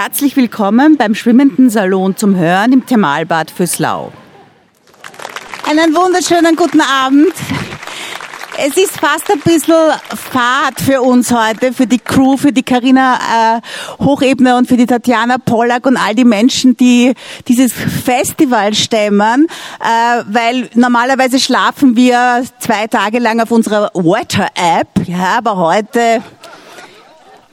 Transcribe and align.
Herzlich 0.00 0.36
willkommen 0.36 0.96
beim 0.96 1.16
Schwimmenden 1.16 1.70
Salon 1.70 2.16
zum 2.16 2.36
Hören 2.36 2.72
im 2.72 2.86
Thermalbad 2.86 3.50
Füßlau. 3.50 4.12
Einen 5.68 5.92
wunderschönen 5.92 6.54
guten 6.54 6.80
Abend. 6.80 7.32
Es 8.56 8.76
ist 8.76 9.00
fast 9.00 9.28
ein 9.28 9.40
bisschen 9.40 9.74
Fahrt 10.14 10.80
für 10.80 11.02
uns 11.02 11.32
heute, 11.32 11.72
für 11.72 11.88
die 11.88 11.98
Crew, 11.98 12.36
für 12.36 12.52
die 12.52 12.62
Karina 12.62 13.58
äh, 13.58 14.04
Hochebner 14.04 14.56
und 14.56 14.68
für 14.68 14.76
die 14.76 14.86
Tatjana 14.86 15.38
Pollack 15.38 15.84
und 15.84 15.96
all 15.96 16.14
die 16.14 16.24
Menschen, 16.24 16.76
die 16.76 17.14
dieses 17.48 17.72
Festival 17.72 18.74
stemmen, 18.74 19.48
äh, 19.80 20.22
weil 20.28 20.70
normalerweise 20.74 21.40
schlafen 21.40 21.96
wir 21.96 22.44
zwei 22.60 22.86
Tage 22.86 23.18
lang 23.18 23.40
auf 23.40 23.50
unserer 23.50 23.90
Water-App, 23.94 25.08
ja, 25.08 25.38
aber 25.38 25.56
heute 25.56 26.22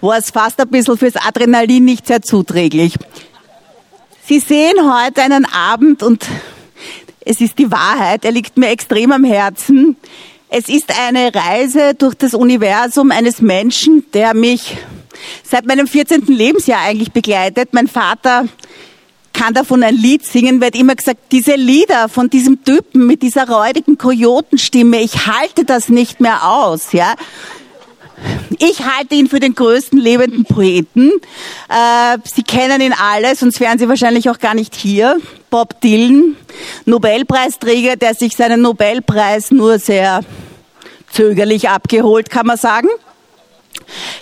war 0.01 0.17
es 0.17 0.29
fast 0.29 0.59
ein 0.59 0.67
bisschen 0.69 0.97
fürs 0.97 1.15
Adrenalin 1.15 1.85
nicht 1.85 2.07
sehr 2.07 2.21
zuträglich. 2.21 2.95
Sie 4.27 4.39
sehen 4.39 4.75
heute 4.81 5.21
einen 5.21 5.45
Abend 5.45 6.03
und 6.03 6.25
es 7.21 7.41
ist 7.41 7.57
die 7.57 7.71
Wahrheit, 7.71 8.25
er 8.25 8.31
liegt 8.31 8.57
mir 8.57 8.69
extrem 8.69 9.11
am 9.11 9.23
Herzen. 9.23 9.97
Es 10.49 10.69
ist 10.69 10.93
eine 11.07 11.33
Reise 11.33 11.95
durch 11.95 12.15
das 12.15 12.33
Universum 12.33 13.11
eines 13.11 13.41
Menschen, 13.41 14.05
der 14.13 14.33
mich 14.33 14.77
seit 15.43 15.65
meinem 15.65 15.87
14. 15.87 16.25
Lebensjahr 16.27 16.81
eigentlich 16.81 17.11
begleitet. 17.11 17.69
Mein 17.71 17.87
Vater 17.87 18.45
kann 19.33 19.53
davon 19.53 19.83
ein 19.83 19.95
Lied 19.95 20.25
singen, 20.25 20.61
wird 20.61 20.75
immer 20.75 20.95
gesagt, 20.95 21.19
diese 21.31 21.55
Lieder 21.55 22.09
von 22.09 22.29
diesem 22.29 22.63
Typen 22.63 23.05
mit 23.05 23.21
dieser 23.21 23.49
räudigen 23.49 23.97
Kojotenstimme, 23.97 25.01
ich 25.01 25.27
halte 25.27 25.65
das 25.65 25.89
nicht 25.89 26.21
mehr 26.21 26.47
aus, 26.49 26.93
ja. 26.93 27.15
Ich 28.59 28.85
halte 28.85 29.15
ihn 29.15 29.27
für 29.27 29.39
den 29.39 29.55
größten 29.55 29.99
lebenden 29.99 30.45
Poeten. 30.45 31.11
Äh, 31.69 32.17
Sie 32.23 32.43
kennen 32.43 32.81
ihn 32.81 32.93
alle, 32.93 33.35
sonst 33.35 33.59
wären 33.59 33.79
Sie 33.79 33.89
wahrscheinlich 33.89 34.29
auch 34.29 34.39
gar 34.39 34.53
nicht 34.53 34.75
hier. 34.75 35.17
Bob 35.49 35.81
Dylan, 35.81 36.35
Nobelpreisträger, 36.85 37.95
der 37.95 38.13
sich 38.13 38.35
seinen 38.35 38.61
Nobelpreis 38.61 39.51
nur 39.51 39.79
sehr 39.79 40.21
zögerlich 41.11 41.69
abgeholt, 41.69 42.29
kann 42.29 42.47
man 42.47 42.57
sagen. 42.57 42.89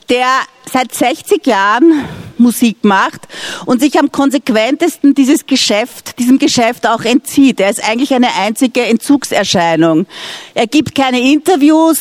Der 0.09 0.27
seit 0.71 0.93
60 0.93 1.45
Jahren 1.45 2.03
Musik 2.37 2.83
macht 2.83 3.21
und 3.65 3.79
sich 3.79 3.99
am 3.99 4.11
konsequentesten 4.11 5.13
dieses 5.13 5.45
Geschäft, 5.45 6.19
diesem 6.19 6.39
Geschäft 6.39 6.87
auch 6.87 7.03
entzieht. 7.03 7.59
Er 7.59 7.69
ist 7.69 7.83
eigentlich 7.83 8.13
eine 8.13 8.33
einzige 8.41 8.81
Entzugserscheinung. 8.81 10.07
Er 10.53 10.67
gibt 10.67 10.95
keine 10.95 11.19
Interviews, 11.19 11.99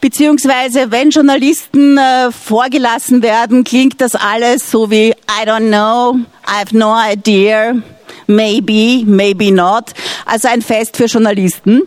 beziehungsweise 0.00 0.90
wenn 0.90 1.10
Journalisten 1.10 1.98
äh, 1.98 2.30
vorgelassen 2.30 3.22
werden, 3.22 3.64
klingt 3.64 4.00
das 4.00 4.14
alles 4.14 4.70
so 4.70 4.90
wie 4.90 5.10
I 5.10 5.44
don't 5.44 5.68
know, 5.68 6.16
I 6.46 6.60
have 6.60 6.76
no 6.76 6.94
idea, 6.96 7.74
maybe, 8.26 9.04
maybe 9.04 9.52
not. 9.52 9.92
Also 10.24 10.48
ein 10.48 10.62
Fest 10.62 10.96
für 10.96 11.06
Journalisten. 11.06 11.82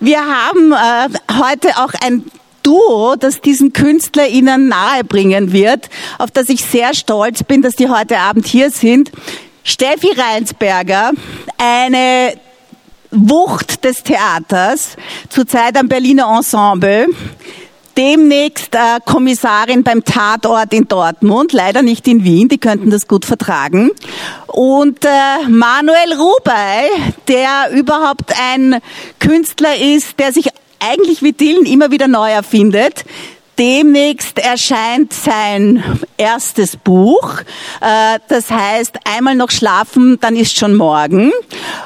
Wir 0.00 0.20
haben 0.20 0.72
äh, 0.72 1.38
heute 1.38 1.68
auch 1.76 1.92
ein 2.02 2.24
Duo, 2.62 3.16
das 3.16 3.40
diesen 3.40 3.72
Künstler 3.72 4.28
Ihnen 4.28 4.68
nahebringen 4.68 5.52
wird, 5.52 5.88
auf 6.18 6.30
das 6.30 6.48
ich 6.48 6.64
sehr 6.64 6.94
stolz 6.94 7.42
bin, 7.42 7.62
dass 7.62 7.76
die 7.76 7.88
heute 7.88 8.18
Abend 8.18 8.46
hier 8.46 8.70
sind. 8.70 9.10
Steffi 9.64 10.08
Reinsberger, 10.16 11.12
eine 11.58 12.34
Wucht 13.10 13.84
des 13.84 14.02
Theaters, 14.02 14.96
zurzeit 15.28 15.76
am 15.76 15.88
Berliner 15.88 16.32
Ensemble, 16.36 17.08
demnächst 17.96 18.74
äh, 18.74 19.00
Kommissarin 19.04 19.82
beim 19.82 20.04
Tatort 20.04 20.72
in 20.72 20.88
Dortmund, 20.88 21.52
leider 21.52 21.82
nicht 21.82 22.06
in 22.08 22.24
Wien, 22.24 22.48
die 22.48 22.58
könnten 22.58 22.90
das 22.90 23.08
gut 23.08 23.24
vertragen. 23.24 23.90
Und 24.46 25.04
äh, 25.04 25.48
Manuel 25.48 26.14
Rubey, 26.14 26.88
der 27.28 27.70
überhaupt 27.72 28.32
ein 28.40 28.80
Künstler 29.18 29.76
ist, 29.76 30.18
der 30.18 30.32
sich 30.32 30.48
eigentlich 30.80 31.22
wie 31.22 31.32
Dylan 31.32 31.66
immer 31.66 31.90
wieder 31.90 32.08
neu 32.08 32.30
erfindet. 32.30 33.04
Demnächst 33.60 34.38
erscheint 34.38 35.12
sein 35.12 35.84
erstes 36.16 36.78
Buch. 36.78 37.40
Äh, 37.82 38.18
das 38.28 38.50
heißt, 38.50 38.96
einmal 39.04 39.34
noch 39.34 39.50
schlafen, 39.50 40.18
dann 40.18 40.34
ist 40.34 40.56
schon 40.56 40.74
morgen. 40.74 41.30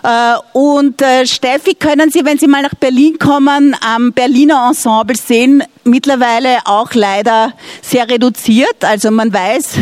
Äh, 0.05 0.35
und 0.53 1.03
äh, 1.03 1.27
Steffi 1.27 1.75
können 1.75 2.13
Sie, 2.13 2.25
wenn 2.25 2.39
Sie 2.39 2.47
mal 2.47 2.63
nach 2.63 2.77
Berlin 2.77 3.19
kommen, 3.19 3.77
am 3.85 4.13
Berliner 4.13 4.69
Ensemble 4.69 5.17
sehen, 5.17 5.65
mittlerweile 5.83 6.59
auch 6.65 6.95
leider 6.95 7.53
sehr 7.83 8.09
reduziert. 8.09 8.85
Also 8.85 9.11
man 9.11 9.33
weiß, 9.33 9.75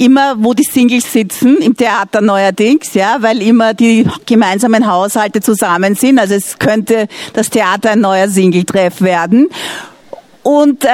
immer, 0.00 0.34
wo 0.38 0.54
die 0.54 0.64
Singles 0.64 1.12
sitzen, 1.12 1.58
im 1.58 1.76
Theater 1.76 2.22
neuerdings, 2.22 2.94
ja, 2.94 3.16
weil 3.20 3.42
immer 3.42 3.74
die 3.74 4.06
gemeinsamen 4.24 4.90
Haushalte 4.90 5.42
zusammen 5.42 5.94
sind. 5.94 6.18
Also 6.18 6.34
es 6.34 6.58
könnte 6.58 7.06
das 7.34 7.50
Theater 7.50 7.90
ein 7.90 8.00
neuer 8.00 8.28
Singletreff 8.28 9.02
werden. 9.02 9.48
Und 10.42 10.86
äh, 10.86 10.88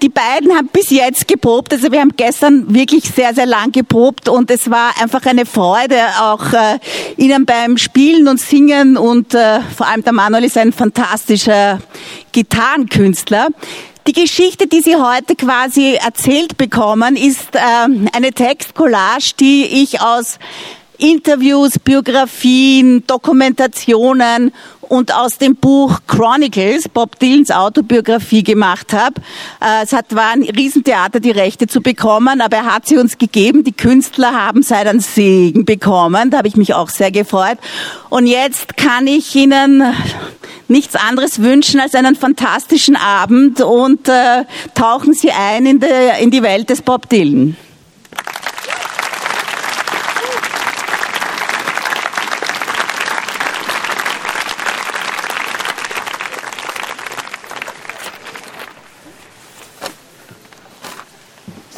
die 0.00 0.08
beiden 0.08 0.56
haben 0.56 0.70
bis 0.72 0.88
jetzt 0.88 1.28
geprobt. 1.28 1.70
Also 1.74 1.92
wir 1.92 2.00
haben 2.00 2.14
gestern 2.16 2.72
wirklich 2.72 3.04
sehr, 3.04 3.34
sehr 3.34 3.44
lang 3.44 3.72
geprobt 3.72 4.30
und 4.30 4.50
es 4.50 4.70
war 4.70 4.92
einfach 4.98 5.26
eine 5.26 5.44
Freude, 5.44 5.98
auch 6.18 6.54
äh, 6.54 6.78
ihnen 7.18 7.44
beim 7.44 7.76
Spielen 7.76 8.26
und 8.26 8.40
Singen 8.40 8.96
und 8.96 9.34
äh, 9.34 9.60
vor 9.76 9.86
allem 9.86 10.02
der 10.02 10.14
Manuel 10.14 10.44
ist 10.44 10.56
ein 10.56 10.72
fantastischer 10.72 11.78
Gitarrenkünstler. 12.32 13.48
Die 14.06 14.12
Geschichte, 14.12 14.66
die 14.66 14.80
Sie 14.80 14.96
heute 14.96 15.36
quasi 15.36 15.94
erzählt 15.94 16.56
bekommen, 16.56 17.16
ist 17.16 17.54
äh, 17.54 17.58
eine 18.12 18.32
Textcollage, 18.32 19.34
die 19.38 19.82
ich 19.82 20.00
aus 20.00 20.38
Interviews, 20.96 21.78
Biografien, 21.78 23.06
Dokumentationen 23.06 24.52
und 24.80 25.14
aus 25.14 25.38
dem 25.38 25.54
Buch 25.54 26.00
Chronicles, 26.06 26.88
Bob 26.88 27.18
Dylans 27.18 27.50
Autobiografie 27.50 28.42
gemacht 28.42 28.92
habe. 28.94 29.20
Äh, 29.60 29.84
es 29.84 29.92
hat, 29.92 30.14
war 30.14 30.30
ein 30.30 30.42
Riesentheater, 30.42 31.20
die 31.20 31.30
Rechte 31.30 31.66
zu 31.66 31.82
bekommen, 31.82 32.40
aber 32.40 32.56
er 32.58 32.74
hat 32.74 32.86
sie 32.86 32.96
uns 32.96 33.18
gegeben. 33.18 33.64
Die 33.64 33.72
Künstler 33.72 34.32
haben 34.32 34.62
seinen 34.62 35.00
Segen 35.00 35.66
bekommen. 35.66 36.30
Da 36.30 36.38
habe 36.38 36.48
ich 36.48 36.56
mich 36.56 36.72
auch 36.72 36.88
sehr 36.88 37.10
gefreut. 37.10 37.58
Und 38.08 38.26
jetzt 38.26 38.76
kann 38.78 39.06
ich 39.06 39.34
Ihnen 39.36 39.82
nichts 40.70 40.96
anderes 40.96 41.42
wünschen 41.42 41.80
als 41.80 41.94
einen 41.94 42.16
fantastischen 42.16 42.96
Abend 42.96 43.60
und 43.60 44.08
äh, 44.08 44.44
tauchen 44.74 45.12
Sie 45.12 45.30
ein 45.30 45.66
in, 45.66 45.80
de, 45.80 46.22
in 46.22 46.30
die 46.30 46.42
Welt 46.42 46.70
des 46.70 46.82
Bob 46.82 47.08
Dylan. 47.08 47.56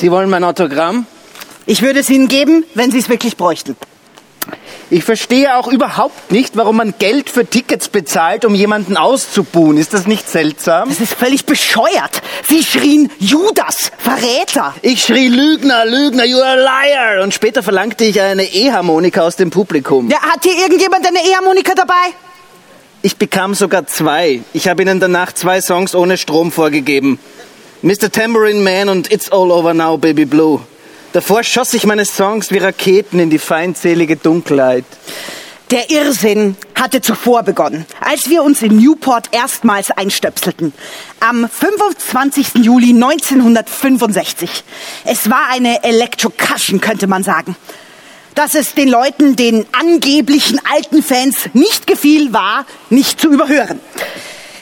Sie 0.03 0.11
wollen 0.11 0.29
mein 0.29 0.43
Autogramm? 0.43 1.07
Ich 1.65 1.81
würde 1.81 2.01
es 2.01 2.11
Ihnen 2.11 2.27
geben, 2.27 2.65
wenn 2.75 2.91
Sie 2.91 2.99
es 2.99 3.09
wirklich 3.09 3.37
bräuchten. 3.37 3.77
Ich 4.93 5.05
verstehe 5.05 5.57
auch 5.57 5.69
überhaupt 5.69 6.33
nicht, 6.33 6.55
warum 6.59 6.77
man 6.77 6.93
Geld 6.99 7.31
für 7.31 7.47
Tickets 7.47 7.89
bezahlt, 7.89 8.45
um 8.45 8.55
jemanden 8.55 8.99
auszubuhen. 8.99 9.79
Ist 9.79 9.95
das 9.95 10.07
nicht 10.07 10.29
seltsam? 10.29 10.91
Das 10.91 11.01
ist 11.01 11.15
völlig 11.15 11.47
bescheuert. 11.47 12.21
Sie 12.47 12.63
schrien 12.63 13.11
Judas, 13.19 13.91
Verräter. 13.97 14.75
Ich 14.83 15.03
schrie 15.03 15.29
Lügner, 15.29 15.87
Lügner, 15.87 16.27
you 16.27 16.37
are 16.41 16.61
a 16.61 16.85
liar. 16.85 17.23
Und 17.23 17.33
später 17.33 17.63
verlangte 17.63 18.05
ich 18.05 18.21
eine 18.21 18.45
E-Harmonika 18.45 19.23
aus 19.23 19.37
dem 19.37 19.49
Publikum. 19.49 20.11
Ja, 20.11 20.21
hat 20.21 20.43
hier 20.43 20.59
irgendjemand 20.59 21.07
eine 21.07 21.21
E-Harmonika 21.21 21.73
dabei? 21.75 22.13
Ich 23.01 23.17
bekam 23.17 23.55
sogar 23.55 23.87
zwei. 23.87 24.43
Ich 24.53 24.69
habe 24.69 24.83
ihnen 24.83 25.01
danach 25.01 25.33
zwei 25.33 25.63
Songs 25.63 25.95
ohne 25.95 26.19
Strom 26.19 26.53
vorgegeben. 26.53 27.19
Mr. 27.81 28.13
Tambourine 28.13 28.61
Man 28.61 28.91
und 28.91 29.11
It's 29.11 29.33
All 29.33 29.51
Over 29.53 29.73
Now, 29.73 29.97
Baby 29.97 30.27
Blue. 30.27 30.61
Davor 31.13 31.45
schoss 31.45 31.75
ich 31.75 31.85
meine 31.85 32.07
Songs 32.07 32.51
wie 32.53 32.59
Raketen 32.59 33.19
in 33.19 33.29
die 33.29 33.39
feindselige 33.39 34.17
Dunkelheit. 34.17 34.87
Der 35.71 35.91
Irrsinn 35.91 36.57
hatte 36.75 37.03
zuvor 37.03 37.43
begonnen, 37.43 37.85
als 38.01 38.31
wir 38.31 38.43
uns 38.43 38.63
in 38.63 38.79
Newport 38.79 39.29
erstmals 39.31 39.91
einstöpselten. 39.91 40.73
Am 41.21 41.47
25. 41.47 42.55
Juli 42.63 42.95
1965. 42.95 44.65
Es 45.05 45.29
war 45.29 45.51
eine 45.51 45.85
Electrocussion, 45.85 46.81
könnte 46.81 47.07
man 47.07 47.23
sagen. 47.23 47.57
Dass 48.35 48.55
es 48.55 48.73
den 48.73 48.89
Leuten, 48.89 49.37
den 49.37 49.67
angeblichen 49.73 50.61
alten 50.75 51.03
Fans 51.03 51.51
nicht 51.53 51.87
gefiel, 51.87 52.33
war 52.33 52.65
nicht 52.89 53.21
zu 53.21 53.31
überhören. 53.31 53.81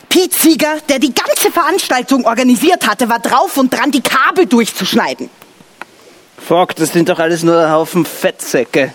Pete 0.09 0.37
Sieger, 0.37 0.79
der 0.89 0.99
die 0.99 1.15
ganze 1.15 1.53
Veranstaltung 1.53 2.25
organisiert 2.25 2.89
hatte, 2.89 3.09
war 3.09 3.21
drauf 3.21 3.57
und 3.57 3.73
dran, 3.73 3.93
die 3.93 4.03
Kabel 4.03 4.47
durchzuschneiden. 4.47 5.31
Fuck, 6.47 6.75
das 6.77 6.93
sind 6.93 7.09
doch 7.09 7.19
alles 7.19 7.43
nur 7.43 7.59
ein 7.59 7.71
Haufen 7.71 8.05
Fettsäcke. 8.05 8.93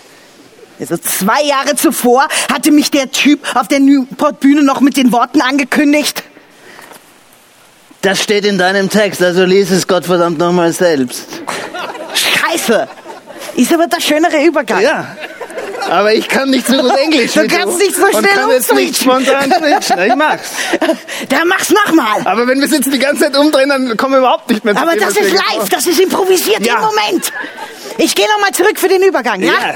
Also 0.80 0.97
zwei 0.97 1.42
Jahre 1.44 1.75
zuvor 1.75 2.27
hatte 2.51 2.71
mich 2.71 2.92
der 2.92 3.12
Typ 3.12 3.56
auf 3.56 3.68
der 3.68 3.80
Newport-Bühne 3.80 4.63
noch 4.63 4.81
mit 4.81 4.97
den 4.97 5.12
Worten 5.12 5.42
angekündigt. 5.42 6.24
Das 8.01 8.21
steht 8.21 8.45
in 8.45 8.57
deinem 8.57 8.89
Text, 8.89 9.21
also 9.24 9.45
lies 9.45 9.71
es 9.71 9.88
Gottverdammt 9.88 10.38
nochmal 10.38 10.74
selbst. 10.74 11.27
Scheiße. 12.13 12.88
Ist 13.56 13.74
aber 13.74 13.88
der 13.88 14.01
schönere 14.01 14.44
Übergang. 14.44 14.81
Ja. 14.81 15.15
Aber 15.90 16.14
ich 16.14 16.28
kann 16.28 16.50
nicht 16.50 16.68
so 16.68 16.78
gut 16.78 16.96
Englisch. 16.98 17.34
Du 17.34 17.48
kannst 17.48 17.80
nicht 17.80 17.96
so 17.96 18.06
und 18.06 18.12
schnell 18.12 18.24
kann 18.34 18.50
jetzt 18.50 18.74
nicht 18.74 18.98
spontan 18.98 19.52
switchen. 19.52 20.00
Ich 20.06 20.16
mach's. 20.16 20.50
Dann 21.30 21.48
mach's 21.48 21.70
nochmal. 21.70 22.22
Aber 22.26 22.48
wenn 22.48 22.60
wir 22.60 22.66
es 22.66 22.72
jetzt 22.72 22.92
die 22.92 23.00
ganze 23.00 23.24
Zeit 23.24 23.38
umdrehen, 23.38 23.70
dann 23.70 23.96
kommen 23.98 24.14
wir 24.14 24.20
überhaupt 24.20 24.50
nicht 24.50 24.64
mehr 24.66 24.76
zu 24.76 24.82
Aber 24.82 24.96
das 24.96 25.16
ist 25.16 25.32
live, 25.32 25.70
das 25.70 25.86
ist 25.88 26.00
improvisiert 26.00 26.66
Ja. 26.66 26.76
im 26.76 26.82
Moment. 26.82 27.32
Ich 27.98 28.16
gehe 28.16 28.28
nochmal 28.28 28.52
zurück 28.52 28.78
für 28.80 28.88
den 28.88 29.04
Übergang, 29.04 29.42
ja? 29.42 29.54
Ja. 29.54 29.76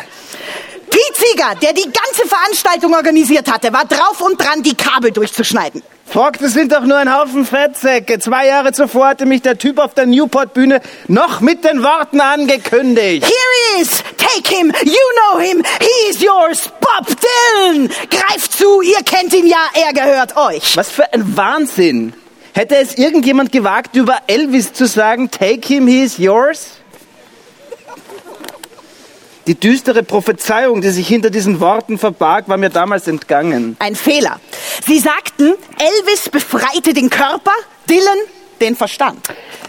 Pete 0.90 1.28
Sieger, 1.30 1.56
der 1.62 1.74
die 1.74 1.84
ganze 1.84 2.28
Veranstaltung 2.28 2.94
organisiert 2.94 3.52
hatte, 3.52 3.72
war 3.72 3.86
drauf 3.86 4.22
und 4.22 4.42
dran, 4.42 4.64
die 4.64 4.76
Kabel 4.76 5.12
durchzuschneiden. 5.12 5.84
Fuck, 6.12 6.40
das 6.40 6.54
sind 6.54 6.72
doch 6.72 6.82
nur 6.82 6.98
ein 6.98 7.14
Haufen 7.14 7.46
Fettsäcke. 7.46 8.18
Zwei 8.18 8.48
Jahre 8.48 8.72
zuvor 8.72 9.10
hatte 9.10 9.28
mich 9.28 9.44
der 9.44 9.60
Typ 9.60 9.78
auf 9.78 9.94
der 9.94 10.08
Newport-Bühne 10.08 10.82
noch 11.08 11.40
mit 11.40 11.64
den 11.64 11.84
Worten 11.84 12.20
angekündigt. 12.20 13.24
Here 13.24 13.34
he 13.76 13.82
is! 13.84 14.04
Take 14.18 14.56
him! 14.56 14.74
You 14.84 14.94
know 14.94 15.40
him! 15.40 15.64
He 15.80 16.10
is 16.10 16.20
yours! 16.20 16.72
Bob 16.80 17.06
Dylan! 17.06 17.90
Greift 18.10 18.54
zu, 18.54 18.82
ihr 18.82 19.04
kennt 19.06 19.36
ihn 19.36 19.46
ja, 19.46 19.58
er 19.76 19.94
gehört 19.94 20.36
euch. 20.36 20.76
Was 20.76 20.90
für 20.90 21.14
ein 21.14 21.38
Wahnsinn. 21.38 22.14
Hätte 22.54 22.78
es 22.78 22.98
irgendjemand 22.98 23.52
gewagt, 23.52 23.96
über 23.96 24.18
Elvis 24.26 24.74
zu 24.74 24.88
sagen, 24.88 25.30
take 25.30 25.68
him, 25.68 25.86
he 25.86 26.02
is 26.02 26.18
yours? 26.18 26.79
Die 29.50 29.60
düstere 29.60 30.04
Prophezeiung, 30.04 30.82
die 30.82 30.92
sich 30.92 31.08
hinter 31.08 31.32
diesen 31.32 31.60
Worten 31.60 31.98
verbarg, 31.98 32.48
war 32.50 32.58
mir 32.58 32.70
damals 32.70 33.08
entgangen. 33.08 33.78
Ein 33.80 33.96
Fehler. 33.96 34.40
Sie 34.86 35.00
sagten, 35.00 35.56
Elvis 35.80 36.30
befreite 36.30 36.94
den 36.94 37.10
Körper, 37.10 37.54
Dylan 37.90 38.20
den 38.62 38.76
Verstand. 38.76 39.26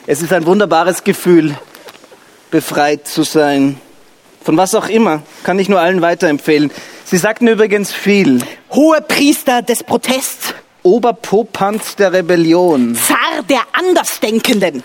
Es 0.07 0.21
ist 0.21 0.35
ein 0.35 0.45
wunderbares 0.45 1.03
Gefühl, 1.03 1.57
befreit 2.51 3.09
zu 3.09 3.23
sein. 3.23 3.81
Von 4.45 4.59
was 4.59 4.75
auch 4.75 4.91
immer, 4.91 5.23
kann 5.45 5.59
ich 5.59 5.71
nur 5.71 5.81
allen 5.81 6.03
weiterempfehlen. 6.03 6.71
Sie 7.07 7.17
sagten 7.17 7.49
übrigens 7.49 7.91
viel. 7.91 8.43
Hohe 8.73 9.01
Priester 9.01 9.63
des 9.63 9.83
Protests, 9.83 10.53
Oberpopanz 10.83 11.97
der 11.97 12.13
Rebellion, 12.13 12.97
Zar 12.97 13.43
der 13.49 13.63
Andersdenkenden, 13.73 14.85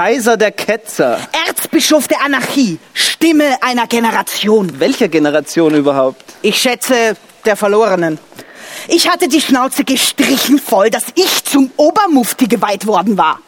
Kaiser 0.00 0.38
der 0.38 0.50
Ketzer. 0.50 1.18
Erzbischof 1.46 2.08
der 2.08 2.24
Anarchie, 2.24 2.78
Stimme 2.94 3.62
einer 3.62 3.86
Generation. 3.86 4.80
Welcher 4.80 5.08
Generation 5.08 5.74
überhaupt? 5.74 6.24
Ich 6.40 6.56
schätze, 6.56 7.18
der 7.44 7.54
Verlorenen. 7.54 8.18
Ich 8.88 9.10
hatte 9.10 9.28
die 9.28 9.42
Schnauze 9.42 9.84
gestrichen 9.84 10.58
voll, 10.58 10.88
dass 10.88 11.04
ich 11.16 11.44
zum 11.44 11.70
Obermufti 11.76 12.46
geweiht 12.46 12.86
worden 12.86 13.18
war. 13.18 13.40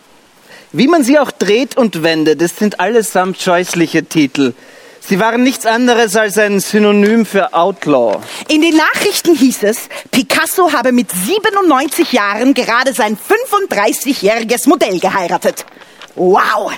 Wie 0.72 0.88
man 0.88 1.04
sie 1.04 1.18
auch 1.18 1.30
dreht 1.30 1.78
und 1.78 2.02
wendet, 2.02 2.42
es 2.42 2.58
sind 2.58 2.80
allesamt 2.80 3.40
scheußliche 3.40 4.04
Titel. 4.04 4.52
Sie 5.00 5.18
waren 5.18 5.42
nichts 5.42 5.64
anderes 5.64 6.16
als 6.16 6.36
ein 6.36 6.60
Synonym 6.60 7.24
für 7.24 7.54
Outlaw. 7.54 8.18
In 8.48 8.60
den 8.60 8.76
Nachrichten 8.76 9.34
hieß 9.34 9.62
es, 9.62 9.88
Picasso 10.10 10.70
habe 10.74 10.92
mit 10.92 11.10
97 11.10 12.12
Jahren 12.12 12.52
gerade 12.52 12.92
sein 12.92 13.16
35-jähriges 13.16 14.68
Modell 14.68 15.00
geheiratet. 15.00 15.64
Wow! 16.14 16.72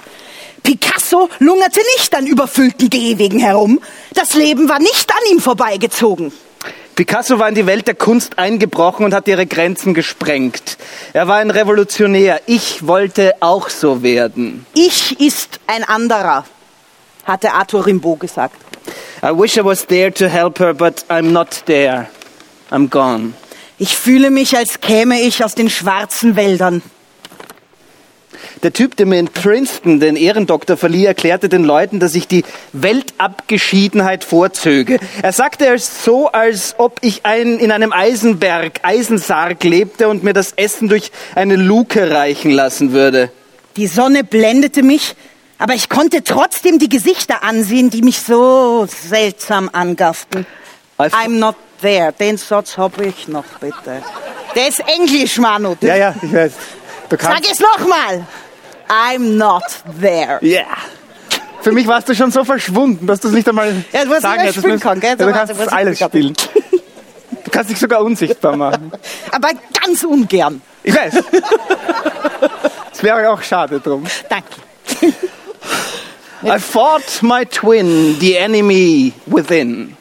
Picasso 0.63 1.29
lungerte 1.41 1.81
nicht 1.97 2.15
an 2.15 2.27
überfüllten 2.27 2.89
Gehwegen 2.89 3.39
herum. 3.39 3.81
Das 4.15 4.35
Leben 4.35 4.69
war 4.69 4.79
nicht 4.79 5.11
an 5.11 5.33
ihm 5.33 5.41
vorbeigezogen. 5.41 6.33
Picasso 6.95 7.39
war 7.39 7.49
in 7.49 7.55
die 7.55 7.67
Welt 7.67 7.87
der 7.89 7.97
Kunst 7.97 8.39
eingebrochen 8.39 9.05
und 9.05 9.15
hat 9.15 9.27
ihre 9.27 9.47
Grenzen 9.47 9.95
gesprengt. 9.95 10.79
Er 11.13 11.27
war 11.27 11.37
ein 11.37 11.51
Revolutionär. 11.51 12.41
Ich 12.47 12.87
wollte 12.87 13.35
auch 13.41 13.69
so 13.69 14.03
werden. 14.03 14.65
Ich 14.75 15.21
ist 15.21 15.61
ein 15.67 15.83
anderer, 15.83 16.45
hatte 17.25 17.53
Arthur 17.53 17.85
Rimbaud 17.87 18.21
gesagt. 18.21 18.57
I 19.23 19.31
wish 19.31 19.57
I 19.57 19.65
was 19.65 19.87
there 19.87 20.13
to 20.13 20.29
help 20.29 20.61
her, 20.61 20.73
but 20.73 21.05
I'm 21.09 21.33
not 21.33 21.65
there. 21.67 22.07
I'm 22.71 22.89
gone. 22.89 23.33
Ich 23.77 23.97
fühle 23.97 24.31
mich, 24.31 24.57
als 24.57 24.81
käme 24.81 25.21
ich 25.21 25.45
aus 25.45 25.55
den 25.55 25.69
schwarzen 25.69 26.37
Wäldern. 26.37 26.81
Der 28.63 28.73
Typ, 28.73 28.97
der 28.97 29.07
mir 29.07 29.19
in 29.19 29.29
Princeton 29.29 30.01
den 30.01 30.17
Ehrendoktor 30.17 30.77
verlieh, 30.77 31.05
erklärte 31.05 31.49
den 31.49 31.65
Leuten, 31.65 32.01
dass 32.01 32.15
ich 32.15 32.29
die 32.29 32.45
Weltabgeschiedenheit 32.73 34.25
vorzöge. 34.25 34.99
Er 35.23 35.33
sagte 35.33 35.67
es 35.67 36.05
so, 36.05 36.29
als 36.29 36.75
ob 36.79 36.99
ich 37.03 37.25
ein, 37.25 37.59
in 37.59 37.73
einem 37.73 37.93
Eisenberg, 37.93 38.81
Eisensarg 38.83 39.63
lebte 39.65 40.09
und 40.09 40.25
mir 40.25 40.33
das 40.33 40.53
Essen 40.53 40.89
durch 40.89 41.11
eine 41.35 41.57
Luke 41.57 42.11
reichen 42.11 42.51
lassen 42.51 42.93
würde. 42.93 43.31
Die 43.77 43.87
Sonne 43.87 44.25
blendete 44.25 44.83
mich, 44.83 45.17
aber 45.59 45.75
ich 45.75 45.89
konnte 45.89 46.23
trotzdem 46.23 46.79
die 46.79 46.89
Gesichter 46.89 47.43
ansehen, 47.43 47.91
die 47.91 48.03
mich 48.03 48.21
so 48.21 48.87
seltsam 48.87 49.69
angafften. 49.73 50.47
I'm 50.99 51.39
not 51.39 51.57
there. 51.81 52.13
Den 52.13 52.37
Satz 52.37 52.79
hab 52.79 53.01
ich 53.01 53.29
noch, 53.29 53.45
bitte. 53.61 54.03
Der 54.55 54.69
ist 54.69 54.81
Englisch, 54.87 55.39
Manu. 55.39 55.75
Ja, 55.81 55.97
ja, 55.97 56.15
ich 56.23 56.33
weiß. 56.33 56.53
Du 57.09 57.17
Sag 57.21 57.43
es 57.51 57.61
nochmal. 57.61 58.27
I'm 58.89 59.37
not 59.37 59.63
there. 60.01 60.39
Ja. 60.43 60.65
Für 61.61 61.73
mich 61.73 61.87
warst 61.87 62.09
du 62.09 62.15
schon 62.15 62.31
so 62.31 62.45
verschwunden, 62.45 63.07
dass 63.07 63.21
du 63.21 63.29
es 63.29 63.35
nicht 63.35 63.49
einmal 63.49 63.85
Ja, 63.93 64.03
ich 64.03 64.21
sagen 64.21 64.41
hättest 64.41 64.59
spielen 64.59 64.81
kann, 64.81 65.01
gell? 65.01 65.17
Ja, 65.19 65.27
du 65.27 65.33
kannst 65.33 65.55
ich 65.59 65.73
alles 65.73 65.99
spielen. 65.99 66.35
Du 67.45 67.51
kannst 67.51 67.71
dich 67.71 67.79
sogar 67.79 68.03
unsichtbar 68.03 68.57
machen. 68.57 68.93
Aber 69.31 69.49
ganz 69.83 70.05
ungern. 70.05 70.61
Ich 70.83 70.95
weiß. 70.95 71.15
Es 72.93 73.03
wäre 73.03 73.31
auch 73.31 73.43
schade 73.43 73.81
drum. 73.81 74.05
Danke. 74.29 74.49
I 76.45 76.59
fought 76.59 77.23
my 77.23 77.47
twin, 77.47 78.19
the 78.21 78.37
enemy 78.37 79.15
within. 79.27 79.97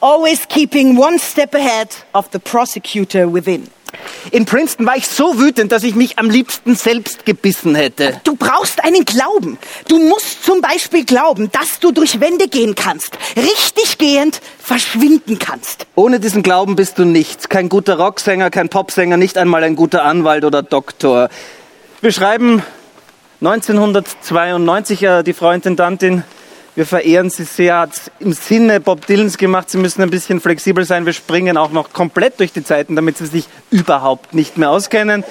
Always 0.00 0.44
keeping 0.48 0.96
one 0.98 1.18
step 1.18 1.54
ahead 1.54 2.04
of 2.12 2.28
the 2.32 2.40
prosecutor 2.40 3.28
within. 3.32 3.68
In 4.30 4.44
Princeton 4.46 4.86
war 4.86 4.96
ich 4.96 5.06
so 5.06 5.38
wütend, 5.38 5.72
dass 5.72 5.82
ich 5.82 5.94
mich 5.94 6.18
am 6.18 6.30
liebsten 6.30 6.74
selbst 6.74 7.24
gebissen 7.24 7.74
hätte. 7.74 8.20
Du 8.24 8.36
brauchst 8.36 8.82
einen 8.82 9.04
Glauben. 9.04 9.58
Du 9.88 9.98
musst 9.98 10.44
zum 10.44 10.60
Beispiel 10.60 11.04
glauben, 11.04 11.50
dass 11.52 11.80
du 11.80 11.92
durch 11.92 12.20
Wände 12.20 12.48
gehen 12.48 12.74
kannst, 12.74 13.16
richtig 13.36 13.98
gehend 13.98 14.40
verschwinden 14.58 15.38
kannst. 15.38 15.86
Ohne 15.94 16.20
diesen 16.20 16.42
Glauben 16.42 16.76
bist 16.76 16.98
du 16.98 17.04
nichts. 17.04 17.48
Kein 17.48 17.68
guter 17.68 17.98
Rocksänger, 17.98 18.50
kein 18.50 18.68
Popsänger, 18.68 19.16
nicht 19.16 19.38
einmal 19.38 19.62
ein 19.64 19.76
guter 19.76 20.04
Anwalt 20.04 20.44
oder 20.44 20.62
Doktor. 20.62 21.28
Wir 22.00 22.12
schreiben 22.12 22.62
1992, 23.40 25.02
äh, 25.02 25.22
die 25.22 25.32
Frau 25.32 25.50
Intendantin, 25.50 26.24
wir 26.76 26.86
verehren 26.86 27.30
sie 27.30 27.44
sehr, 27.44 27.78
hat 27.78 27.90
im 28.18 28.32
Sinne 28.32 28.80
Bob 28.80 29.06
Dylans 29.06 29.38
gemacht. 29.38 29.70
Sie 29.70 29.78
müssen 29.78 30.02
ein 30.02 30.10
bisschen 30.10 30.40
flexibel 30.40 30.84
sein. 30.84 31.06
Wir 31.06 31.12
springen 31.12 31.56
auch 31.56 31.70
noch 31.70 31.92
komplett 31.92 32.40
durch 32.40 32.52
die 32.52 32.64
Zeiten, 32.64 32.96
damit 32.96 33.16
sie 33.18 33.26
sich 33.26 33.46
überhaupt 33.70 34.34
nicht 34.34 34.58
mehr 34.58 34.70
auskennen. 34.70 35.22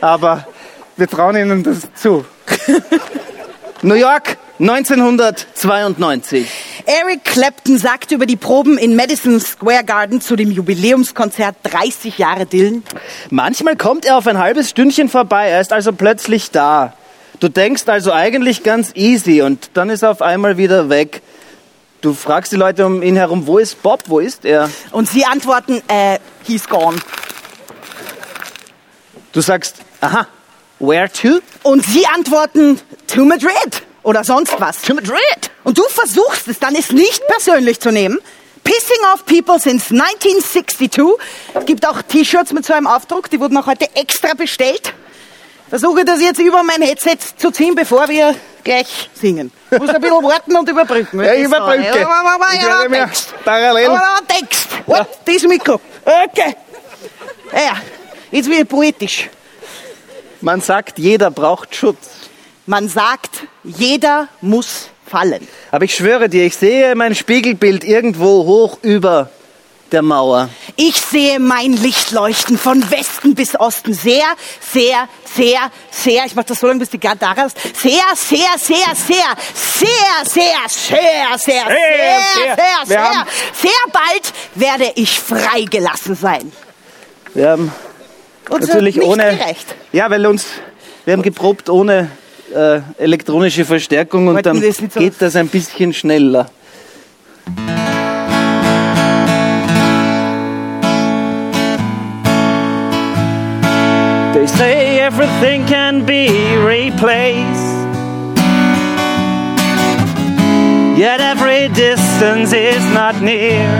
Aber 0.00 0.46
wir 0.96 1.08
trauen 1.08 1.36
ihnen 1.36 1.64
das 1.64 1.92
zu. 1.94 2.24
New 3.82 3.96
York, 3.96 4.36
1992. 4.60 6.48
Eric 6.86 7.24
Clapton 7.24 7.78
sagte 7.78 8.14
über 8.14 8.26
die 8.26 8.36
Proben 8.36 8.78
in 8.78 8.94
Madison 8.94 9.40
Square 9.40 9.82
Garden 9.82 10.20
zu 10.20 10.36
dem 10.36 10.52
Jubiläumskonzert 10.52 11.56
30 11.64 12.18
Jahre 12.18 12.46
Dylan. 12.46 12.84
Manchmal 13.30 13.76
kommt 13.76 14.04
er 14.04 14.16
auf 14.16 14.28
ein 14.28 14.38
halbes 14.38 14.70
Stündchen 14.70 15.08
vorbei, 15.08 15.48
er 15.48 15.60
ist 15.60 15.72
also 15.72 15.92
plötzlich 15.92 16.52
da. 16.52 16.94
Du 17.42 17.48
denkst 17.48 17.82
also 17.86 18.12
eigentlich 18.12 18.62
ganz 18.62 18.92
easy 18.94 19.42
und 19.42 19.70
dann 19.74 19.90
ist 19.90 20.02
er 20.02 20.12
auf 20.12 20.22
einmal 20.22 20.58
wieder 20.58 20.88
weg. 20.90 21.22
Du 22.00 22.14
fragst 22.14 22.52
die 22.52 22.56
Leute 22.56 22.86
um 22.86 23.02
ihn 23.02 23.16
herum, 23.16 23.48
wo 23.48 23.58
ist 23.58 23.82
Bob, 23.82 24.04
wo 24.06 24.20
ist 24.20 24.44
er? 24.44 24.70
Und 24.92 25.08
sie 25.08 25.24
antworten, 25.24 25.82
äh, 25.88 26.20
he's 26.46 26.68
gone. 26.68 26.98
Du 29.32 29.40
sagst, 29.40 29.78
aha, 30.00 30.28
where 30.78 31.10
to? 31.10 31.40
Und 31.64 31.84
sie 31.84 32.06
antworten, 32.06 32.78
to 33.08 33.24
Madrid 33.24 33.82
oder 34.04 34.22
sonst 34.22 34.54
was. 34.60 34.80
To 34.82 34.94
Madrid. 34.94 35.50
Und 35.64 35.76
du 35.76 35.82
versuchst 35.88 36.46
es 36.46 36.60
dann, 36.60 36.76
es 36.76 36.92
nicht 36.92 37.26
persönlich 37.26 37.80
zu 37.80 37.90
nehmen. 37.90 38.20
Pissing 38.62 39.04
off 39.12 39.26
people 39.26 39.58
since 39.58 39.92
1962. 39.92 41.18
Es 41.54 41.66
gibt 41.66 41.88
auch 41.88 42.02
T-Shirts 42.02 42.52
mit 42.52 42.64
so 42.64 42.72
einem 42.72 42.86
Aufdruck, 42.86 43.30
die 43.30 43.40
wurden 43.40 43.56
auch 43.56 43.66
heute 43.66 43.88
extra 43.96 44.34
bestellt. 44.34 44.94
Versuche 45.72 46.04
das 46.04 46.20
jetzt 46.20 46.38
über 46.38 46.62
mein 46.62 46.82
Headset 46.82 47.16
zu 47.38 47.50
ziehen, 47.50 47.74
bevor 47.74 48.06
wir 48.06 48.34
gleich 48.62 49.08
singen. 49.14 49.50
Ich 49.70 49.78
muss 49.78 49.88
ein 49.88 50.02
bisschen 50.02 50.22
warten 50.22 50.54
und 50.54 50.68
überbrücken. 50.68 51.24
Ja, 51.24 51.32
ich 51.32 51.44
überbrücke. 51.44 51.98
Ja, 51.98 52.06
aber, 52.08 52.34
aber, 52.34 52.46
Ich 52.52 52.60
ja, 52.60 52.68
werde 52.68 52.88
mir 52.90 53.10
parallel- 53.42 53.86
Aber, 53.88 54.18
Text. 54.28 54.68
What? 54.84 55.08
Das 55.24 55.42
Mikro. 55.44 55.80
Okay. 56.04 56.54
Ja, 57.54 57.58
ja. 57.58 57.76
Jetzt 58.30 58.50
wird 58.50 58.68
poetisch. 58.68 59.30
Man 60.42 60.60
sagt, 60.60 60.98
jeder 60.98 61.30
braucht 61.30 61.74
Schutz. 61.74 62.06
Man 62.66 62.86
sagt, 62.90 63.30
jeder 63.64 64.28
muss 64.42 64.90
fallen. 65.06 65.48
Aber 65.70 65.86
ich 65.86 65.94
schwöre 65.94 66.28
dir, 66.28 66.44
ich 66.44 66.54
sehe 66.54 66.94
mein 66.94 67.14
Spiegelbild 67.14 67.82
irgendwo 67.82 68.44
hoch 68.44 68.76
über 68.82 69.30
der 69.92 70.02
Mauer. 70.02 70.48
Ich 70.76 70.96
sehe 70.96 71.38
mein 71.38 71.72
Licht 71.72 72.10
leuchten 72.10 72.58
von 72.58 72.90
Westen 72.90 73.34
bis 73.34 73.58
Osten. 73.58 73.92
Sehr, 73.94 74.24
sehr, 74.60 75.08
sehr, 75.34 75.58
sehr, 75.90 76.24
ich 76.26 76.34
mache 76.34 76.46
das 76.46 76.60
so 76.60 76.66
lange, 76.66 76.80
bis 76.80 76.90
die 76.90 76.98
Gitarre 76.98 77.46
ist. 77.46 77.56
Sehr, 77.80 78.00
sehr, 78.14 78.38
sehr, 78.58 78.76
sehr, 78.94 79.16
sehr, 79.54 79.94
sehr, 80.24 80.24
sehr, 80.24 80.44
sehr, 80.68 81.38
sehr, 81.38 81.38
sehr, 81.38 81.64
sehr, 82.38 82.86
sehr, 82.86 83.26
sehr 83.54 83.70
bald 83.92 84.32
werde 84.54 84.92
ich 84.96 85.20
freigelassen 85.20 86.14
sein. 86.16 86.50
Wir 87.34 87.50
haben 87.50 87.72
Und 88.50 88.60
natürlich 88.66 88.96
nicht 88.96 89.06
ohne. 89.06 89.36
gerecht. 89.36 89.74
Ja, 89.92 90.10
weil 90.10 90.26
uns. 90.26 90.46
Wir 91.04 91.14
haben 91.14 91.22
geprobt 91.22 91.68
ohne 91.68 92.10
äh, 92.54 92.80
elektronische 92.98 93.64
Verstärkung 93.64 94.28
und 94.28 94.34
Wollten 94.36 94.60
dann 94.62 94.72
so- 94.72 94.86
geht 95.00 95.14
das 95.20 95.34
ein 95.36 95.48
bisschen 95.48 95.92
schneller. 95.92 96.48
They 104.42 104.48
say 104.48 104.98
everything 104.98 105.66
can 105.66 106.04
be 106.04 106.26
replaced. 106.56 107.78
Yet 110.98 111.20
every 111.20 111.68
distance 111.68 112.52
is 112.52 112.84
not 112.92 113.22
near. 113.22 113.70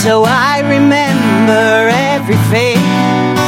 So 0.00 0.24
I 0.24 0.62
remember 0.64 1.90
every 1.92 2.40
face 2.48 3.44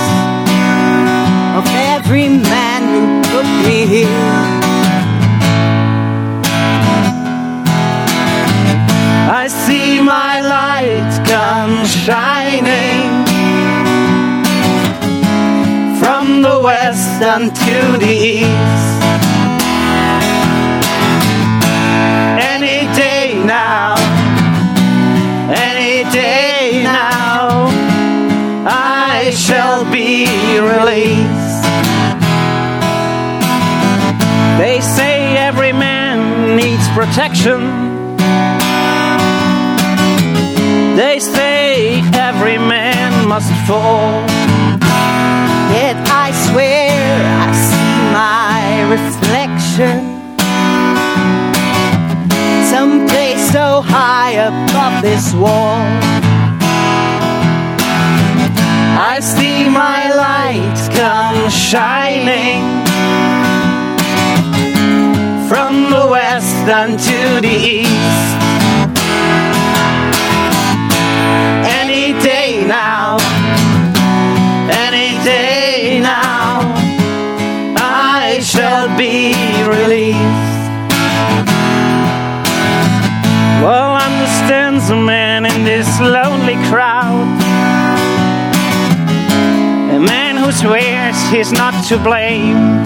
of 1.56 1.64
every 1.96 2.28
man 2.28 2.82
who 2.92 3.04
put 3.32 3.46
me 3.66 3.86
here. 3.86 4.36
I 9.32 9.48
see 9.48 10.02
my 10.02 10.42
light 10.42 11.24
come 11.26 11.86
shining 11.86 13.11
west 16.62 17.20
unto 17.20 17.98
the 17.98 18.14
east. 18.38 19.02
Any 22.54 22.86
day 22.94 23.42
now, 23.44 23.96
any 25.50 26.04
day 26.12 26.82
now, 26.84 27.66
I 28.64 29.32
shall 29.34 29.84
be 29.90 30.26
released. 30.60 31.62
They 34.60 34.80
say 34.80 35.36
every 35.36 35.72
man 35.72 36.56
needs 36.56 36.86
protection. 36.94 37.60
They 40.94 41.18
say 41.18 42.00
every 42.14 42.58
man 42.58 43.26
must 43.26 43.50
fall. 43.66 44.51
Reflection 48.92 50.00
someplace 52.74 53.42
so 53.50 53.80
high 53.80 54.32
above 54.32 55.00
this 55.00 55.32
wall. 55.32 55.80
I 59.12 59.18
see 59.20 59.66
my 59.70 60.00
light 60.26 60.78
come 60.98 61.48
shining 61.48 62.60
from 65.48 65.72
the 65.94 66.06
west 66.16 66.64
unto 66.80 67.20
the 67.46 67.56
east. 67.78 68.28
Any 71.80 72.12
day 72.20 72.64
now, 72.66 73.16
be 78.96 79.34
released. 79.66 80.62
Well, 83.62 83.96
understands 83.96 84.90
a 84.90 84.96
man 84.96 85.46
in 85.46 85.64
this 85.64 85.88
lonely 86.00 86.56
crowd. 86.68 87.28
A 89.96 90.00
man 90.00 90.36
who 90.36 90.50
swears 90.52 91.16
he's 91.30 91.52
not 91.52 91.74
to 91.88 91.96
blame. 91.98 92.82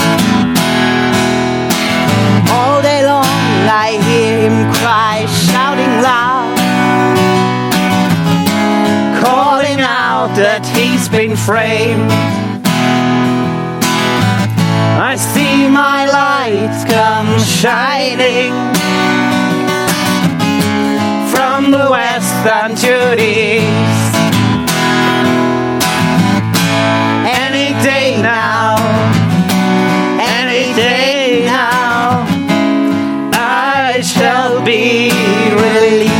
All 2.57 2.83
day 2.83 3.05
long 3.05 3.25
I 3.85 3.99
hear 4.07 4.51
him 4.51 4.73
cry, 4.75 5.27
shouting 5.49 5.95
loud. 6.03 6.57
calling 9.27 9.81
out 9.81 10.29
that 10.37 10.63
he's 10.77 11.09
been 11.09 11.37
framed. 11.37 12.13
I 15.11 15.17
see 15.17 15.69
my 15.69 15.96
lights 16.49 16.85
come 16.85 17.41
shining 17.41 18.53
from 21.29 21.73
the 21.73 21.89
west 21.91 22.47
unto 22.47 22.95
the 23.17 23.31
east. 23.57 24.15
Any 27.43 27.69
day 27.83 28.23
now, 28.23 28.77
any 30.21 30.73
day 30.75 31.43
now, 31.47 32.25
I 33.33 34.01
shall 34.03 34.63
be 34.65 35.11
released. 35.51 36.17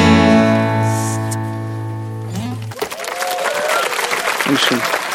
Dankeschön. 4.45 4.81
Das 4.81 5.06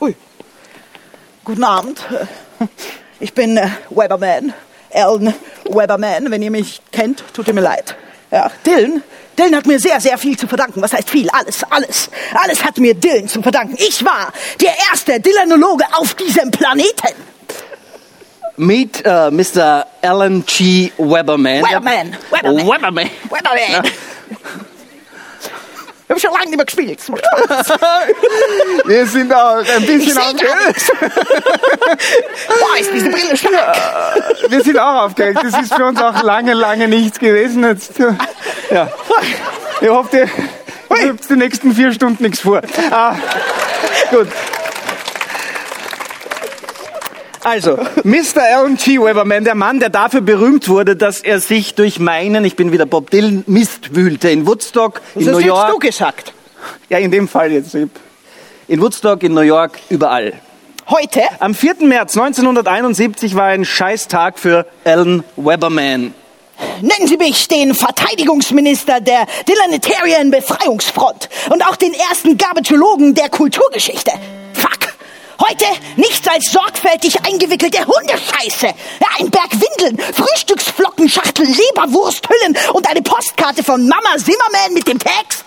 Ui. 0.00 0.14
Guten 1.44 1.64
Abend. 1.64 2.00
Ich 3.20 3.32
bin 3.34 3.56
äh, 3.56 3.68
Weberman, 3.90 4.52
Alan 4.92 5.34
Weberman. 5.64 6.30
Wenn 6.30 6.42
ihr 6.42 6.50
mich 6.50 6.80
kennt, 6.92 7.24
tut 7.32 7.48
ihr 7.48 7.54
mir 7.54 7.62
leid. 7.62 7.96
Ja, 8.30 8.50
Dylan, 8.64 9.02
Dylan 9.38 9.56
hat 9.56 9.66
mir 9.66 9.78
sehr, 9.78 10.00
sehr 10.00 10.18
viel 10.18 10.36
zu 10.36 10.46
verdanken. 10.46 10.82
Was 10.82 10.92
heißt 10.92 11.10
viel? 11.10 11.28
Alles, 11.30 11.64
alles. 11.70 12.10
Alles 12.34 12.64
hat 12.64 12.78
mir 12.78 12.94
Dylan 12.94 13.28
zu 13.28 13.42
verdanken. 13.42 13.76
Ich 13.78 14.04
war 14.04 14.32
der 14.60 14.72
erste 14.90 15.20
Dylanologe 15.20 15.84
auf 15.94 16.14
diesem 16.14 16.50
Planeten. 16.50 17.14
Meet 18.56 19.06
uh, 19.06 19.30
Mr. 19.30 19.86
Alan 20.02 20.44
G. 20.44 20.90
Weberman. 20.98 21.62
Weberman, 21.62 22.16
Weberman. 22.30 22.66
Weberman. 22.66 23.10
Weberman. 23.30 23.84
Ich 23.84 24.07
habe 26.24 26.34
schon 26.34 26.40
lange 26.40 26.50
nicht 26.50 26.56
mehr 26.56 26.64
gespielt. 26.66 27.08
Macht 27.08 27.24
Spaß. 27.64 27.78
Wir 28.84 29.06
sind 29.06 29.32
auch 29.32 29.56
ein 29.56 29.86
bisschen 29.86 30.18
aufgeregt. 30.18 30.92
Boah, 32.48 32.80
ist 32.80 32.90
diese 32.92 33.10
Brille 33.10 33.36
stark. 33.36 33.76
Wir 34.48 34.62
sind 34.62 34.78
auch 34.78 35.04
aufgeregt. 35.04 35.38
Das 35.42 35.60
ist 35.62 35.74
für 35.74 35.84
uns 35.84 36.00
auch 36.00 36.22
lange, 36.22 36.54
lange 36.54 36.88
nichts 36.88 37.18
gewesen. 37.18 37.64
Jetzt, 37.64 37.92
ja. 38.70 38.88
Ich 39.80 39.88
hoffe, 39.88 40.16
ihr 40.16 40.28
ihr 41.02 41.08
habt 41.10 41.28
die 41.28 41.36
nächsten 41.36 41.74
vier 41.74 41.92
Stunden 41.92 42.22
nichts 42.22 42.40
vor. 42.40 42.60
Ah, 42.90 43.14
gut. 44.10 44.28
Also, 47.48 47.78
Mr. 48.04 48.42
Alan 48.54 48.76
G. 48.76 48.98
Weberman, 49.00 49.42
der 49.42 49.54
Mann, 49.54 49.80
der 49.80 49.88
dafür 49.88 50.20
berühmt 50.20 50.68
wurde, 50.68 50.96
dass 50.96 51.20
er 51.20 51.40
sich 51.40 51.74
durch 51.74 51.98
meinen, 51.98 52.44
ich 52.44 52.56
bin 52.56 52.72
wieder 52.72 52.84
Bob 52.84 53.10
Dylan, 53.10 53.42
Mist 53.46 53.94
wühlte. 53.96 54.28
In 54.28 54.46
Woodstock, 54.46 55.00
in 55.14 55.24
Das 55.24 55.32
New 55.32 55.38
hast 55.38 55.40
jetzt 55.40 55.48
York. 55.48 55.70
du 55.70 55.78
gesagt. 55.78 56.32
Ja, 56.90 56.98
in 56.98 57.10
dem 57.10 57.26
Fall 57.26 57.50
jetzt. 57.52 57.74
In 57.74 58.80
Woodstock, 58.82 59.22
in 59.22 59.32
New 59.32 59.40
York, 59.40 59.78
überall. 59.88 60.34
Heute 60.90 61.22
Am 61.40 61.54
4. 61.54 61.76
März 61.86 62.18
1971 62.18 63.34
war 63.34 63.44
ein 63.46 63.64
Scheißtag 63.64 64.38
für 64.38 64.66
Alan 64.84 65.24
Weberman. 65.36 66.12
Nennen 66.82 67.06
Sie 67.06 67.16
mich 67.16 67.48
den 67.48 67.74
Verteidigungsminister 67.74 69.00
der 69.00 69.26
Dylanitarian 69.48 70.30
Befreiungsfront 70.30 71.30
und 71.48 71.62
auch 71.66 71.76
den 71.76 71.94
ersten 71.94 72.36
Garbitologen 72.36 73.14
der 73.14 73.30
Kulturgeschichte. 73.30 74.10
Heute 75.40 75.66
nichts 75.96 76.26
als 76.26 76.50
sorgfältig 76.50 77.24
eingewickelte 77.24 77.86
Hundescheiße. 77.86 78.66
Ja, 78.66 79.06
ein 79.20 79.30
Berg 79.30 79.52
Windeln, 79.52 79.98
Frühstücksflocken, 80.12 81.08
Schachtel 81.08 81.46
Leberwursthüllen 81.46 82.56
und 82.72 82.88
eine 82.88 83.02
Postkarte 83.02 83.62
von 83.62 83.86
Mama 83.86 84.16
Zimmerman 84.16 84.74
mit 84.74 84.88
dem 84.88 84.98
Text. 84.98 85.44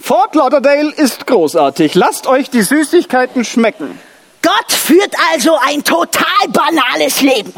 Fort 0.00 0.34
Lauderdale 0.34 0.92
ist 0.92 1.26
großartig. 1.26 1.94
Lasst 1.94 2.26
euch 2.26 2.50
die 2.50 2.60
Süßigkeiten 2.60 3.46
schmecken. 3.46 3.98
Gott 4.42 4.70
führt 4.70 5.14
also 5.32 5.56
ein 5.66 5.82
total 5.82 6.48
banales 6.48 7.22
Leben. 7.22 7.54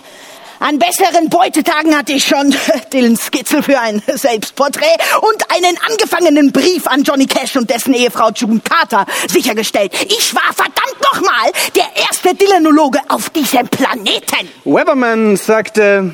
An 0.58 0.78
besseren 0.78 1.28
Beutetagen 1.28 1.96
hatte 1.96 2.12
ich 2.12 2.24
schon 2.24 2.54
Dylan 2.92 3.16
Skizzel 3.16 3.62
für 3.62 3.78
ein 3.78 4.02
Selbstporträt 4.06 4.96
und 5.20 5.54
einen 5.54 5.76
angefangenen 5.88 6.50
Brief 6.50 6.86
an 6.86 7.02
Johnny 7.02 7.26
Cash 7.26 7.56
und 7.56 7.68
dessen 7.68 7.92
Ehefrau 7.92 8.30
June 8.30 8.60
Carter 8.60 9.04
sichergestellt. 9.28 9.92
Ich 10.04 10.34
war 10.34 10.54
verdammt 10.54 10.96
nochmal 11.12 11.52
der 11.74 11.84
erste 11.94 12.34
Dylanologe 12.34 13.00
auf 13.08 13.28
diesem 13.30 13.68
Planeten. 13.68 14.48
Weberman 14.64 15.36
sagte, 15.36 16.12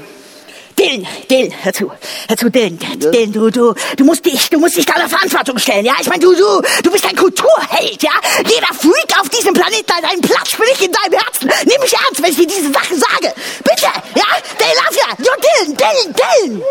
Dylan, 0.78 1.06
Dylan, 1.30 1.52
hör 1.62 1.72
zu, 1.72 1.90
hör 2.28 2.36
zu, 2.36 2.50
Dylan, 2.50 2.78
Dylan, 2.78 3.32
du, 3.32 3.50
du, 3.50 3.74
du 3.96 4.04
musst 4.04 4.24
dich, 4.24 4.50
du 4.50 4.58
musst 4.58 4.76
dich 4.76 4.86
deiner 4.86 5.08
Verantwortung 5.08 5.58
stellen, 5.58 5.84
ja? 5.84 5.94
Ich 6.00 6.08
meine, 6.08 6.20
du, 6.20 6.34
du, 6.34 6.62
du 6.82 6.90
bist 6.90 7.04
ein 7.04 7.16
Kulturheld, 7.16 8.02
ja? 8.02 8.10
Jeder 8.38 8.66
Freak 8.74 9.20
auf 9.20 9.28
diesem 9.28 9.54
Planeten 9.54 9.92
hat 9.92 10.04
einen 10.04 10.22
Platz 10.22 10.50
für 10.50 10.64
dich 10.64 10.82
in 10.82 10.92
deinem 10.92 11.20
Herzen. 11.20 11.50
Nimm 11.66 11.80
mich 11.80 11.92
ernst, 11.92 12.22
wenn 12.22 12.30
ich 12.30 12.36
dir 12.36 12.46
diese 12.46 12.72
Sachen 12.72 12.98
sage. 12.98 13.34
Bitte, 13.64 13.86
ja? 14.14 14.24
They 14.58 14.72
love 14.74 14.94
you. 14.94 15.24
You're 15.24 15.38
Dylan, 15.40 15.76
Dylan, 15.76 16.14
Dylan. 16.14 16.62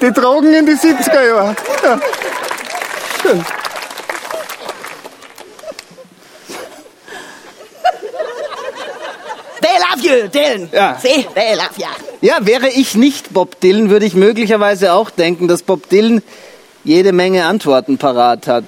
Die 0.00 0.12
Drogen 0.12 0.54
in 0.54 0.66
die 0.66 0.72
70er 0.72 1.26
Jahre. 1.26 1.56
Ja. 1.82 2.00
Schön. 3.22 3.44
They 9.64 9.78
love 9.78 10.02
you, 10.02 10.28
Dylan. 10.28 10.68
Ja. 10.72 10.98
See, 11.00 11.26
they 11.34 11.54
love 11.54 11.70
you. 11.76 11.86
ja, 12.20 12.36
wäre 12.40 12.68
ich 12.68 12.94
nicht 12.94 13.32
Bob 13.32 13.60
Dylan, 13.60 13.88
würde 13.88 14.04
ich 14.04 14.14
möglicherweise 14.14 14.92
auch 14.92 15.08
denken, 15.08 15.48
dass 15.48 15.62
Bob 15.62 15.88
Dylan 15.88 16.22
jede 16.84 17.12
Menge 17.12 17.46
Antworten 17.46 17.96
parat 17.96 18.46
hat. 18.46 18.64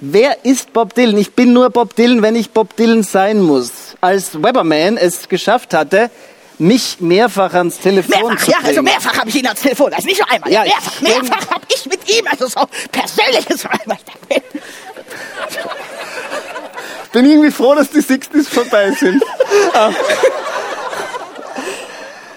Wer 0.00 0.44
ist 0.44 0.72
Bob 0.72 0.94
Dylan? 0.94 1.18
Ich 1.18 1.32
bin 1.32 1.52
nur 1.52 1.70
Bob 1.70 1.96
Dylan, 1.96 2.22
wenn 2.22 2.36
ich 2.36 2.50
Bob 2.50 2.76
Dylan 2.76 3.02
sein 3.02 3.42
muss. 3.42 3.96
Als 4.00 4.40
Weberman 4.40 4.96
es 4.96 5.28
geschafft 5.28 5.74
hatte, 5.74 6.08
mich 6.58 7.00
mehrfach 7.00 7.54
ans 7.54 7.80
Telefon 7.80 8.10
Mehrfach, 8.10 8.44
zu 8.44 8.50
ja, 8.52 8.58
bringen. 8.58 8.68
also 8.68 8.82
mehrfach 8.82 9.18
habe 9.18 9.28
ich 9.28 9.36
ihn 9.36 9.46
ans 9.46 9.60
Telefon, 9.60 9.92
also 9.92 10.06
nicht 10.06 10.20
nur 10.20 10.30
einmal. 10.30 10.52
Ja, 10.52 10.62
mehrfach, 10.62 11.00
mehrfach 11.00 11.50
habe 11.50 11.64
ich 11.68 11.84
mit 11.86 12.08
ihm, 12.08 12.26
also 12.28 12.46
so 12.46 12.60
persönliches. 12.92 13.64
Bin 17.12 17.24
irgendwie 17.24 17.50
froh, 17.50 17.74
dass 17.74 17.90
die 17.90 18.00
60s 18.00 18.48
vorbei 18.48 18.92
sind. 18.92 19.22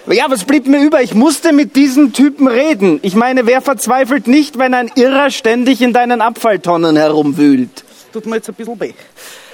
Ja, 0.08 0.30
was 0.30 0.44
blieb 0.44 0.68
mir 0.68 0.82
über? 0.82 1.02
Ich 1.02 1.14
musste 1.14 1.54
mit 1.54 1.76
diesem 1.76 2.12
Typen 2.12 2.48
reden. 2.48 3.00
Ich 3.02 3.16
meine, 3.16 3.46
wer 3.46 3.62
verzweifelt 3.62 4.28
nicht, 4.28 4.58
wenn 4.58 4.74
ein 4.74 4.92
Irrer 4.96 5.30
ständig 5.30 5.82
in 5.82 5.94
deinen 5.94 6.22
Abfalltonnen 6.22 6.98
herumwühlt? 6.98 7.84
Tut 8.12 8.26
mir 8.26 8.38
jetzt 8.38 8.50
ein 8.50 8.56
bisschen 8.56 8.80
weh. 8.80 8.94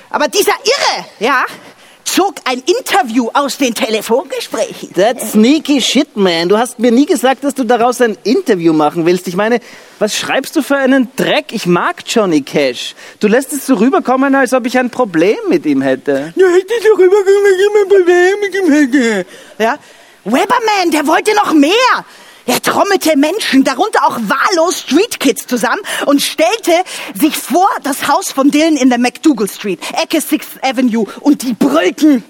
Aber 0.10 0.28
dieser 0.28 0.54
Irre, 0.64 1.06
ja, 1.20 1.44
zog 2.08 2.36
ein 2.46 2.64
Interview 2.66 3.30
aus 3.34 3.58
den 3.58 3.74
Telefongesprächen. 3.74 4.94
That's 4.94 5.34
sneaky 5.34 5.82
shit, 5.82 6.16
man. 6.16 6.50
Du 6.50 6.58
hast 6.58 6.80
mir 6.80 6.92
nie 6.92 7.06
gesagt, 7.06 7.44
dass 7.44 7.54
du 7.54 7.64
daraus 7.64 8.02
ein 8.02 8.18
Interview 8.24 8.74
machen 8.74 9.06
willst. 9.06 9.28
Ich 9.28 9.36
meine, 9.36 9.60
was 10.00 10.16
schreibst 10.16 10.56
du 10.56 10.62
für 10.62 10.78
einen 10.78 11.10
Dreck? 11.16 11.48
Ich 11.52 11.66
mag 11.66 12.04
Johnny 12.06 12.42
Cash. 12.42 12.96
Du 13.20 13.28
lässt 13.28 13.52
es 13.54 13.66
so 13.66 13.76
rüberkommen, 13.76 14.36
als 14.36 14.54
ob 14.54 14.66
ich 14.66 14.78
ein 14.78 14.90
Problem 14.90 15.38
mit 15.50 15.66
ihm 15.66 15.82
hätte. 15.82 16.34
Ja, 16.36 16.48
hätte 16.48 16.74
ich 16.80 16.84
doch 16.84 17.00
immer 17.00 17.18
ein 17.18 17.88
Problem 17.88 18.40
mit 18.42 18.56
ihm 18.56 18.72
hätte. 18.72 19.26
Ja, 19.60 19.78
Weberman, 20.24 20.92
der 20.92 21.08
wollte 21.08 21.34
noch 21.36 21.54
mehr. 21.54 21.72
Er 22.48 22.62
trommelte 22.62 23.16
Menschen, 23.18 23.64
darunter 23.64 24.06
auch 24.08 24.18
wahllos 24.22 24.80
Street 24.80 25.20
Kids 25.20 25.46
zusammen 25.48 25.82
und 26.06 26.22
stellte 26.22 26.72
sich 27.14 27.36
vor 27.38 27.68
das 27.84 28.08
Haus 28.08 28.32
von 28.32 28.50
Dylan 28.52 28.78
in 28.78 28.90
der 28.90 28.98
McDougal 29.00 29.50
Street, 29.50 29.80
Ecke 30.02 30.18
6th 30.20 30.62
Avenue 30.64 31.06
und 31.22 31.42
die 31.44 31.54
brüllten. 31.54 32.24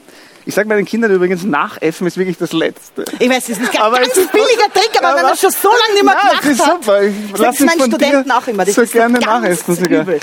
Ich 0.45 0.55
sag 0.55 0.65
meinen 0.65 0.85
Kindern 0.85 1.11
übrigens, 1.11 1.43
nachäffen 1.43 2.07
ist 2.07 2.17
wirklich 2.17 2.37
das 2.37 2.53
Letzte. 2.53 3.03
Ich 3.19 3.29
weiß, 3.29 3.47
das 3.47 3.57
ist 3.59 3.69
ein 3.75 3.81
Aber 3.81 3.97
ganz 3.99 4.11
es 4.13 4.17
ist- 4.17 4.31
billiger 4.31 4.69
Trick, 4.73 4.91
aber 4.97 5.15
wenn 5.15 5.23
man 5.23 5.31
das 5.31 5.41
schon 5.41 5.51
so 5.51 5.69
lange 5.69 5.93
nicht 5.93 6.03
mehr 6.03 6.13
Ja, 6.13 6.29
gemacht 6.29 6.43
es 6.45 6.51
ist 6.51 6.65
hat. 6.65 6.83
super. 6.83 7.03
Ich 7.03 7.13
das 7.31 7.39
lass 7.41 7.55
ist 7.55 7.59
mich 7.61 7.69
meinen 7.69 7.79
von 7.81 7.91
Studenten 7.91 8.23
dir 8.29 8.37
auch 8.37 8.47
immer. 8.47 8.65
Das 8.65 8.75
so 8.75 8.81
ist 8.81 8.93
gerne 8.93 9.19
nachessen 9.19 9.75
sogar. 9.75 10.01
übel. 10.01 10.19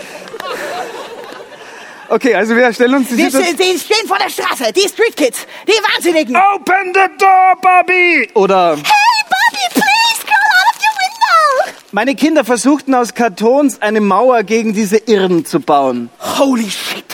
Okay, 2.09 2.35
also 2.35 2.55
wir 2.57 2.73
stellen 2.73 2.95
uns 2.95 3.09
die 3.09 3.17
Wir 3.17 3.31
Situation... 3.31 3.57
die 3.59 3.79
stehen 3.79 4.07
vor 4.09 4.19
der 4.19 4.29
Straße, 4.31 4.73
die 4.73 4.89
Street 4.89 5.17
Kids, 5.17 5.47
die 5.67 5.73
Wahnsinnigen. 5.73 6.37
Open 6.37 6.93
the 6.95 7.01
door, 7.19 7.55
Bobby! 7.61 8.29
Oder 8.35 8.77
Hey, 8.77 8.83
Bobby, 8.83 9.75
please, 9.75 10.25
crawl 10.25 10.53
out 10.59 10.75
of 10.75 10.81
your 10.81 10.95
window. 11.03 11.84
Meine 11.95 12.17
Kinder 12.17 12.45
versuchten 12.45 12.93
aus 12.93 13.15
Kartons 13.15 13.81
eine 13.81 14.01
Mauer 14.01 14.43
gegen 14.43 14.73
diese 14.73 14.97
Irren 14.97 15.47
zu 15.47 15.61
bauen. 15.61 16.11
Holy 16.39 16.69
shit. 16.69 17.05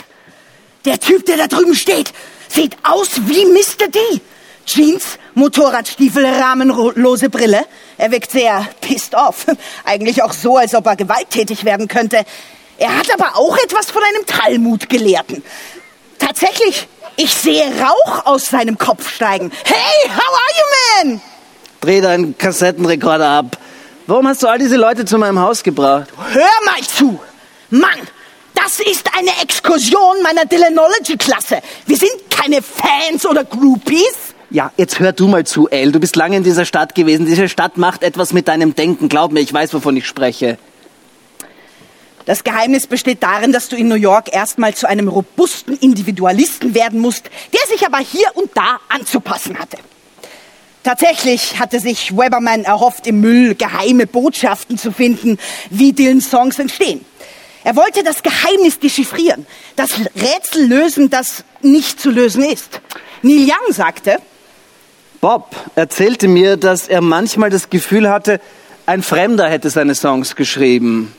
Der 0.85 0.99
Typ, 0.99 1.23
der 1.27 1.37
da 1.37 1.45
drüben 1.45 1.75
steht, 1.75 2.11
sieht 2.49 2.75
aus 2.81 3.09
wie 3.27 3.45
Mr. 3.45 3.89
D. 3.89 3.99
Jeans, 4.65 5.19
Motorradstiefel, 5.35 6.25
rahmenlose 6.25 7.29
Brille. 7.29 7.63
Er 7.99 8.11
wirkt 8.11 8.31
sehr 8.31 8.67
pissed 8.81 9.13
off. 9.13 9.45
Eigentlich 9.85 10.23
auch 10.23 10.33
so, 10.33 10.57
als 10.57 10.73
ob 10.73 10.87
er 10.87 10.95
gewalttätig 10.95 11.63
werden 11.63 11.87
könnte. 11.87 12.25
Er 12.79 12.97
hat 12.97 13.13
aber 13.13 13.37
auch 13.37 13.57
etwas 13.63 13.91
von 13.91 14.01
einem 14.01 14.25
Talmud-Gelehrten. 14.25 15.43
Tatsächlich, 16.17 16.87
ich 17.17 17.35
sehe 17.35 17.65
Rauch 17.79 18.25
aus 18.25 18.47
seinem 18.47 18.79
Kopf 18.79 19.07
steigen. 19.13 19.51
Hey, 19.63 20.09
how 20.09 20.17
are 20.17 21.05
you, 21.05 21.11
man? 21.11 21.21
Dreh 21.81 22.01
deinen 22.01 22.35
Kassettenrekorder 22.35 23.29
ab. 23.29 23.57
Warum 24.07 24.27
hast 24.27 24.43
du 24.43 24.47
all 24.47 24.57
diese 24.57 24.77
Leute 24.77 25.05
zu 25.05 25.17
meinem 25.17 25.39
Haus 25.39 25.63
gebracht? 25.63 26.07
Hör 26.31 26.49
mal 26.65 26.81
zu! 26.81 27.19
Mann, 27.69 27.99
das 28.53 28.79
ist 28.79 29.09
eine 29.17 29.31
Exkursion 29.41 30.21
meiner 30.23 30.45
Dylanology-Klasse. 30.45 31.61
Wir 31.85 31.97
sind 31.97 32.11
keine 32.29 32.61
Fans 32.61 33.25
oder 33.25 33.43
Groupies. 33.43 34.33
Ja, 34.49 34.71
jetzt 34.75 34.99
hör 34.99 35.13
du 35.13 35.27
mal 35.27 35.45
zu, 35.45 35.69
El. 35.69 35.93
Du 35.93 35.99
bist 35.99 36.15
lange 36.17 36.35
in 36.35 36.43
dieser 36.43 36.65
Stadt 36.65 36.93
gewesen. 36.93 37.25
Diese 37.25 37.47
Stadt 37.47 37.77
macht 37.77 38.03
etwas 38.03 38.33
mit 38.33 38.49
deinem 38.49 38.75
Denken. 38.75 39.07
Glaub 39.07 39.31
mir, 39.31 39.39
ich 39.39 39.53
weiß, 39.53 39.73
wovon 39.73 39.95
ich 39.95 40.05
spreche. 40.05 40.57
Das 42.25 42.43
Geheimnis 42.43 42.87
besteht 42.87 43.23
darin, 43.23 43.51
dass 43.51 43.69
du 43.69 43.75
in 43.75 43.87
New 43.87 43.95
York 43.95 44.33
erstmal 44.33 44.75
zu 44.75 44.87
einem 44.87 45.07
robusten 45.07 45.77
Individualisten 45.77 46.75
werden 46.75 46.99
musst, 46.99 47.29
der 47.53 47.61
sich 47.67 47.85
aber 47.85 47.99
hier 47.99 48.27
und 48.33 48.51
da 48.55 48.79
anzupassen 48.89 49.57
hatte. 49.57 49.77
Tatsächlich 50.83 51.59
hatte 51.59 51.79
sich 51.79 52.11
Weberman 52.17 52.63
erhofft, 52.63 53.05
im 53.05 53.21
Müll 53.21 53.55
geheime 53.55 54.07
Botschaften 54.07 54.77
zu 54.77 54.91
finden, 54.91 55.37
wie 55.69 55.93
Dylans 55.93 56.29
Songs 56.29 56.57
entstehen. 56.57 57.05
Er 57.63 57.75
wollte 57.75 58.03
das 58.03 58.23
Geheimnis 58.23 58.79
dechiffrieren, 58.79 59.45
das 59.75 59.91
Rätsel 60.15 60.65
lösen, 60.67 61.11
das 61.11 61.43
nicht 61.61 61.99
zu 61.99 62.09
lösen 62.09 62.43
ist. 62.43 62.81
Neil 63.21 63.47
Young 63.47 63.71
sagte, 63.71 64.17
Bob 65.19 65.55
erzählte 65.75 66.27
mir, 66.27 66.57
dass 66.57 66.87
er 66.87 67.01
manchmal 67.01 67.51
das 67.51 67.69
Gefühl 67.69 68.09
hatte, 68.09 68.41
ein 68.87 69.03
Fremder 69.03 69.47
hätte 69.47 69.69
seine 69.69 69.93
Songs 69.93 70.35
geschrieben. 70.35 71.13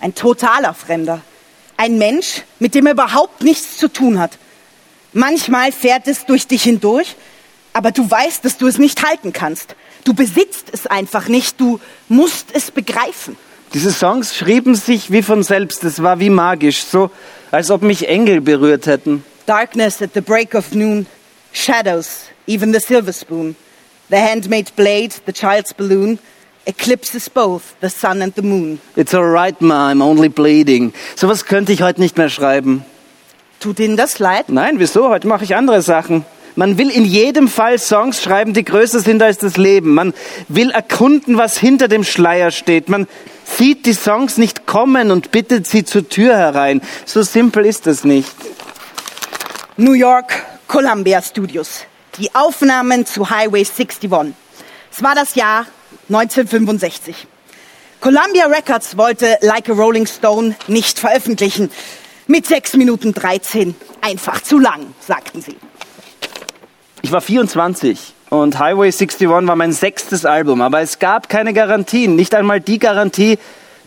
ein 0.00 0.14
totaler 0.14 0.74
Fremder, 0.74 1.22
ein 1.76 1.98
Mensch, 1.98 2.42
mit 2.60 2.76
dem 2.76 2.86
er 2.86 2.92
überhaupt 2.92 3.42
nichts 3.42 3.78
zu 3.78 3.88
tun 3.88 4.20
hat. 4.20 4.38
Manchmal 5.12 5.72
fährt 5.72 6.06
es 6.06 6.26
durch 6.26 6.46
dich 6.46 6.62
hindurch, 6.62 7.16
aber 7.74 7.90
du 7.90 8.10
weißt, 8.10 8.44
dass 8.44 8.56
du 8.56 8.66
es 8.66 8.78
nicht 8.78 9.04
halten 9.06 9.34
kannst. 9.34 9.76
Du 10.04 10.14
besitzt 10.14 10.68
es 10.72 10.86
einfach 10.86 11.28
nicht, 11.28 11.60
du 11.60 11.80
musst 12.08 12.46
es 12.54 12.70
begreifen. 12.70 13.36
Diese 13.74 13.90
Songs 13.90 14.36
schrieben 14.36 14.76
sich 14.76 15.10
wie 15.10 15.22
von 15.22 15.42
selbst. 15.42 15.82
Es 15.84 16.02
war 16.02 16.20
wie 16.20 16.30
magisch, 16.30 16.84
so 16.84 17.10
als 17.50 17.70
ob 17.70 17.82
mich 17.82 18.08
Engel 18.08 18.40
berührt 18.40 18.86
hätten. 18.86 19.24
Darkness 19.46 20.00
at 20.00 20.10
the 20.14 20.20
break 20.20 20.54
of 20.54 20.72
noon, 20.72 21.06
shadows, 21.52 22.26
even 22.46 22.72
the 22.72 22.80
silver 22.80 23.12
spoon, 23.12 23.56
the 24.08 24.16
handmade 24.16 24.70
blade, 24.76 25.10
the 25.26 25.32
child's 25.32 25.74
balloon, 25.74 26.18
eclipses 26.66 27.28
both 27.28 27.74
the 27.80 27.90
sun 27.90 28.22
and 28.22 28.34
the 28.36 28.42
moon. 28.42 28.80
It's 28.96 29.14
alright, 29.14 29.60
ma, 29.60 29.90
I'm 29.90 30.02
only 30.02 30.28
bleeding. 30.28 30.92
Sowas 31.16 31.44
könnte 31.44 31.72
ich 31.72 31.82
heute 31.82 32.00
nicht 32.00 32.16
mehr 32.16 32.30
schreiben. 32.30 32.84
Tut 33.58 33.80
Ihnen 33.80 33.96
das 33.96 34.18
leid? 34.18 34.48
Nein, 34.48 34.78
wieso? 34.78 35.08
Heute 35.08 35.26
mache 35.26 35.44
ich 35.44 35.56
andere 35.56 35.82
Sachen. 35.82 36.24
Man 36.56 36.78
will 36.78 36.90
in 36.90 37.04
jedem 37.04 37.48
Fall 37.48 37.78
Songs 37.78 38.22
schreiben, 38.22 38.54
die 38.54 38.64
größer 38.64 39.00
sind 39.00 39.22
als 39.22 39.38
das 39.38 39.56
Leben. 39.56 39.94
Man 39.94 40.14
will 40.48 40.70
erkunden, 40.70 41.36
was 41.36 41.58
hinter 41.58 41.88
dem 41.88 42.04
Schleier 42.04 42.52
steht. 42.52 42.88
Man 42.88 43.08
sieht 43.44 43.86
die 43.86 43.92
Songs 43.92 44.36
nicht 44.36 44.66
kommen 44.66 45.10
und 45.10 45.32
bittet 45.32 45.66
sie 45.66 45.84
zur 45.84 46.08
Tür 46.08 46.36
herein. 46.36 46.80
So 47.06 47.22
simpel 47.22 47.66
ist 47.66 47.88
es 47.88 48.04
nicht. 48.04 48.34
New 49.76 49.92
York, 49.94 50.44
Columbia 50.68 51.20
Studios. 51.20 51.86
Die 52.18 52.32
Aufnahmen 52.34 53.04
zu 53.04 53.28
Highway 53.30 53.64
61. 53.64 54.08
Es 54.92 55.02
war 55.02 55.16
das 55.16 55.34
Jahr 55.34 55.66
1965. 56.08 57.26
Columbia 58.00 58.46
Records 58.46 58.96
wollte 58.96 59.38
Like 59.40 59.68
a 59.70 59.72
Rolling 59.72 60.06
Stone 60.06 60.54
nicht 60.68 61.00
veröffentlichen. 61.00 61.70
Mit 62.28 62.46
6 62.46 62.74
Minuten 62.74 63.12
13. 63.12 63.74
Einfach 64.00 64.40
zu 64.42 64.58
lang, 64.58 64.94
sagten 65.00 65.42
sie. 65.42 65.56
Ich 67.04 67.12
war 67.12 67.20
24 67.20 67.98
und 68.30 68.58
Highway 68.58 68.86
61 68.86 69.28
war 69.28 69.42
mein 69.42 69.74
sechstes 69.74 70.24
Album, 70.24 70.62
aber 70.62 70.80
es 70.80 70.98
gab 70.98 71.28
keine 71.28 71.52
Garantien, 71.52 72.16
nicht 72.16 72.34
einmal 72.34 72.62
die 72.62 72.78
Garantie, 72.78 73.38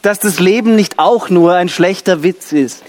dass 0.03 0.19
das 0.19 0.39
Leben 0.39 0.75
nicht 0.75 0.99
auch 0.99 1.31
nur 1.31 1.55
ein 1.55 1.67
schlechter 1.67 2.21
Witz 2.21 2.51
ist. 2.51 2.83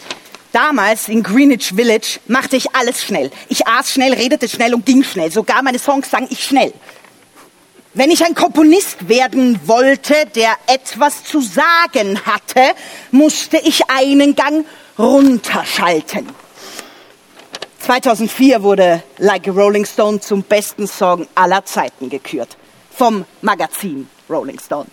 Damals 0.53 1.09
in 1.09 1.23
Greenwich 1.23 1.73
Village 1.75 2.21
machte 2.27 2.57
ich 2.57 2.77
alles 2.77 3.03
schnell. 3.03 3.31
Ich 3.49 3.67
aß 3.67 3.91
schnell, 3.91 4.12
redete 4.12 4.51
schnell 4.51 4.75
und 4.75 4.85
ging 4.85 5.03
schnell. 5.03 5.33
Sogar 5.33 5.62
meine 5.62 5.79
Songs 5.79 6.11
sang 6.11 6.27
ich 6.29 6.45
schnell. 6.45 6.75
Wenn 7.95 8.11
ich 8.11 8.23
ein 8.23 8.35
Komponist 8.35 9.09
werden 9.09 9.59
wollte, 9.64 10.12
der 10.35 10.51
etwas 10.67 11.25
zu 11.25 11.41
sagen 11.41 12.21
hatte, 12.27 12.75
musste 13.12 13.57
ich 13.57 13.88
einen 13.88 14.37
Gang 14.37 14.67
runterschalten. 14.99 16.27
2004 17.81 18.62
wurde 18.62 19.03
Like 19.19 19.49
a 19.49 19.51
Rolling 19.51 19.87
Stone 19.87 20.21
zum 20.21 20.43
besten 20.43 20.87
Song 20.87 21.27
aller 21.35 21.64
Zeiten 21.64 22.11
gekürt. 22.11 22.57
Vom 22.91 23.25
Magazin 23.43 24.09
Rolling 24.29 24.59
Stone. 24.59 24.87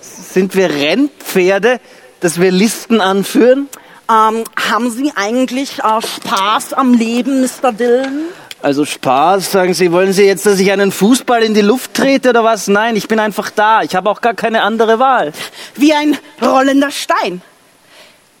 Sind 0.00 0.54
wir 0.54 0.70
Rennpferde, 0.70 1.80
dass 2.20 2.40
wir 2.40 2.50
Listen 2.50 3.00
anführen? 3.00 3.68
Ähm, 4.10 4.44
haben 4.56 4.90
Sie 4.90 5.12
eigentlich 5.14 5.78
äh, 5.78 6.00
Spaß 6.02 6.72
am 6.74 6.94
Leben, 6.94 7.40
Mr. 7.40 7.72
Dillon? 7.72 8.24
Also 8.60 8.84
Spaß, 8.84 9.52
sagen 9.52 9.74
Sie, 9.74 9.92
wollen 9.92 10.12
Sie 10.12 10.24
jetzt, 10.24 10.46
dass 10.46 10.58
ich 10.58 10.72
einen 10.72 10.90
Fußball 10.90 11.42
in 11.42 11.52
die 11.52 11.60
Luft 11.60 11.94
trete 11.94 12.30
oder 12.30 12.44
was? 12.44 12.66
Nein, 12.66 12.96
ich 12.96 13.08
bin 13.08 13.18
einfach 13.18 13.50
da. 13.50 13.82
Ich 13.82 13.94
habe 13.94 14.08
auch 14.08 14.22
gar 14.22 14.34
keine 14.34 14.62
andere 14.62 14.98
Wahl. 14.98 15.32
Wie 15.74 15.92
ein 15.92 16.16
rollender 16.40 16.90
Stein. 16.90 17.42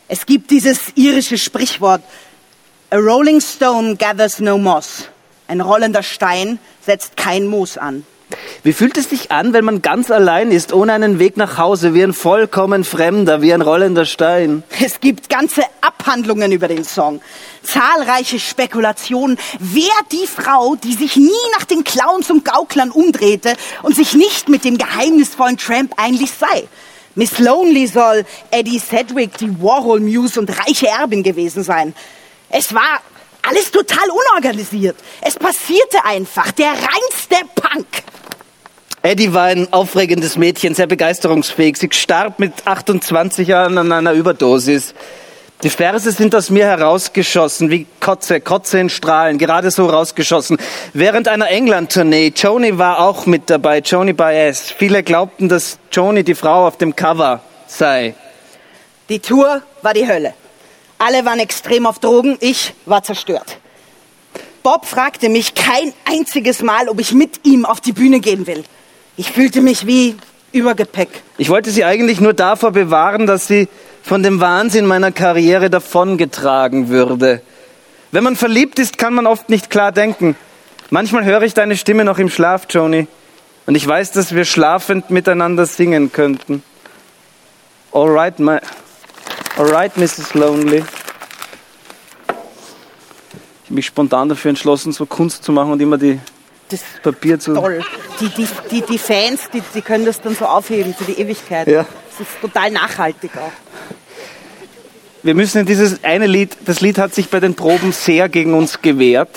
Es 0.08 0.24
gibt 0.26 0.50
dieses 0.50 0.92
irische 0.96 1.38
Sprichwort, 1.38 2.02
A 2.94 2.98
rolling 2.98 3.40
stone 3.40 3.96
gathers 3.96 4.38
no 4.38 4.56
moss. 4.56 5.08
Ein 5.48 5.60
rollender 5.60 6.04
Stein 6.04 6.60
setzt 6.80 7.16
kein 7.16 7.48
Moos 7.48 7.76
an. 7.76 8.06
Wie 8.62 8.72
fühlt 8.72 8.96
es 8.96 9.10
sich 9.10 9.32
an, 9.32 9.52
wenn 9.52 9.64
man 9.64 9.82
ganz 9.82 10.12
allein 10.12 10.52
ist, 10.52 10.72
ohne 10.72 10.92
einen 10.92 11.18
Weg 11.18 11.36
nach 11.36 11.58
Hause, 11.58 11.92
wie 11.92 12.04
ein 12.04 12.12
vollkommen 12.12 12.84
Fremder, 12.84 13.42
wie 13.42 13.52
ein 13.52 13.62
rollender 13.62 14.04
Stein? 14.04 14.62
Es 14.80 15.00
gibt 15.00 15.28
ganze 15.28 15.62
Abhandlungen 15.80 16.52
über 16.52 16.68
den 16.68 16.84
Song. 16.84 17.20
Zahlreiche 17.64 18.38
Spekulationen, 18.38 19.38
wer 19.58 19.90
die 20.12 20.28
Frau, 20.28 20.76
die 20.76 20.94
sich 20.94 21.16
nie 21.16 21.32
nach 21.58 21.64
den 21.64 21.82
Clowns 21.82 22.30
und 22.30 22.44
Gauklern 22.44 22.92
umdrehte 22.92 23.54
und 23.82 23.96
sich 23.96 24.14
nicht 24.14 24.48
mit 24.48 24.64
dem 24.64 24.78
geheimnisvollen 24.78 25.56
Tramp 25.56 25.94
eigentlich 25.96 26.30
sei. 26.30 26.68
Miss 27.16 27.40
Lonely 27.40 27.88
soll 27.88 28.24
Eddie 28.52 28.78
Sedgwick, 28.78 29.36
die 29.38 29.60
Warhol 29.60 29.98
Muse 29.98 30.38
und 30.38 30.48
reiche 30.60 30.86
Erbin 30.86 31.24
gewesen 31.24 31.64
sein. 31.64 31.92
Es 32.50 32.74
war 32.74 33.00
alles 33.42 33.70
total 33.70 34.08
unorganisiert. 34.10 34.96
Es 35.20 35.36
passierte 35.36 36.04
einfach. 36.04 36.50
Der 36.52 36.70
reinste 36.70 37.36
Punk. 37.54 37.86
Eddie 39.02 39.34
war 39.34 39.44
ein 39.44 39.70
aufregendes 39.70 40.36
Mädchen, 40.36 40.74
sehr 40.74 40.86
begeisterungsfähig. 40.86 41.76
Sie 41.76 41.88
starb 41.92 42.38
mit 42.38 42.66
28 42.66 43.46
Jahren 43.46 43.76
an 43.76 43.92
einer 43.92 44.12
Überdosis. 44.12 44.94
Die 45.62 45.70
Verse 45.70 46.10
sind 46.10 46.34
aus 46.34 46.50
mir 46.50 46.66
herausgeschossen, 46.66 47.70
wie 47.70 47.86
Kotze, 48.00 48.40
Kotze 48.40 48.78
in 48.78 48.90
Strahlen, 48.90 49.38
gerade 49.38 49.70
so 49.70 49.86
rausgeschossen. 49.86 50.58
Während 50.92 51.28
einer 51.28 51.48
England-Tournee, 51.48 52.32
Joni 52.36 52.76
war 52.78 52.98
auch 52.98 53.26
mit 53.26 53.48
dabei, 53.50 53.78
Joni 53.78 54.12
Baez. 54.12 54.70
Viele 54.70 55.02
glaubten, 55.02 55.48
dass 55.48 55.78
Joni 55.92 56.24
die 56.24 56.34
Frau 56.34 56.66
auf 56.66 56.78
dem 56.78 56.96
Cover 56.96 57.40
sei. 57.66 58.14
Die 59.08 59.20
Tour 59.20 59.62
war 59.82 59.94
die 59.94 60.06
Hölle. 60.08 60.34
Alle 61.06 61.26
waren 61.26 61.38
extrem 61.38 61.84
auf 61.84 61.98
Drogen, 61.98 62.38
ich 62.40 62.72
war 62.86 63.02
zerstört. 63.02 63.58
Bob 64.62 64.86
fragte 64.86 65.28
mich 65.28 65.54
kein 65.54 65.92
einziges 66.06 66.62
Mal, 66.62 66.88
ob 66.88 66.98
ich 66.98 67.12
mit 67.12 67.44
ihm 67.44 67.66
auf 67.66 67.82
die 67.82 67.92
Bühne 67.92 68.20
gehen 68.20 68.46
will. 68.46 68.64
Ich 69.18 69.30
fühlte 69.30 69.60
mich 69.60 69.86
wie 69.86 70.16
Übergepäck. 70.52 71.10
Ich 71.36 71.50
wollte 71.50 71.70
sie 71.70 71.84
eigentlich 71.84 72.22
nur 72.22 72.32
davor 72.32 72.70
bewahren, 72.70 73.26
dass 73.26 73.46
sie 73.46 73.68
von 74.02 74.22
dem 74.22 74.40
Wahnsinn 74.40 74.86
meiner 74.86 75.12
Karriere 75.12 75.68
davongetragen 75.68 76.88
würde. 76.88 77.42
Wenn 78.10 78.24
man 78.24 78.34
verliebt 78.34 78.78
ist, 78.78 78.96
kann 78.96 79.12
man 79.12 79.26
oft 79.26 79.50
nicht 79.50 79.68
klar 79.68 79.92
denken. 79.92 80.36
Manchmal 80.88 81.26
höre 81.26 81.42
ich 81.42 81.52
deine 81.52 81.76
Stimme 81.76 82.06
noch 82.06 82.18
im 82.18 82.30
Schlaf, 82.30 82.62
Joni. 82.70 83.08
Und 83.66 83.74
ich 83.74 83.86
weiß, 83.86 84.12
dass 84.12 84.34
wir 84.34 84.46
schlafend 84.46 85.10
miteinander 85.10 85.66
singen 85.66 86.12
könnten. 86.12 86.62
All 87.92 88.08
right, 88.08 88.38
my, 88.38 88.58
all 89.56 89.66
right, 89.66 89.96
Mrs. 89.96 90.34
Lonely. 90.34 90.78
Ich 92.28 93.70
habe 93.70 93.74
mich 93.74 93.86
spontan 93.86 94.28
dafür 94.28 94.50
entschlossen, 94.50 94.92
so 94.92 95.06
Kunst 95.06 95.44
zu 95.44 95.52
machen 95.52 95.72
und 95.72 95.80
immer 95.80 95.96
die 95.98 96.20
Das 96.68 96.80
Papier 97.02 97.38
zu. 97.38 97.54
toll. 97.54 97.82
Die, 98.20 98.28
die, 98.28 98.46
die, 98.70 98.82
die 98.82 98.98
Fans, 98.98 99.48
die, 99.52 99.62
die 99.74 99.82
können 99.82 100.04
das 100.04 100.20
dann 100.20 100.34
so 100.36 100.44
aufheben 100.44 100.94
für 100.94 101.04
die 101.04 101.18
Ewigkeit. 101.20 101.66
Ja. 101.66 101.84
Das 102.10 102.20
ist 102.28 102.40
total 102.40 102.70
nachhaltig 102.70 103.32
auch. 103.36 103.52
Wir 105.22 105.34
müssen 105.34 105.58
in 105.60 105.66
dieses 105.66 106.04
eine 106.04 106.26
Lied, 106.26 106.56
das 106.66 106.80
Lied 106.82 106.98
hat 106.98 107.14
sich 107.14 107.30
bei 107.30 107.40
den 107.40 107.54
Proben 107.54 107.92
sehr 107.92 108.28
gegen 108.28 108.54
uns 108.54 108.82
gewehrt. 108.82 109.30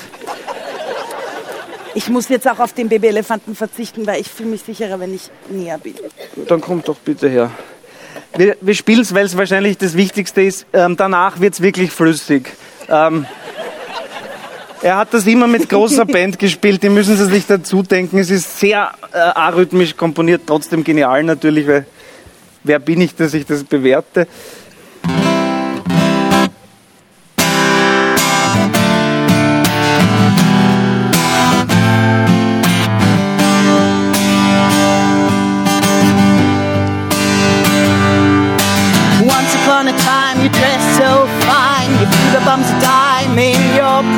Ich 1.95 2.09
muss 2.09 2.27
jetzt 2.29 2.47
auch 2.47 2.59
auf 2.59 2.73
den 2.73 2.89
Babyelefanten 2.89 3.55
verzichten, 3.55 4.05
weil 4.05 4.21
ich 4.21 4.27
fühle 4.27 4.49
mich 4.49 4.61
sicherer, 4.61 4.99
wenn 4.99 5.15
ich 5.15 5.31
näher 5.49 5.77
bin. 5.79 5.95
Dann 6.47 6.61
kommt 6.61 6.87
doch 6.89 6.97
bitte 6.97 7.27
her. 7.29 7.49
Wir, 8.35 8.57
wir 8.61 8.73
spielen 8.73 9.01
es, 9.01 9.13
weil 9.13 9.25
es 9.25 9.37
wahrscheinlich 9.37 9.77
das 9.77 9.95
Wichtigste 9.95 10.41
ist. 10.41 10.65
Ähm, 10.73 10.97
danach 10.97 11.39
wird 11.39 11.53
es 11.53 11.61
wirklich 11.61 11.91
flüssig. 11.91 12.51
Ähm, 12.89 13.25
er 14.81 14.97
hat 14.97 15.13
das 15.13 15.25
immer 15.25 15.47
mit 15.47 15.69
großer 15.69 16.05
Band 16.05 16.37
gespielt, 16.37 16.83
die 16.83 16.89
müssen 16.89 17.17
Sie 17.17 17.25
sich 17.25 17.47
dazu 17.47 17.81
denken. 17.81 18.19
Es 18.19 18.29
ist 18.29 18.59
sehr 18.59 18.91
äh, 19.11 19.17
arrhythmisch 19.17 19.97
komponiert, 19.97 20.43
trotzdem 20.45 20.83
genial 20.83 21.23
natürlich, 21.23 21.67
weil 21.67 21.85
wer 22.63 22.79
bin 22.79 23.01
ich, 23.01 23.15
dass 23.15 23.33
ich 23.33 23.45
das 23.45 23.63
bewerte? 23.63 24.27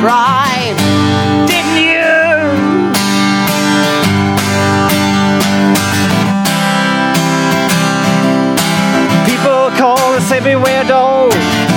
Your. 0.00 0.76
Didn't 1.46 1.76
you? 1.76 2.00
People 9.28 9.70
call 9.76 10.14
us 10.14 10.32
everywhere 10.32 10.84
though. 10.84 11.28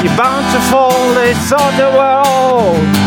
You're 0.04 0.16
bound 0.16 0.46
to 0.54 0.60
fall, 0.72 1.14
they 1.14 1.34
saw 1.34 1.72
the 1.78 1.90
world. 1.98 3.03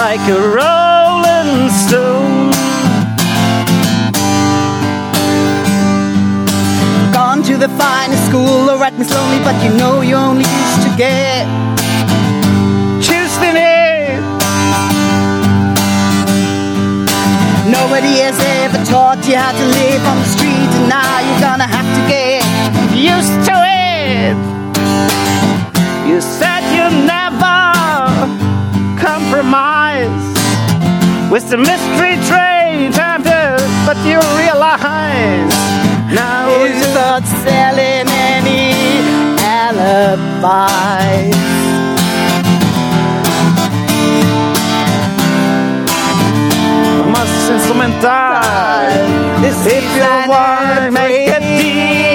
Like 0.00 0.26
a 0.30 0.40
rolling 0.58 1.68
stone. 1.68 2.50
Gone 7.12 7.42
to 7.42 7.58
the 7.58 7.68
finest 7.80 8.24
school, 8.28 8.70
alright, 8.70 8.96
Miss 8.98 9.12
Lonely, 9.12 9.40
but 9.44 9.56
you 9.62 9.76
know 9.76 10.00
you 10.00 10.14
only 10.14 10.46
used 10.60 10.82
to 10.86 10.90
get. 10.96 11.46
In 13.42 13.56
it, 13.56 14.20
Nobody 17.78 18.14
has 18.24 18.38
ever 18.60 18.80
taught 18.84 19.20
you 19.28 19.36
how 19.36 19.52
to 19.52 19.66
live 19.80 20.02
on 20.10 20.16
the 20.18 20.28
street, 20.34 20.70
and 20.78 20.88
now 20.88 21.20
you're 21.26 21.40
gonna 21.48 21.70
have 21.76 21.88
to 21.96 22.02
get. 22.14 22.42
used 22.94 23.38
to 23.48 23.56
it. 23.86 24.36
You 26.08 26.20
with 31.30 31.48
the 31.48 31.56
mystery 31.56 32.16
train. 32.28 32.92
Time 32.92 33.22
to, 33.22 33.56
but 33.86 33.96
you 34.04 34.18
realize 34.36 35.54
now 36.12 36.48
He's 36.64 36.94
not 36.94 37.22
selling 37.44 38.06
any 38.08 38.74
alibis. 39.38 41.36
Más 47.12 47.30
instrumental. 47.54 49.40
This 49.40 49.66
If 49.66 49.84
is 49.84 49.96
you 49.96 50.02
an 50.02 50.28
want, 50.28 50.92
make 50.92 51.28
a 51.28 51.40
deal. 51.40 52.09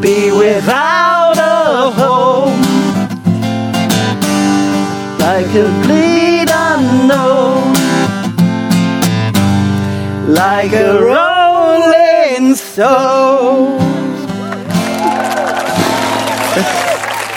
Be 0.00 0.30
without 0.32 1.36
a 1.36 1.90
home? 1.90 2.62
Like 5.18 5.46
a 5.46 5.62
complete 5.62 6.50
unknown, 6.50 7.74
like 10.26 10.72
a 10.72 10.98
rolling 11.00 12.54
stone. 12.54 13.78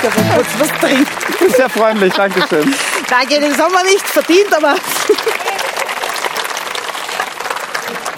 Kurz 0.02 0.48
was 0.60 0.72
trinken. 0.80 1.08
Sehr 1.56 1.70
freundlich, 1.70 2.14
Dankeschön. 2.14 2.74
Danke, 3.10 3.40
das 3.40 3.58
haben 3.60 3.74
wir 3.74 3.84
nicht 3.84 4.08
verdient, 4.08 4.54
aber. 4.56 4.76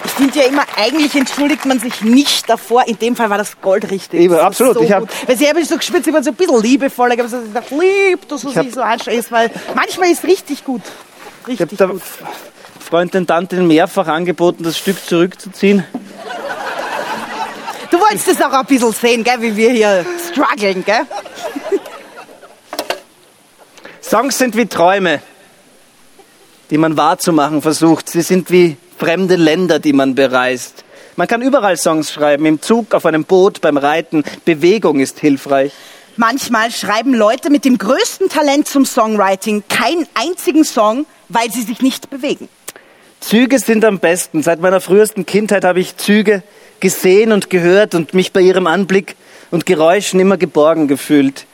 Ich 0.04 0.05
finde 0.16 0.38
ja 0.38 0.46
immer, 0.46 0.64
eigentlich 0.76 1.14
entschuldigt 1.14 1.64
man 1.66 1.78
sich 1.78 2.00
nicht 2.00 2.48
davor. 2.48 2.86
In 2.86 2.98
dem 2.98 3.16
Fall 3.16 3.30
war 3.30 3.38
das 3.38 3.60
Gold 3.60 3.90
richtig. 3.90 4.20
Eben, 4.20 4.34
absolut. 4.34 4.74
So 4.74 4.82
Ich 4.82 4.92
hab-. 4.92 5.08
Weil 5.28 5.36
sie 5.36 5.48
habe 5.48 5.60
ich 5.60 5.68
so 5.68 5.76
gespürt, 5.76 6.04
sie 6.04 6.12
waren 6.12 6.24
so 6.24 6.30
ein 6.30 6.36
bisschen 6.36 6.62
liebevoll. 6.62 7.12
Ich 7.12 7.18
habe 7.18 7.28
gesagt, 7.28 7.70
lieb, 7.70 8.28
dass 8.28 8.42
du 8.42 8.50
dich 8.50 8.74
so 8.74 8.80
anstrengst, 8.80 9.30
weil 9.30 9.50
manchmal 9.74 10.10
ist 10.10 10.24
richtig 10.24 10.64
gut. 10.64 10.82
Ich 11.46 11.60
habe 11.60 11.70
Richtig 11.70 11.78
der 11.78 11.88
gut. 11.88 12.02
Freund 12.80 13.14
den 13.14 13.26
Tanten 13.26 13.66
mehrfach 13.66 14.06
angeboten, 14.06 14.64
das 14.64 14.78
Stück 14.78 15.04
zurückzuziehen. 15.04 15.84
Du 17.90 18.00
wolltest 18.00 18.28
es 18.28 18.40
auch 18.40 18.52
ein 18.52 18.66
bisschen 18.66 18.92
sehen, 18.92 19.24
gell, 19.24 19.40
wie 19.40 19.56
wir 19.56 19.70
hier 19.70 20.06
strugglen, 20.30 20.84
gell? 20.84 21.06
Songs 24.02 24.38
sind 24.38 24.56
wie 24.56 24.66
Träume, 24.66 25.20
die 26.70 26.78
man 26.78 26.96
wahrzumachen 26.96 27.62
versucht. 27.62 28.08
Sie 28.08 28.22
sind 28.22 28.50
wie 28.50 28.76
fremde 28.98 29.36
Länder, 29.36 29.78
die 29.78 29.92
man 29.92 30.14
bereist. 30.14 30.84
Man 31.16 31.28
kann 31.28 31.42
überall 31.42 31.76
Songs 31.76 32.12
schreiben, 32.12 32.44
im 32.44 32.60
Zug, 32.60 32.94
auf 32.94 33.06
einem 33.06 33.24
Boot, 33.24 33.60
beim 33.60 33.76
Reiten. 33.76 34.22
Bewegung 34.44 35.00
ist 35.00 35.18
hilfreich. 35.18 35.72
Manchmal 36.16 36.70
schreiben 36.70 37.14
Leute 37.14 37.50
mit 37.50 37.64
dem 37.64 37.78
größten 37.78 38.28
Talent 38.28 38.68
zum 38.68 38.86
Songwriting 38.86 39.64
keinen 39.68 40.06
einzigen 40.14 40.64
Song, 40.64 41.06
weil 41.28 41.50
sie 41.50 41.62
sich 41.62 41.82
nicht 41.82 42.10
bewegen. 42.10 42.48
Züge 43.20 43.58
sind 43.58 43.84
am 43.84 43.98
besten. 43.98 44.42
Seit 44.42 44.60
meiner 44.60 44.80
frühesten 44.80 45.26
Kindheit 45.26 45.64
habe 45.64 45.80
ich 45.80 45.96
Züge 45.96 46.42
gesehen 46.80 47.32
und 47.32 47.50
gehört 47.50 47.94
und 47.94 48.14
mich 48.14 48.32
bei 48.32 48.40
ihrem 48.40 48.66
Anblick 48.66 49.16
und 49.50 49.66
Geräuschen 49.66 50.20
immer 50.20 50.36
geborgen 50.36 50.88
gefühlt. 50.88 51.46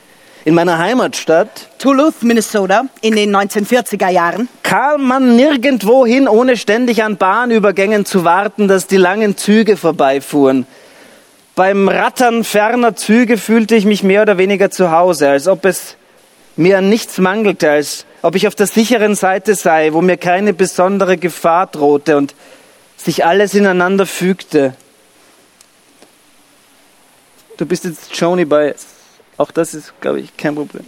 In 0.44 0.54
meiner 0.54 0.78
Heimatstadt 0.78 1.68
Duluth, 1.78 2.24
Minnesota, 2.24 2.86
in 3.00 3.14
den 3.14 3.34
1940er 3.34 4.08
Jahren. 4.08 4.48
kam 4.64 5.06
man 5.06 5.36
nirgendwo 5.36 6.04
hin, 6.04 6.26
ohne 6.26 6.56
ständig 6.56 7.04
an 7.04 7.16
Bahnübergängen 7.16 8.04
zu 8.04 8.24
warten, 8.24 8.66
dass 8.66 8.88
die 8.88 8.96
langen 8.96 9.36
Züge 9.36 9.76
vorbeifuhren. 9.76 10.66
Beim 11.54 11.88
Rattern 11.88 12.42
ferner 12.42 12.96
Züge 12.96 13.38
fühlte 13.38 13.76
ich 13.76 13.84
mich 13.84 14.02
mehr 14.02 14.22
oder 14.22 14.36
weniger 14.36 14.68
zu 14.68 14.90
Hause, 14.90 15.28
als 15.28 15.46
ob 15.46 15.64
es 15.64 15.96
mir 16.56 16.78
an 16.78 16.88
nichts 16.88 17.18
mangelte, 17.18 17.70
als 17.70 18.04
ob 18.22 18.34
ich 18.34 18.48
auf 18.48 18.56
der 18.56 18.66
sicheren 18.66 19.14
Seite 19.14 19.54
sei, 19.54 19.92
wo 19.92 20.00
mir 20.00 20.16
keine 20.16 20.54
besondere 20.54 21.18
Gefahr 21.18 21.68
drohte 21.68 22.16
und 22.16 22.34
sich 22.96 23.24
alles 23.24 23.54
ineinander 23.54 24.06
fügte. 24.06 24.74
Du 27.58 27.64
bist 27.64 27.84
jetzt 27.84 28.16
Joni 28.16 28.44
bei. 28.44 28.74
Auch 29.36 29.50
das 29.50 29.74
ist, 29.74 29.92
glaube 30.00 30.20
ich, 30.20 30.36
kein 30.36 30.54
Problem. 30.54 30.84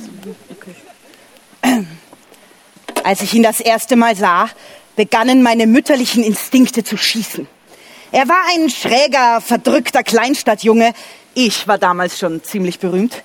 Als 3.03 3.23
ich 3.23 3.35
ihn 3.35 3.43
das 3.43 3.61
erste 3.61 3.97
Mal 3.97 4.17
sah, 4.17 4.49
begannen 4.97 5.43
meine 5.43 5.67
mütterlichen 5.67 6.23
Instinkte 6.23 6.85
zu 6.85 6.97
schießen. 6.97 7.47
Er 8.13 8.29
war 8.29 8.43
ein 8.55 8.71
schräger, 8.71 9.41
verdrückter 9.41 10.03
Kleinstadtjunge. 10.03 10.95
Ich 11.35 11.67
war 11.67 11.79
damals 11.79 12.19
schon 12.19 12.45
ziemlich 12.45 12.79
berühmt. 12.79 13.23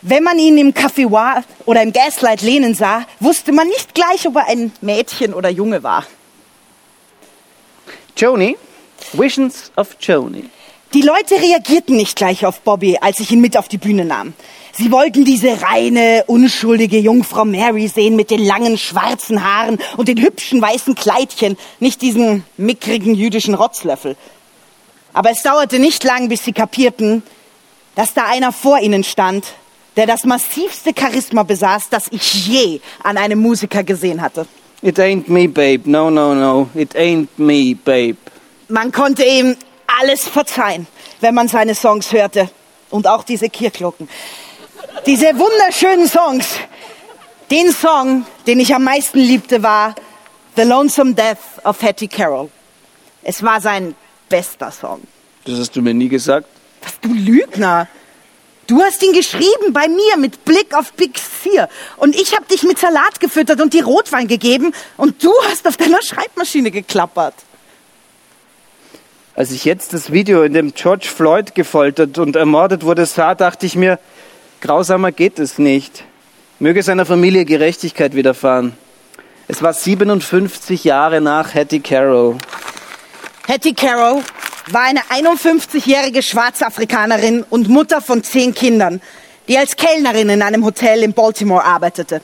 Wenn 0.00 0.22
man 0.22 0.38
ihn 0.38 0.56
im 0.58 0.72
Café 0.72 1.10
War 1.10 1.44
oder 1.66 1.82
im 1.82 1.92
Gaslight 1.92 2.42
lehnen 2.42 2.74
sah, 2.74 3.06
wusste 3.20 3.52
man 3.52 3.68
nicht 3.68 3.94
gleich, 3.94 4.26
ob 4.26 4.36
er 4.36 4.48
ein 4.48 4.72
Mädchen 4.80 5.34
oder 5.34 5.48
Junge 5.48 5.82
war. 5.82 6.06
Joni, 8.16 8.56
Visions 9.12 9.72
of 9.76 9.96
Joni. 10.00 10.48
Die 10.94 11.02
Leute 11.02 11.34
reagierten 11.34 11.96
nicht 11.96 12.14
gleich 12.14 12.46
auf 12.46 12.60
Bobby, 12.60 12.98
als 13.00 13.18
ich 13.18 13.32
ihn 13.32 13.40
mit 13.40 13.56
auf 13.56 13.66
die 13.66 13.78
Bühne 13.78 14.04
nahm. 14.04 14.32
Sie 14.70 14.92
wollten 14.92 15.24
diese 15.24 15.60
reine, 15.60 16.22
unschuldige 16.28 16.98
Jungfrau 16.98 17.44
Mary 17.44 17.88
sehen 17.88 18.14
mit 18.14 18.30
den 18.30 18.38
langen 18.38 18.78
schwarzen 18.78 19.42
Haaren 19.42 19.80
und 19.96 20.06
den 20.06 20.22
hübschen 20.22 20.62
weißen 20.62 20.94
Kleidchen, 20.94 21.56
nicht 21.80 22.00
diesen 22.00 22.44
mickrigen 22.56 23.16
jüdischen 23.16 23.54
Rotzlöffel. 23.54 24.14
Aber 25.12 25.32
es 25.32 25.42
dauerte 25.42 25.80
nicht 25.80 26.04
lang, 26.04 26.28
bis 26.28 26.44
sie 26.44 26.52
kapierten, 26.52 27.24
dass 27.96 28.14
da 28.14 28.26
einer 28.26 28.52
vor 28.52 28.78
ihnen 28.78 29.02
stand, 29.02 29.46
der 29.96 30.06
das 30.06 30.22
massivste 30.22 30.92
Charisma 30.96 31.42
besaß, 31.42 31.88
das 31.88 32.06
ich 32.12 32.46
je 32.46 32.80
an 33.02 33.16
einem 33.16 33.40
Musiker 33.40 33.82
gesehen 33.82 34.22
hatte. 34.22 34.46
It 34.80 35.00
ain't 35.00 35.28
me, 35.28 35.48
babe. 35.48 35.90
No, 35.90 36.08
no, 36.08 36.34
no. 36.34 36.68
It 36.76 36.94
ain't 36.94 37.30
me, 37.36 37.74
babe. 37.74 38.16
Man 38.68 38.92
konnte 38.92 39.24
ihm 39.24 39.56
alles 39.86 40.26
verzeihen, 40.26 40.86
wenn 41.20 41.34
man 41.34 41.48
seine 41.48 41.74
Songs 41.74 42.12
hörte. 42.12 42.50
Und 42.90 43.06
auch 43.06 43.24
diese 43.24 43.48
Kirchglocken. 43.48 44.08
Diese 45.06 45.26
wunderschönen 45.38 46.08
Songs. 46.08 46.46
Den 47.50 47.72
Song, 47.72 48.24
den 48.46 48.60
ich 48.60 48.74
am 48.74 48.84
meisten 48.84 49.18
liebte, 49.18 49.62
war 49.62 49.94
The 50.56 50.62
Lonesome 50.62 51.14
Death 51.14 51.38
of 51.64 51.82
Hattie 51.82 52.08
Carroll. 52.08 52.50
Es 53.22 53.42
war 53.42 53.60
sein 53.60 53.94
bester 54.28 54.70
Song. 54.70 55.02
Das 55.44 55.58
hast 55.58 55.74
du 55.76 55.82
mir 55.82 55.94
nie 55.94 56.08
gesagt. 56.08 56.46
Was, 56.82 57.00
du 57.00 57.12
Lügner! 57.12 57.88
Du 58.66 58.80
hast 58.80 59.02
ihn 59.02 59.12
geschrieben 59.12 59.72
bei 59.72 59.88
mir 59.88 60.16
mit 60.16 60.44
Blick 60.44 60.74
auf 60.74 60.92
Big 60.94 61.18
Sear. 61.18 61.68
Und 61.98 62.16
ich 62.16 62.34
habe 62.34 62.46
dich 62.46 62.62
mit 62.62 62.78
Salat 62.78 63.20
gefüttert 63.20 63.60
und 63.60 63.74
die 63.74 63.80
Rotwein 63.80 64.26
gegeben. 64.26 64.72
Und 64.96 65.22
du 65.22 65.32
hast 65.50 65.66
auf 65.66 65.76
deiner 65.76 66.00
Schreibmaschine 66.02 66.70
geklappert. 66.70 67.34
Als 69.36 69.50
ich 69.50 69.64
jetzt 69.64 69.92
das 69.92 70.12
Video, 70.12 70.44
in 70.44 70.52
dem 70.52 70.74
George 70.74 71.08
Floyd 71.12 71.56
gefoltert 71.56 72.18
und 72.18 72.36
ermordet 72.36 72.84
wurde, 72.84 73.04
sah, 73.04 73.34
dachte 73.34 73.66
ich 73.66 73.74
mir, 73.74 73.98
grausamer 74.60 75.10
geht 75.10 75.40
es 75.40 75.58
nicht. 75.58 76.04
Möge 76.60 76.84
seiner 76.84 77.04
Familie 77.04 77.44
Gerechtigkeit 77.44 78.14
widerfahren. 78.14 78.74
Es 79.48 79.60
war 79.60 79.72
57 79.72 80.84
Jahre 80.84 81.20
nach 81.20 81.52
Hattie 81.52 81.80
Carroll. 81.80 82.36
Hattie 83.48 83.74
Carroll 83.74 84.22
war 84.70 84.82
eine 84.82 85.00
51-jährige 85.00 86.22
Schwarzafrikanerin 86.22 87.42
und 87.42 87.68
Mutter 87.68 88.00
von 88.00 88.22
zehn 88.22 88.54
Kindern, 88.54 89.02
die 89.48 89.58
als 89.58 89.74
Kellnerin 89.74 90.28
in 90.28 90.42
einem 90.42 90.64
Hotel 90.64 91.02
in 91.02 91.12
Baltimore 91.12 91.64
arbeitete. 91.64 92.22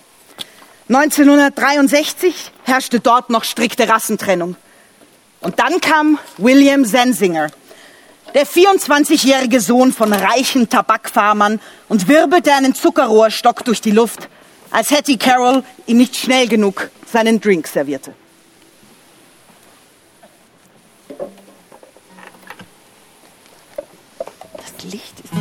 1963 0.89 2.53
herrschte 2.63 3.01
dort 3.01 3.31
noch 3.31 3.43
strikte 3.43 3.89
Rassentrennung. 3.89 4.55
Und 5.41 5.59
dann 5.59 5.81
kam 5.81 6.19
William 6.37 6.85
Sensinger, 6.85 7.49
der 8.35 8.47
24-jährige 8.47 9.61
Sohn 9.61 9.93
von 9.93 10.13
reichen 10.13 10.69
Tabakfarmern 10.69 11.61
und 11.89 12.09
wirbelte 12.09 12.53
einen 12.53 12.75
Zuckerrohrstock 12.75 13.65
durch 13.65 13.81
die 13.81 13.91
Luft, 13.91 14.29
als 14.71 14.91
Hattie 14.91 15.17
Carroll 15.17 15.65
ihm 15.87 15.97
nicht 15.97 16.17
schnell 16.17 16.47
genug 16.47 16.91
seinen 17.11 17.41
Drink 17.41 17.67
servierte. 17.67 18.15
Das 24.57 24.93
Licht 24.93 25.21
ist. 25.21 25.33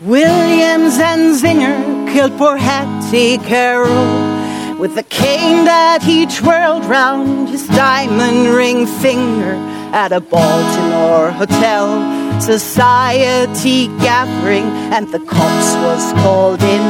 William 0.00 0.90
Zanzinger 0.90 2.05
killed 2.16 2.38
poor 2.38 2.56
Hattie 2.56 3.36
Carroll 3.36 4.78
with 4.78 4.94
the 4.94 5.02
cane 5.02 5.66
that 5.66 6.02
he 6.02 6.24
twirled 6.24 6.82
round 6.86 7.50
his 7.50 7.68
diamond 7.68 8.54
ring 8.56 8.86
finger 8.86 9.52
at 9.92 10.12
a 10.12 10.20
Baltimore 10.22 11.30
hotel. 11.30 12.40
Society 12.40 13.88
gathering 14.00 14.64
and 14.94 15.12
the 15.12 15.18
cops 15.18 15.70
was 15.84 16.14
called 16.22 16.62
in 16.62 16.80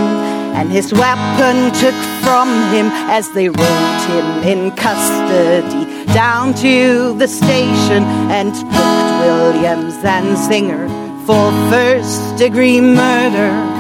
and 0.54 0.70
his 0.70 0.92
weapon 0.92 1.74
took 1.74 1.98
from 2.22 2.46
him 2.70 2.86
as 3.10 3.28
they 3.32 3.48
rode 3.48 4.02
him 4.06 4.28
in 4.46 4.70
custody 4.76 6.06
down 6.14 6.54
to 6.54 7.18
the 7.18 7.26
station 7.26 8.04
and 8.30 8.52
booked 8.52 9.12
Williams 9.26 9.96
and 10.04 10.38
Singer 10.38 10.86
for 11.26 11.50
first 11.68 12.36
degree 12.38 12.80
murder. 12.80 13.75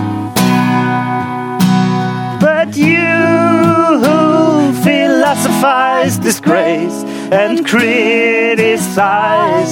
Disgrace 6.18 7.04
and 7.32 7.64
criticize 7.66 8.98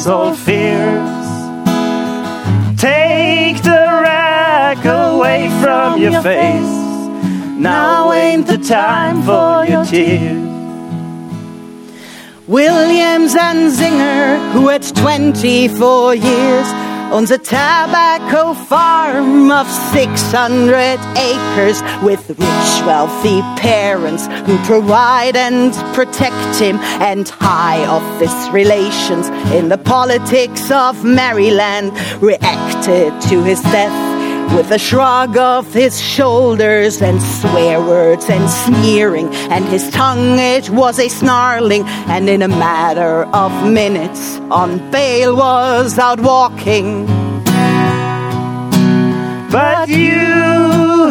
all 0.06 0.34
fears, 0.34 1.26
take 2.78 3.62
the 3.62 3.84
rag 4.02 4.78
away 4.86 5.50
from 5.60 6.00
your 6.00 6.22
face. 6.22 6.74
Now 7.58 8.12
ain't 8.12 8.46
the 8.46 8.58
time 8.58 9.22
for 9.22 9.64
your 9.70 9.84
tears. 9.84 10.44
Williams 12.46 13.34
and 13.34 13.72
Singer, 13.72 14.36
who 14.52 14.68
at 14.68 14.82
24 14.94 16.14
years, 16.14 16.66
owns 17.12 17.30
a 17.30 17.38
tobacco 17.38 18.54
farm 18.54 19.50
of 19.50 19.66
600 19.92 20.98
acres 21.16 21.82
with 22.02 22.28
rich, 22.30 22.86
wealthy 22.86 23.40
parents 23.60 24.26
who 24.46 24.56
provide 24.64 25.36
and 25.36 25.72
protect 25.94 26.60
him 26.60 26.76
and 27.00 27.28
high 27.28 27.84
office 27.86 28.52
relations 28.52 29.28
in 29.52 29.68
the 29.68 29.78
politics 29.78 30.70
of 30.70 31.04
Maryland. 31.04 31.92
Reacted 32.22 33.12
to 33.28 33.42
his 33.42 33.60
death 33.62 34.13
with 34.52 34.70
a 34.70 34.78
shrug 34.78 35.36
of 35.36 35.72
his 35.72 36.00
shoulders 36.00 37.00
and 37.02 37.20
swear 37.20 37.80
words 37.80 38.28
and 38.28 38.48
sneering, 38.48 39.28
and 39.50 39.64
his 39.66 39.90
tongue 39.90 40.38
it 40.38 40.70
was 40.70 40.98
a 40.98 41.08
snarling, 41.08 41.84
and 42.08 42.28
in 42.28 42.42
a 42.42 42.48
matter 42.48 43.24
of 43.34 43.52
minutes 43.70 44.38
on 44.50 44.90
bail 44.90 45.36
was 45.36 45.98
out 45.98 46.20
walking. 46.20 47.06
But 49.50 49.88
you 49.88 50.10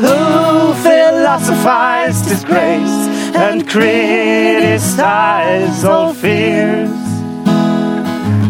who 0.04 0.74
philosophize 0.84 2.22
disgrace 2.22 3.08
and 3.36 3.68
criticize 3.68 5.04
all 5.84 6.14
fears, 6.14 6.92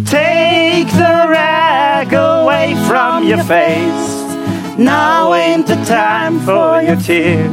take 0.09 0.87
the 0.93 1.25
rag 1.29 2.11
away 2.13 2.75
from 2.87 3.23
your 3.27 3.43
face. 3.43 4.12
Now 4.77 5.35
ain't 5.35 5.67
the 5.67 5.75
time 5.85 6.39
for 6.39 6.51
oh, 6.51 6.79
your 6.79 6.95
tears. 6.95 7.51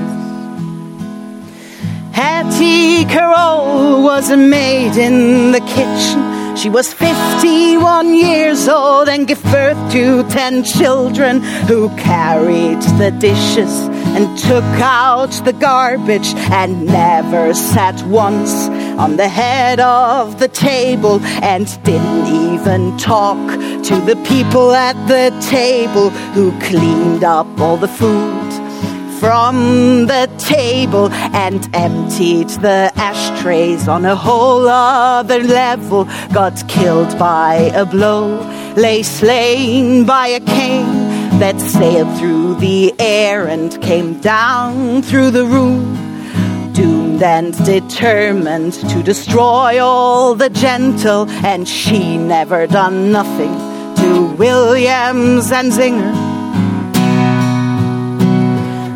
Hattie 2.13 3.05
Carroll 3.05 4.03
was 4.03 4.31
a 4.31 4.39
maid 4.39 4.97
in 4.97 5.53
the 5.53 5.61
kitchen. 5.61 6.40
She 6.61 6.69
was 6.69 6.93
51 6.93 8.13
years 8.13 8.69
old 8.69 9.09
and 9.09 9.27
gave 9.27 9.43
birth 9.45 9.93
to 9.93 10.29
10 10.29 10.63
children 10.63 11.41
who 11.41 11.89
carried 11.97 12.83
the 13.01 13.11
dishes 13.19 13.89
and 14.15 14.37
took 14.37 14.63
out 14.83 15.31
the 15.47 15.55
garbage 15.55 16.35
and 16.53 16.85
never 16.85 17.55
sat 17.55 18.03
once 18.03 18.53
on 18.99 19.17
the 19.17 19.27
head 19.27 19.81
of 19.81 20.39
the 20.39 20.49
table 20.49 21.19
and 21.43 21.65
didn't 21.83 22.27
even 22.27 22.95
talk 22.99 23.39
to 23.85 23.97
the 24.03 24.23
people 24.29 24.73
at 24.73 24.97
the 25.09 25.35
table 25.41 26.11
who 26.35 26.53
cleaned 26.61 27.25
up 27.25 27.49
all 27.59 27.79
the 27.79 27.89
food 27.89 28.50
from 29.21 30.07
the 30.07 30.27
table 30.39 31.13
and 31.13 31.69
emptied 31.75 32.49
the 32.49 32.91
ashtrays 32.97 33.87
on 33.87 34.07
a 34.07 34.17
whole 34.17 34.67
other 34.67 35.43
level. 35.43 36.05
Got 36.33 36.67
killed 36.69 37.19
by 37.19 37.71
a 37.75 37.85
blow, 37.85 38.41
lay 38.77 39.03
slain 39.03 40.07
by 40.07 40.27
a 40.29 40.41
cane 40.41 41.39
that 41.39 41.61
sailed 41.61 42.19
through 42.19 42.55
the 42.57 42.95
air 42.99 43.47
and 43.47 43.81
came 43.83 44.21
down 44.21 45.03
through 45.03 45.31
the 45.31 45.45
room. 45.45 45.83
Doomed 46.73 47.23
and 47.23 47.53
determined 47.67 48.73
to 48.73 49.03
destroy 49.03 49.79
all 49.85 50.35
the 50.35 50.49
gentle, 50.49 51.29
and 51.45 51.69
she 51.69 52.17
never 52.17 52.67
done 52.67 53.13
nothing 53.13 53.53
to 53.97 54.35
Williams 54.39 55.53
and 55.53 55.71
Zinger. 55.73 56.30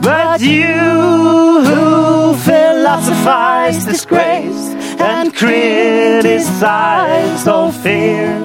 But 0.05 0.41
you 0.43 1.65
who 1.65 2.35
philosophize 2.35 3.87
disgrace 3.87 4.75
and 5.01 5.35
criticize 5.35 6.67
all 7.47 7.73
fears, 7.73 8.45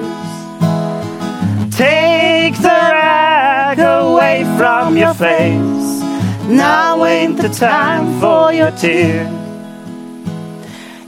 take 1.76 2.56
the 2.56 2.80
rag 2.96 3.78
away 3.78 4.44
from 4.56 4.96
your 4.96 5.12
face. 5.12 6.00
Now 6.48 7.04
ain't 7.04 7.36
the 7.36 7.50
time 7.50 8.18
for 8.20 8.54
your 8.54 8.70
tears. 8.70 9.39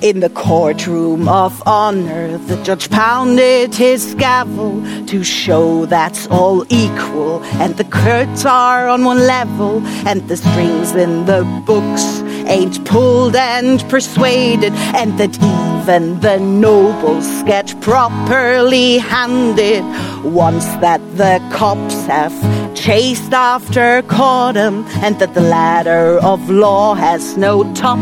In 0.03 0.19
the 0.19 0.31
courtroom 0.31 1.29
of 1.29 1.63
honor, 1.65 2.37
the 2.37 2.61
judge 2.65 2.91
pounded 2.91 3.73
his 3.73 4.17
gavel 4.17 4.83
to 5.07 5.23
show 5.23 5.87
that's 5.87 6.27
all 6.27 6.67
equal, 6.69 7.41
and 7.63 7.77
the 7.77 7.85
courts 7.85 8.45
are 8.45 8.89
on 8.89 9.05
one 9.05 9.21
level, 9.21 9.81
and 10.05 10.27
the 10.27 10.37
strings 10.37 10.91
in 10.97 11.27
the 11.27 11.45
books 11.65 12.21
ain't 12.47 12.85
pulled 12.85 13.37
and 13.37 13.81
persuaded, 13.89 14.73
and 14.95 15.19
that 15.19 15.35
even 15.43 16.21
the 16.21 16.39
nobles 16.39 17.43
get 17.45 17.75
properly 17.81 18.99
handed. 18.99 19.85
Once 20.25 20.67
that 20.77 21.01
the 21.17 21.41
cops 21.53 22.07
have 22.07 22.35
chased 22.75 23.33
after 23.33 24.03
caught 24.03 24.57
'em, 24.57 24.85
and 25.03 25.19
that 25.19 25.35
the 25.35 25.41
ladder 25.41 26.19
of 26.23 26.49
law 26.51 26.95
has 26.95 27.37
no 27.37 27.65
top 27.75 27.99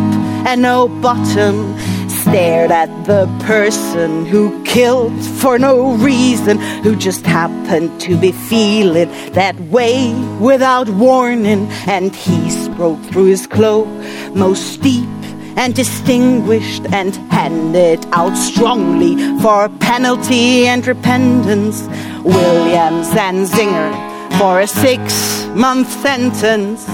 and 0.46 0.62
no 0.62 0.88
bottom 0.88 1.74
stared 2.22 2.70
at 2.70 2.90
the 3.04 3.26
person 3.44 4.26
who 4.26 4.62
killed 4.64 5.24
for 5.40 5.58
no 5.58 5.94
reason, 5.96 6.58
who 6.82 6.94
just 6.96 7.24
happened 7.24 8.00
to 8.00 8.16
be 8.16 8.32
feeling 8.32 9.08
that 9.32 9.58
way 9.60 10.12
without 10.40 10.88
warning, 10.88 11.66
and 11.86 12.14
he 12.14 12.50
spoke 12.50 13.00
through 13.06 13.26
his 13.26 13.46
cloak, 13.46 13.88
most 14.34 14.80
deep 14.82 15.08
and 15.56 15.74
distinguished, 15.74 16.84
and 16.92 17.16
handed 17.30 18.04
out 18.12 18.36
strongly 18.36 19.16
for 19.40 19.68
penalty 19.80 20.66
and 20.66 20.86
repentance 20.86 21.82
Williams 22.24 23.08
and 23.16 23.46
Zinger 23.48 23.92
for 24.38 24.60
a 24.60 24.66
six 24.66 25.44
month 25.54 25.90
sentence. 25.90 26.86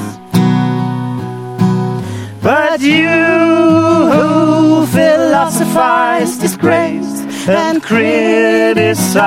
But 2.42 2.80
you 2.80 4.55
who 5.36 5.42
philosophize 5.42 6.38
disgrace 6.38 7.48
and 7.48 7.82
criticize 7.82 9.18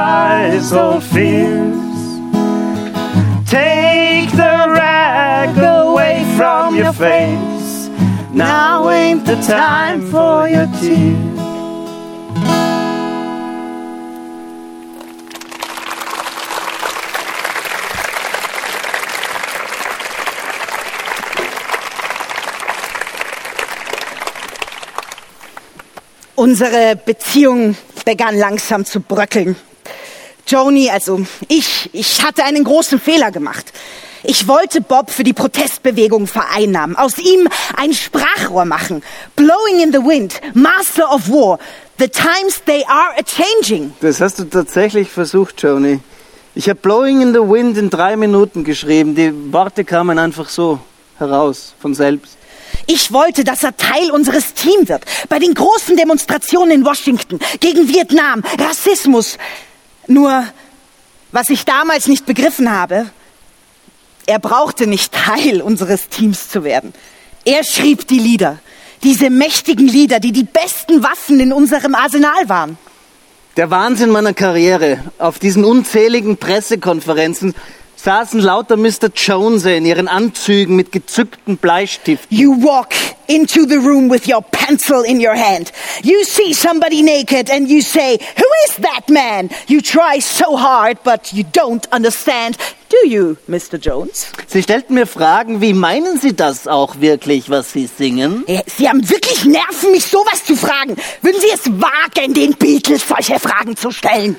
all 0.74 1.00
fears, 1.00 1.78
take 3.48 4.32
the 4.32 4.66
rag 4.70 5.56
away 5.58 6.26
from 6.36 6.76
your 6.76 6.94
face. 6.94 7.90
Now 8.34 8.90
ain't 8.90 9.24
the 9.26 9.36
time 9.42 10.02
for 10.10 10.48
your 10.50 10.66
tears. 10.80 11.39
Unsere 26.40 26.96
Beziehung 26.96 27.76
begann 28.06 28.38
langsam 28.38 28.86
zu 28.86 29.02
bröckeln. 29.02 29.58
Joni, 30.48 30.90
also 30.90 31.26
ich, 31.50 31.90
ich 31.92 32.24
hatte 32.24 32.46
einen 32.46 32.64
großen 32.64 32.98
Fehler 32.98 33.30
gemacht. 33.30 33.74
Ich 34.24 34.48
wollte 34.48 34.80
Bob 34.80 35.12
für 35.12 35.26
die 35.26 35.34
Protestbewegung 35.34 36.28
vereinnahmen, 36.28 36.96
aus 36.96 37.18
ihm 37.18 37.50
ein 37.76 37.92
Sprachrohr 37.92 38.64
machen. 38.64 39.04
Blowing 39.36 39.82
in 39.84 39.92
the 39.92 39.98
wind, 39.98 40.40
Master 40.54 41.14
of 41.14 41.28
War. 41.28 41.60
The 41.98 42.08
times 42.08 42.64
they 42.66 42.86
are 42.86 43.12
a 43.18 43.22
changing. 43.22 43.92
Das 44.00 44.22
hast 44.22 44.40
du 44.40 44.46
tatsächlich 44.46 45.10
versucht, 45.10 45.62
Joni. 45.62 46.00
Ich 46.56 46.70
habe 46.70 46.80
Blowing 46.80 47.22
in 47.22 47.34
the 47.34 47.42
Wind 47.42 47.78
in 47.78 47.90
drei 47.90 48.16
Minuten 48.16 48.64
geschrieben. 48.64 49.14
Die 49.14 49.34
Worte 49.52 49.84
kamen 49.84 50.18
einfach 50.18 50.48
so 50.48 50.80
heraus, 51.18 51.74
von 51.82 51.94
selbst. 51.94 52.38
Ich 52.88 53.12
wollte, 53.12 53.44
dass 53.44 53.64
er 53.64 53.76
Teil 53.78 54.12
unseres 54.12 54.54
Teams 54.54 54.90
wird. 54.90 55.04
Bei 55.30 55.40
den 55.40 55.54
großen 55.54 55.96
Demonstrationen 55.96 56.72
in 56.72 56.86
Washington 56.86 57.40
gegen 57.60 57.88
Vietnam, 57.88 58.44
Rassismus. 58.60 59.38
Nur, 60.08 60.46
was 61.32 61.50
ich 61.50 61.66
damals 61.66 62.08
nicht 62.08 62.26
begriffen 62.26 62.72
habe, 62.72 63.12
Er 64.30 64.38
brauchte 64.38 64.86
nicht 64.86 65.12
Teil 65.12 65.60
unseres 65.60 66.08
Teams 66.08 66.50
zu 66.50 66.64
werden. 66.64 66.94
Er 67.46 67.64
schrieb 67.64 68.08
die 68.08 68.20
Lieder. 68.20 68.60
Diese 69.02 69.32
mächtigen 69.32 69.88
Lieder, 69.88 70.20
die 70.20 70.32
die 70.32 70.44
besten 70.44 71.02
Waffen 71.02 71.40
in 71.40 71.52
unserem 71.52 71.96
Arsenal 71.96 72.48
waren. 72.48 72.78
Der 73.58 73.72
Wahnsinn 73.72 74.12
meiner 74.12 74.36
Karriere. 74.36 75.00
Auf 75.18 75.40
diesen 75.40 75.66
unzähligen 75.66 76.38
Pressekonferenzen 76.38 77.56
saßen 78.04 78.40
lauter 78.40 78.78
Mr. 78.78 79.10
Jones 79.14 79.66
in 79.66 79.86
ihren 79.86 80.08
Anzügen 80.08 80.76
mit 80.76 80.92
gezückten 80.92 81.58
Bleistiften. 81.58 82.36
You 82.36 82.56
walk 82.64 82.94
into 83.28 83.66
the 83.68 83.76
room 83.76 84.10
with 84.10 84.28
your 84.28 84.42
pencil 84.42 85.04
in 85.04 85.20
your 85.20 85.36
hand. 85.36 85.72
You 86.04 86.24
see 86.24 86.54
somebody 86.54 87.02
naked 87.02 87.52
and 87.52 87.70
you 87.70 87.82
say, 87.82 88.18
Who 88.38 88.46
is 88.68 88.76
that 88.82 89.10
man? 89.10 89.50
You 89.68 89.82
try 89.82 90.22
so 90.22 90.58
hard, 90.58 91.04
but 91.04 91.34
you 91.34 91.44
don't 91.44 91.86
understand. 91.94 92.58
Do 92.90 93.08
you, 93.08 93.38
Mr. 93.48 93.78
Jones? 93.78 94.28
Sie 94.48 94.64
stellten 94.64 94.96
mir 94.96 95.06
Fragen, 95.06 95.62
wie 95.62 95.74
meinen 95.74 96.18
Sie 96.20 96.36
das 96.36 96.68
auch 96.68 97.02
wirklich, 97.02 97.50
was 97.50 97.74
Sie 97.74 97.86
singen? 97.86 98.46
Sie 98.78 98.90
haben 98.90 99.08
wirklich 99.08 99.46
Nerven, 99.46 99.92
mich 99.92 100.06
sowas 100.06 100.44
zu 100.44 100.56
fragen. 100.56 100.96
Würden 101.22 101.40
Sie 101.40 101.52
es 101.54 101.66
wagen, 101.68 102.34
den 102.34 102.54
Beatles 102.54 103.08
solche 103.08 103.40
Fragen 103.40 103.76
zu 103.76 103.92
stellen? 103.92 104.38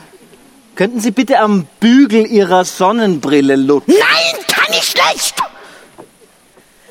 Könnten 0.80 1.00
Sie 1.00 1.10
bitte 1.10 1.40
am 1.40 1.66
Bügel 1.78 2.26
Ihrer 2.26 2.64
Sonnenbrille 2.64 3.54
lutschen? 3.54 3.92
Nein, 3.98 4.46
kann 4.46 4.72
ich 4.72 4.84
schlecht! 4.84 5.34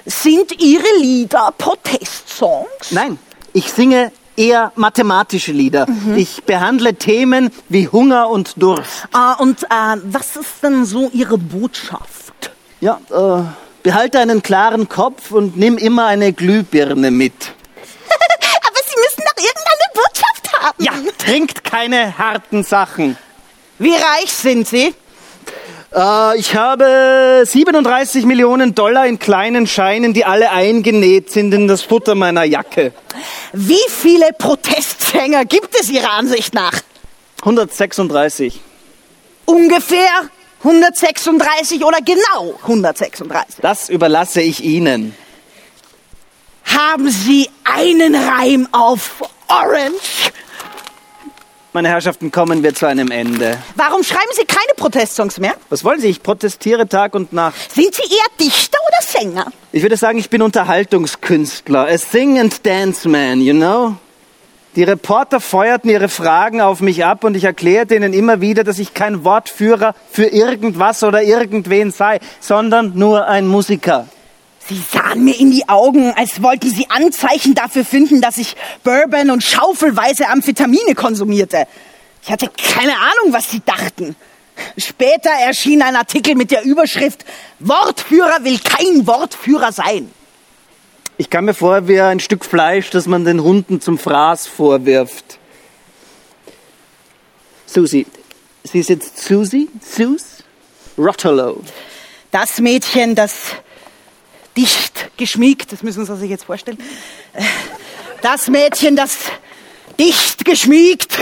Sind 0.05 0.61
Ihre 0.61 0.85
Lieder 1.01 1.51
Protestsongs? 1.57 2.91
Nein, 2.91 3.17
ich 3.51 3.71
singe 3.71 4.11
eher 4.35 4.71
mathematische 4.75 5.53
Lieder. 5.53 5.87
Ich 6.15 6.43
behandle 6.43 6.93
Themen 6.93 7.49
wie 7.67 7.87
Hunger 7.87 8.29
und 8.29 8.61
Durst. 8.61 9.07
Ah, 9.11 9.33
und 9.33 9.63
äh, 9.63 9.95
was 10.03 10.35
ist 10.35 10.61
denn 10.61 10.85
so 10.85 11.09
Ihre 11.11 11.39
Botschaft? 11.39 12.51
Ja, 12.81 13.01
äh, 13.09 13.41
behalte 13.81 14.19
einen 14.19 14.43
klaren 14.43 14.87
Kopf 14.87 15.31
und 15.31 15.57
nimm 15.57 15.79
immer 15.79 16.05
eine 16.05 16.31
Glühbirne 16.31 17.09
mit. 17.09 17.33
Aber 17.73 18.79
Sie 18.85 18.99
müssen 18.99 19.23
doch 19.25 19.43
irgendeine 19.43 19.87
Botschaft 19.95 20.61
haben. 20.61 20.83
Ja, 20.83 20.93
trinkt 21.17 21.63
keine 21.63 22.15
harten 22.19 22.63
Sachen. 22.63 23.17
Wie 23.79 23.93
reich 23.93 24.33
sind 24.33 24.67
Sie? 24.67 24.93
Äh, 25.95 26.37
ich 26.37 26.53
habe 26.53 27.43
37 27.45 28.25
Millionen 28.25 28.75
Dollar 28.75 29.07
in 29.07 29.19
kleinen 29.19 29.67
Scheinen, 29.67 30.13
die 30.13 30.25
alle 30.25 30.51
eingenäht 30.51 31.31
sind 31.31 31.53
in 31.53 31.67
das 31.67 31.81
Futter 31.81 32.13
meiner 32.13 32.43
Jacke. 32.43 32.91
Wie 33.53 33.79
viele 33.87 34.33
Protestsänger 34.37 35.45
gibt 35.45 35.79
es 35.79 35.89
Ihrer 35.89 36.11
Ansicht 36.11 36.53
nach? 36.53 36.73
136. 37.39 38.59
Ungefähr 39.45 40.29
136 40.61 41.85
oder 41.85 41.99
genau 42.01 42.55
136. 42.63 43.55
Das 43.61 43.87
überlasse 43.87 44.41
ich 44.41 44.61
Ihnen. 44.61 45.15
Haben 46.65 47.09
Sie 47.09 47.49
einen 47.63 48.13
Reim 48.13 48.67
auf 48.73 49.23
Orange? 49.47 50.28
Meine 51.71 51.89
Herrschaften, 51.89 52.31
kommen 52.31 52.63
wir 52.63 52.73
zu 52.73 52.87
einem 52.87 53.11
Ende. 53.11 53.55
Warum 53.75 54.01
schreiben 54.03 54.31
Sie 54.33 54.43
keine 54.43 54.73
Protestsongs 54.75 55.39
mehr? 55.39 55.53
Was 55.69 55.83
wollen 55.83 55.99
Sie? 55.99 56.07
Ich 56.07 56.23
protestiere 56.23 56.87
Tag 56.87 57.13
und 57.13 57.31
Nacht. 57.31 57.71
Sind 57.71 57.93
Sie 57.93 58.01
eher 58.01 58.25
Dichter 58.39 58.79
oder 58.87 59.19
Sänger? 59.19 59.45
Ich 59.71 59.83
würde 59.83 59.95
sagen, 59.95 60.17
ich 60.17 60.31
bin 60.31 60.41
Unterhaltungskünstler. 60.41 61.85
A 61.87 61.97
sing 61.99 62.39
and 62.39 62.65
dance 62.65 63.07
man, 63.07 63.39
you 63.41 63.53
know? 63.53 63.95
Die 64.75 64.83
Reporter 64.83 65.39
feuerten 65.39 65.91
ihre 65.91 66.09
Fragen 66.09 66.59
auf 66.59 66.81
mich 66.81 67.05
ab 67.05 67.23
und 67.23 67.37
ich 67.37 67.43
erklärte 67.43 67.95
ihnen 67.95 68.13
immer 68.13 68.41
wieder, 68.41 68.63
dass 68.63 68.79
ich 68.79 68.95
kein 68.95 69.23
Wortführer 69.23 69.93
für 70.09 70.25
irgendwas 70.25 71.03
oder 71.03 71.21
irgendwen 71.21 71.91
sei, 71.91 72.19
sondern 72.39 72.93
nur 72.95 73.27
ein 73.27 73.45
Musiker. 73.45 74.07
Sie 74.69 74.83
sahen 74.91 75.23
mir 75.23 75.39
in 75.39 75.49
die 75.49 75.67
Augen, 75.67 76.13
als 76.15 76.43
wollten 76.43 76.69
Sie 76.69 76.87
Anzeichen 76.91 77.55
dafür 77.55 77.83
finden, 77.83 78.21
dass 78.21 78.37
ich 78.37 78.55
Bourbon 78.83 79.31
und 79.31 79.43
schaufelweise 79.43 80.27
Amphetamine 80.27 80.93
konsumierte. 80.93 81.65
Ich 82.21 82.31
hatte 82.31 82.51
keine 82.55 82.93
Ahnung, 82.93 83.33
was 83.33 83.49
Sie 83.49 83.61
dachten. 83.65 84.15
Später 84.77 85.31
erschien 85.31 85.81
ein 85.81 85.95
Artikel 85.95 86.35
mit 86.35 86.51
der 86.51 86.63
Überschrift 86.65 87.25
Wortführer 87.57 88.43
will 88.43 88.59
kein 88.59 89.07
Wortführer 89.07 89.71
sein. 89.71 90.11
Ich 91.17 91.31
kam 91.31 91.45
mir 91.45 91.55
vor 91.55 91.87
wie 91.87 91.99
ein 91.99 92.19
Stück 92.19 92.45
Fleisch, 92.45 92.91
das 92.91 93.07
man 93.07 93.25
den 93.25 93.41
Hunden 93.41 93.81
zum 93.81 93.97
Fraß 93.97 94.45
vorwirft. 94.45 95.39
Susi. 97.65 98.05
Sie 98.63 98.79
ist 98.79 98.89
jetzt 98.89 99.17
Susi? 99.17 99.67
Sus? 99.81 100.43
Rotterlow. 100.95 101.63
Das 102.29 102.59
Mädchen, 102.59 103.15
das 103.15 103.55
dicht 104.59 105.17
geschmiegt, 105.17 105.71
das 105.71 105.83
müssen 105.83 106.05
Sie 106.05 106.15
sich 106.17 106.29
jetzt 106.29 106.43
vorstellen, 106.43 106.77
äh, 107.33 107.43
das 108.21 108.47
Mädchen, 108.47 108.95
das 108.95 109.17
dicht 109.97 110.43
geschmiegt, 110.45 111.17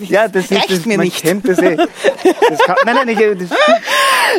Ja, 0.00 0.28
das 0.28 0.44
ist 0.44 0.52
Reicht 0.52 0.70
das, 0.70 0.86
mir 0.86 0.96
man 0.96 1.06
nicht. 1.06 1.22
kennt 1.22 1.46
das 1.48 1.58
eh. 1.58 1.76
Das 1.76 2.58
kann, 2.64 2.76
nein, 2.84 2.94
nein, 2.94 3.08
ich, 3.08 3.48
das, 3.48 3.58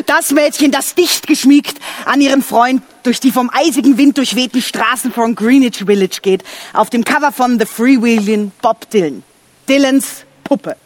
das 0.06 0.30
Mädchen, 0.30 0.70
das 0.70 0.94
dicht 0.94 1.26
geschmiegt 1.26 1.76
an 2.06 2.20
ihren 2.22 2.42
Freund 2.42 2.82
durch 3.02 3.20
die 3.20 3.30
vom 3.30 3.50
eisigen 3.52 3.98
Wind 3.98 4.16
durchwehten 4.16 4.62
Straßen 4.62 5.12
von 5.12 5.34
Greenwich 5.34 5.84
Village 5.84 6.20
geht, 6.22 6.42
auf 6.72 6.88
dem 6.88 7.04
Cover 7.04 7.32
von 7.32 7.58
The 7.60 7.66
Freewheeling 7.66 8.50
Bob 8.62 8.88
Dylan. 8.90 9.22
Dylans 9.68 10.24
Puppe. 10.42 10.76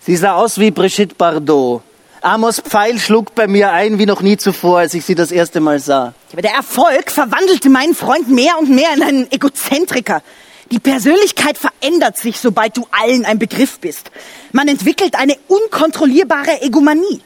sie 0.00 0.16
sah 0.16 0.34
aus 0.34 0.58
wie 0.58 0.70
Brigitte 0.70 1.14
Bardot. 1.14 1.82
Amos 2.22 2.60
Pfeil 2.60 3.00
schlug 3.00 3.34
bei 3.34 3.48
mir 3.48 3.72
ein 3.72 3.98
wie 3.98 4.06
noch 4.06 4.20
nie 4.20 4.36
zuvor, 4.36 4.78
als 4.78 4.94
ich 4.94 5.04
sie 5.04 5.16
das 5.16 5.32
erste 5.32 5.58
Mal 5.60 5.80
sah. 5.80 6.14
Aber 6.32 6.40
der 6.40 6.52
Erfolg 6.52 7.10
verwandelte 7.10 7.68
meinen 7.68 7.96
Freund 7.96 8.28
mehr 8.28 8.58
und 8.60 8.70
mehr 8.70 8.94
in 8.94 9.02
einen 9.02 9.32
Egozentriker. 9.32 10.22
Die 10.70 10.78
Persönlichkeit 10.78 11.58
verändert 11.58 12.16
sich, 12.16 12.38
sobald 12.38 12.76
du 12.76 12.86
allen 12.92 13.24
ein 13.24 13.40
Begriff 13.40 13.80
bist. 13.80 14.12
Man 14.52 14.68
entwickelt 14.68 15.16
eine 15.16 15.36
unkontrollierbare 15.48 16.62
Egomanie. 16.62 17.22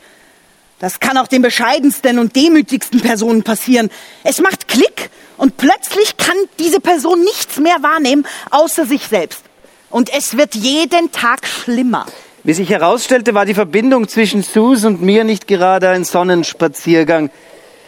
Das 0.78 0.98
kann 0.98 1.18
auch 1.18 1.28
den 1.28 1.42
bescheidensten 1.42 2.18
und 2.18 2.34
demütigsten 2.34 3.00
Personen 3.02 3.42
passieren. 3.42 3.90
Es 4.24 4.40
macht 4.40 4.66
Klick 4.66 5.10
und 5.36 5.58
plötzlich 5.58 6.16
kann 6.16 6.36
diese 6.58 6.80
Person 6.80 7.20
nichts 7.20 7.58
mehr 7.58 7.82
wahrnehmen, 7.82 8.26
außer 8.50 8.86
sich 8.86 9.06
selbst. 9.08 9.42
Und 9.90 10.10
es 10.12 10.38
wird 10.38 10.54
jeden 10.54 11.12
Tag 11.12 11.46
schlimmer. 11.46 12.06
Wie 12.46 12.52
sich 12.52 12.70
herausstellte, 12.70 13.34
war 13.34 13.44
die 13.44 13.54
Verbindung 13.54 14.06
zwischen 14.06 14.44
Sus 14.44 14.84
und 14.84 15.02
mir 15.02 15.24
nicht 15.24 15.48
gerade 15.48 15.88
ein 15.88 16.04
Sonnenspaziergang. 16.04 17.28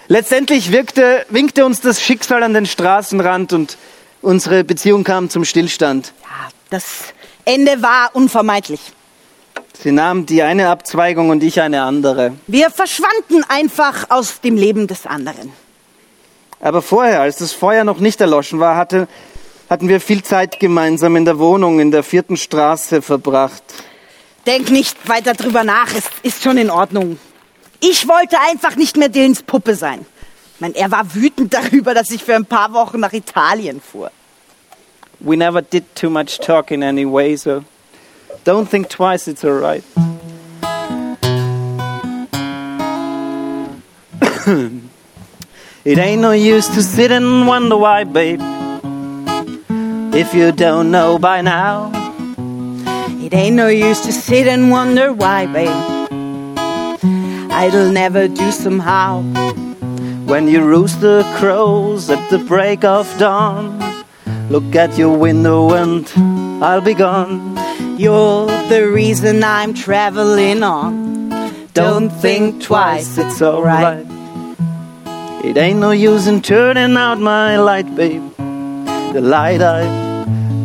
Letztendlich 0.09 0.73
wirkte, 0.73 1.25
winkte 1.29 1.65
uns 1.65 1.81
das 1.81 2.03
Schicksal 2.03 2.43
an 2.43 2.55
den 2.55 2.67
Straßenrand 2.67 3.53
und 3.53 3.79
unsere 4.21 4.65
Beziehung 4.65 5.05
kam 5.05 5.31
zum 5.31 5.45
Stillstand. 5.45 6.13
Ja, 6.25 6.49
das 6.71 6.85
Ende 7.45 7.83
war 7.83 8.11
unvermeidlich. 8.15 8.81
Sie 9.81 9.93
nahm 9.93 10.27
die 10.27 10.43
eine 10.43 10.71
Abzweigung 10.71 11.31
und 11.31 11.45
ich 11.45 11.61
eine 11.61 11.83
andere. 11.83 12.33
Wir 12.49 12.71
verschwanden 12.71 13.45
einfach 13.49 14.11
aus 14.11 14.41
dem 14.41 14.57
Leben 14.57 14.89
des 14.89 15.07
anderen. 15.07 15.53
Aber 16.59 16.83
vorher, 16.83 17.21
als 17.21 17.37
das 17.37 17.53
Feuer 17.53 17.85
noch 17.85 18.01
nicht 18.01 18.21
erloschen 18.21 18.59
war, 18.59 18.75
hatte, 18.75 19.07
hatten 19.71 19.87
wir 19.87 20.01
viel 20.01 20.25
Zeit 20.25 20.59
gemeinsam 20.59 21.15
in 21.15 21.25
der 21.25 21.39
Wohnung 21.39 21.79
in 21.79 21.93
der 21.93 22.03
vierten 22.03 22.37
Straße 22.37 23.03
verbracht. 23.03 23.63
Denk 24.47 24.70
nicht 24.70 25.09
weiter 25.09 25.34
drüber 25.34 25.64
nach, 25.64 25.95
es 25.95 26.05
ist 26.22 26.43
schon 26.43 26.57
in 26.57 26.70
Ordnung. 26.70 27.18
Ich 27.80 28.09
wollte 28.09 28.36
einfach 28.41 28.76
nicht 28.76 28.97
mehr 28.97 29.09
Dylans 29.09 29.43
Puppe 29.43 29.74
sein. 29.74 30.05
Ich 30.55 30.61
meine, 30.61 30.76
er 30.76 30.91
war 30.91 31.14
wütend 31.14 31.55
darüber, 31.59 31.95
dass 31.95 32.11
ich 32.11 32.24
für 32.24 32.34
ein 32.34 32.47
paar 32.47 32.72
Wochen 32.72 33.01
nach 33.01 33.12
Italien 33.12 33.80
fuhr. 33.80 34.11
We 35.20 35.36
never 35.36 35.62
did 35.62 35.84
too 35.97 36.11
much 36.11 36.39
talking 36.39 36.82
anyway, 36.82 37.36
so 37.36 37.64
don't 38.45 38.68
think 38.68 38.89
twice, 38.89 39.26
it's 39.26 39.45
alright. 39.45 39.82
it 45.84 45.99
ain't 45.99 46.22
no 46.22 46.30
use 46.32 46.68
to 46.68 46.82
sit 46.82 47.11
and 47.11 47.47
wonder 47.47 47.76
why, 47.76 48.05
babe. 48.05 48.41
If 50.14 50.34
you 50.34 50.53
don't 50.53 50.91
know 50.91 51.18
by 51.18 51.43
now, 51.43 51.91
It 53.29 53.35
ain't 53.35 53.57
no 53.57 53.68
use 53.68 54.01
to 54.07 54.11
sit 54.11 54.47
and 54.47 54.70
wonder 54.70 55.12
why, 55.12 55.45
babe. 55.45 55.68
I'll 57.53 57.93
never 57.93 58.26
do 58.26 58.51
somehow. 58.51 59.20
when 60.24 60.49
you 60.49 60.64
rooster 60.64 61.22
crows 61.37 62.09
at 62.09 62.31
the 62.31 62.39
break 62.39 62.85
of 62.85 63.07
dawn, 63.18 63.79
look 64.49 64.74
at 64.74 64.97
your 64.97 65.14
window 65.18 65.74
and 65.74 66.11
I'll 66.64 66.81
be 66.81 66.95
gone. 66.95 67.59
You're 67.99 68.47
the 68.70 68.89
reason 68.91 69.45
I'm 69.45 69.74
traveling 69.74 70.62
on. 70.62 71.29
Don't 71.74 72.09
think 72.09 72.62
twice, 72.62 73.18
it's 73.18 73.43
alright. 73.43 74.07
It 75.45 75.59
ain't 75.59 75.81
no 75.81 75.91
use 75.91 76.26
in 76.26 76.41
turning 76.41 76.97
out 76.97 77.20
my 77.20 77.59
light, 77.59 77.95
babe. 77.95 78.22
The 79.12 79.20
light 79.20 79.61
I 79.61 79.85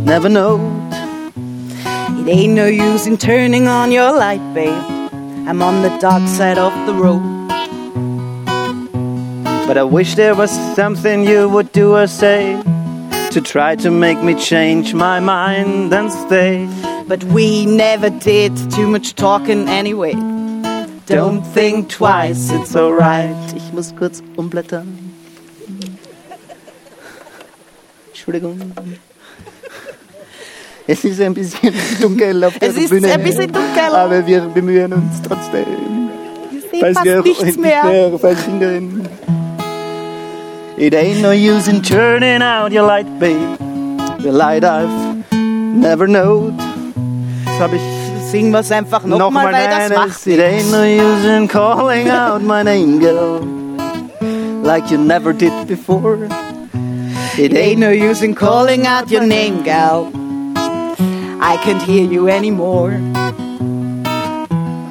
never 0.06 0.30
know. 0.30 0.83
It 2.24 2.30
ain't 2.30 2.54
no 2.54 2.68
use 2.68 3.06
in 3.06 3.18
turning 3.18 3.68
on 3.68 3.92
your 3.92 4.14
light, 4.18 4.54
babe. 4.54 4.72
I'm 5.46 5.62
on 5.62 5.82
the 5.82 5.90
dark 6.00 6.26
side 6.30 6.58
of 6.58 6.72
the 6.86 6.94
road. 6.94 7.22
But 9.68 9.78
I 9.78 9.84
wish 9.84 10.16
there 10.16 10.34
was 10.34 10.50
something 10.74 11.26
you 11.26 11.50
would 11.50 11.74
do 11.74 11.98
or 11.98 12.08
say 12.08 12.56
to 13.32 13.42
try 13.42 13.76
to 13.76 13.92
make 13.92 14.24
me 14.24 14.36
change 14.36 14.94
my 14.94 15.20
mind 15.20 15.94
and 15.94 16.10
stay. 16.10 16.66
But 17.10 17.26
we 17.26 17.66
never 17.66 18.10
did 18.10 18.56
too 18.72 18.88
much 18.88 19.16
talking 19.16 19.68
anyway. 19.68 20.14
Don't 21.06 21.44
think 21.44 21.90
twice, 21.90 22.52
it's 22.52 22.74
alright. 22.74 23.54
Ich 23.54 23.74
muss 23.74 23.94
kurz 23.98 24.24
umblättern. 24.38 25.12
Entschuldigung. 28.08 28.74
Es 30.86 31.04
ist 31.06 31.22
ein 31.22 31.34
bisschen 31.34 31.74
dunkel 32.02 32.44
auf 32.44 32.58
der 32.60 32.70
Es 32.70 32.76
ist 32.76 32.90
Bühne. 32.90 33.12
ein 33.12 33.24
bisschen 33.24 33.52
dunkel. 33.52 33.96
Aber 33.96 34.26
wir 34.26 34.42
bemühen 34.42 34.92
uns 34.94 35.22
trotzdem. 35.22 35.66
Ich 36.52 36.80
sehe 36.82 36.94
fast 36.94 37.26
nichts 37.26 37.58
mehr. 37.58 38.20
verhindern. 38.20 39.08
It 40.78 40.96
ain't 40.96 41.22
no 41.22 41.32
use 41.32 41.70
in 41.70 41.82
turning 41.82 42.42
out 42.42 42.74
your 42.74 42.86
light, 42.86 43.08
babe. 43.20 43.58
The 44.20 44.32
light 44.32 44.64
I've 44.64 44.90
never 45.32 46.08
known. 46.08 46.58
Das 47.46 47.60
habe 47.60 47.76
ich 47.76 47.82
Singen 48.34 48.52
wir 48.52 48.62
es 48.62 48.72
einfach 48.72 49.04
nochmal, 49.04 49.20
nochmal 49.20 49.54
weil 49.54 49.90
das 49.90 49.90
macht 49.96 50.26
It 50.26 50.40
ain't 50.40 50.72
no 50.72 50.82
use 50.82 51.28
in 51.28 51.48
calling 51.48 52.10
out 52.10 52.42
my 52.42 52.64
name, 52.64 52.98
girl. 53.00 53.42
Like 54.64 54.90
you 54.90 54.98
never 54.98 55.34
did 55.34 55.54
before. 55.68 56.28
It 57.38 57.52
It 57.52 57.56
ain't 57.56 57.80
no 57.80 57.92
use 57.92 58.26
in 58.26 58.34
calling 58.34 58.88
out 58.88 59.12
your 59.12 59.28
name, 59.28 59.62
gal. 59.64 60.12
I 61.46 61.58
can't 61.58 61.84
hear 61.84 62.10
you 62.10 62.30
anymore. 62.30 62.94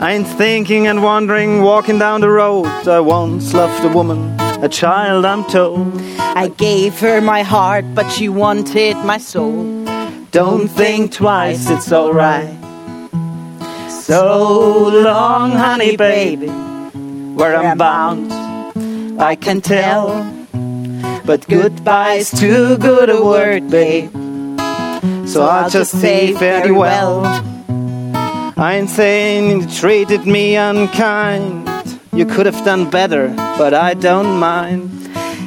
I'm 0.03 0.25
thinking 0.25 0.87
and 0.87 1.03
wandering, 1.03 1.63
walking 1.63 1.99
down 1.99 2.21
the 2.21 2.29
road. 2.29 2.67
I 2.87 3.01
once 3.01 3.55
loved 3.55 3.83
a 3.83 3.89
woman, 3.89 4.39
a 4.63 4.69
child, 4.69 5.25
I'm 5.25 5.45
told. 5.45 5.99
I 6.19 6.49
gave 6.49 7.01
her 7.01 7.23
my 7.23 7.43
heart, 7.43 7.87
but 7.95 8.07
she 8.11 8.29
wanted 8.29 8.99
my 8.99 9.17
soul. 9.17 9.83
Don't 10.31 10.69
think 10.69 11.13
twice, 11.13 11.71
it's 11.71 11.91
alright. 11.91 12.55
So 13.89 14.89
long, 14.93 15.53
honey, 15.53 15.97
baby, 15.97 16.49
where 17.35 17.57
I'm 17.57 17.79
bound, 17.79 18.31
I 19.19 19.37
can 19.37 19.63
tell. 19.63 20.07
But 21.25 21.49
goodbye's 21.49 22.31
too 22.31 22.77
good 22.77 23.09
a 23.09 23.25
word, 23.25 23.71
babe. 23.71 24.13
So 25.33 25.45
I'll 25.45 25.71
just 25.71 25.99
say 25.99 26.33
very 26.35 26.71
well. 26.71 27.25
I 28.59 28.77
ain't 28.77 28.91
saying 28.91 29.63
you 29.63 29.67
treated 29.67 30.27
me 30.27 30.57
unkind. 30.57 31.67
You 32.13 32.27
could 32.27 32.45
have 32.45 32.63
done 32.67 32.91
better, 32.91 33.29
but 33.57 33.73
I 33.73 33.95
don't 33.95 34.39
mind. 34.39 34.91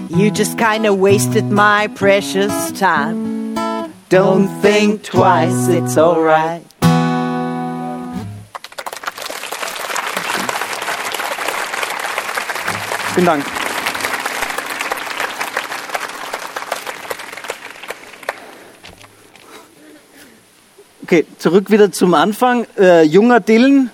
You 0.10 0.32
just 0.32 0.58
kinda 0.58 0.92
wasted 0.92 1.52
my 1.52 1.86
precious 1.86 2.72
time. 2.72 3.54
Don't 4.10 4.48
think 4.64 5.04
twice, 5.04 5.68
it's 5.68 6.00
alright. 6.00 6.64
Vielen 13.14 13.26
Dank. 13.26 13.65
Okay, 21.06 21.28
zurück 21.38 21.70
wieder 21.70 21.92
zum 21.92 22.16
Anfang. 22.16 22.66
Äh, 22.80 23.04
junger 23.04 23.40
Dylan. 23.40 23.92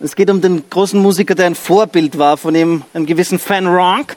Es 0.00 0.16
geht 0.16 0.30
um 0.30 0.40
den 0.40 0.70
großen 0.70 0.98
Musiker, 0.98 1.34
der 1.34 1.44
ein 1.44 1.54
Vorbild 1.54 2.16
war 2.16 2.38
von 2.38 2.54
ihm, 2.54 2.82
einem 2.94 3.04
gewissen 3.04 3.38
Fan 3.38 3.66
Ronk. 3.66 4.16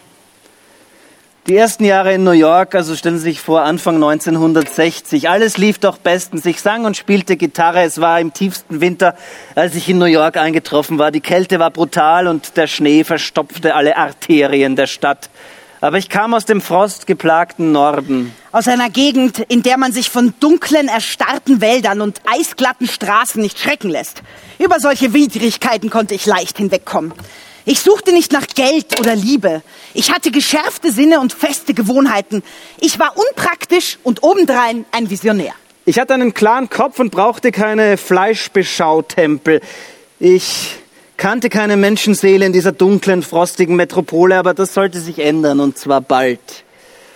Die 1.47 1.57
ersten 1.57 1.83
Jahre 1.83 2.13
in 2.13 2.23
New 2.23 2.31
York, 2.31 2.75
also 2.75 2.95
stellen 2.95 3.17
Sie 3.17 3.23
sich 3.23 3.41
vor, 3.41 3.63
Anfang 3.63 3.95
1960. 3.95 5.27
Alles 5.27 5.57
lief 5.57 5.79
doch 5.79 5.97
bestens. 5.97 6.45
Ich 6.45 6.61
sang 6.61 6.85
und 6.85 6.95
spielte 6.95 7.35
Gitarre. 7.35 7.81
Es 7.81 7.99
war 7.99 8.21
im 8.21 8.31
tiefsten 8.31 8.79
Winter, 8.79 9.17
als 9.55 9.75
ich 9.75 9.89
in 9.89 9.97
New 9.97 10.05
York 10.05 10.37
eingetroffen 10.37 10.97
war. 10.97 11.11
Die 11.11 11.19
Kälte 11.19 11.59
war 11.59 11.71
brutal 11.71 12.27
und 12.27 12.55
der 12.55 12.67
Schnee 12.67 13.03
verstopfte 13.03 13.75
alle 13.75 13.97
Arterien 13.97 14.77
der 14.77 14.87
Stadt. 14.87 15.29
Aber 15.81 15.97
ich 15.97 16.09
kam 16.09 16.35
aus 16.35 16.45
dem 16.45 16.61
frostgeplagten 16.61 17.71
Norden. 17.71 18.33
Aus 18.51 18.67
einer 18.67 18.91
Gegend, 18.91 19.39
in 19.39 19.63
der 19.63 19.79
man 19.79 19.91
sich 19.91 20.11
von 20.11 20.35
dunklen, 20.39 20.87
erstarrten 20.87 21.59
Wäldern 21.59 22.01
und 22.01 22.21
eisglatten 22.31 22.87
Straßen 22.87 23.41
nicht 23.41 23.57
schrecken 23.57 23.89
lässt. 23.89 24.21
Über 24.59 24.79
solche 24.79 25.13
Widrigkeiten 25.13 25.89
konnte 25.89 26.13
ich 26.13 26.27
leicht 26.27 26.57
hinwegkommen. 26.57 27.13
Ich 27.65 27.79
suchte 27.79 28.11
nicht 28.11 28.31
nach 28.31 28.45
Geld 28.47 28.99
oder 28.99 29.15
Liebe. 29.15 29.63
Ich 29.95 30.11
hatte 30.11 30.29
geschärfte 30.29 30.91
Sinne 30.91 31.19
und 31.19 31.33
feste 31.33 31.73
Gewohnheiten. 31.73 32.43
Ich 32.79 32.99
war 32.99 33.15
unpraktisch 33.17 33.97
und 34.03 34.21
obendrein 34.21 34.85
ein 34.91 35.09
Visionär. 35.09 35.53
Ich 35.85 35.99
hatte 35.99 36.13
einen 36.13 36.35
klaren 36.35 36.69
Kopf 36.69 36.99
und 36.99 37.09
brauchte 37.09 37.51
keine 37.51 37.97
Fleischbeschautempel. 37.97 39.61
Ich 40.19 40.75
kannte 41.21 41.49
keine 41.49 41.77
Menschenseele 41.77 42.47
in 42.47 42.51
dieser 42.51 42.71
dunklen, 42.71 43.21
frostigen 43.21 43.75
Metropole, 43.75 44.39
aber 44.39 44.55
das 44.55 44.73
sollte 44.73 44.99
sich 44.99 45.19
ändern 45.19 45.59
und 45.59 45.77
zwar 45.77 46.01
bald. 46.01 46.39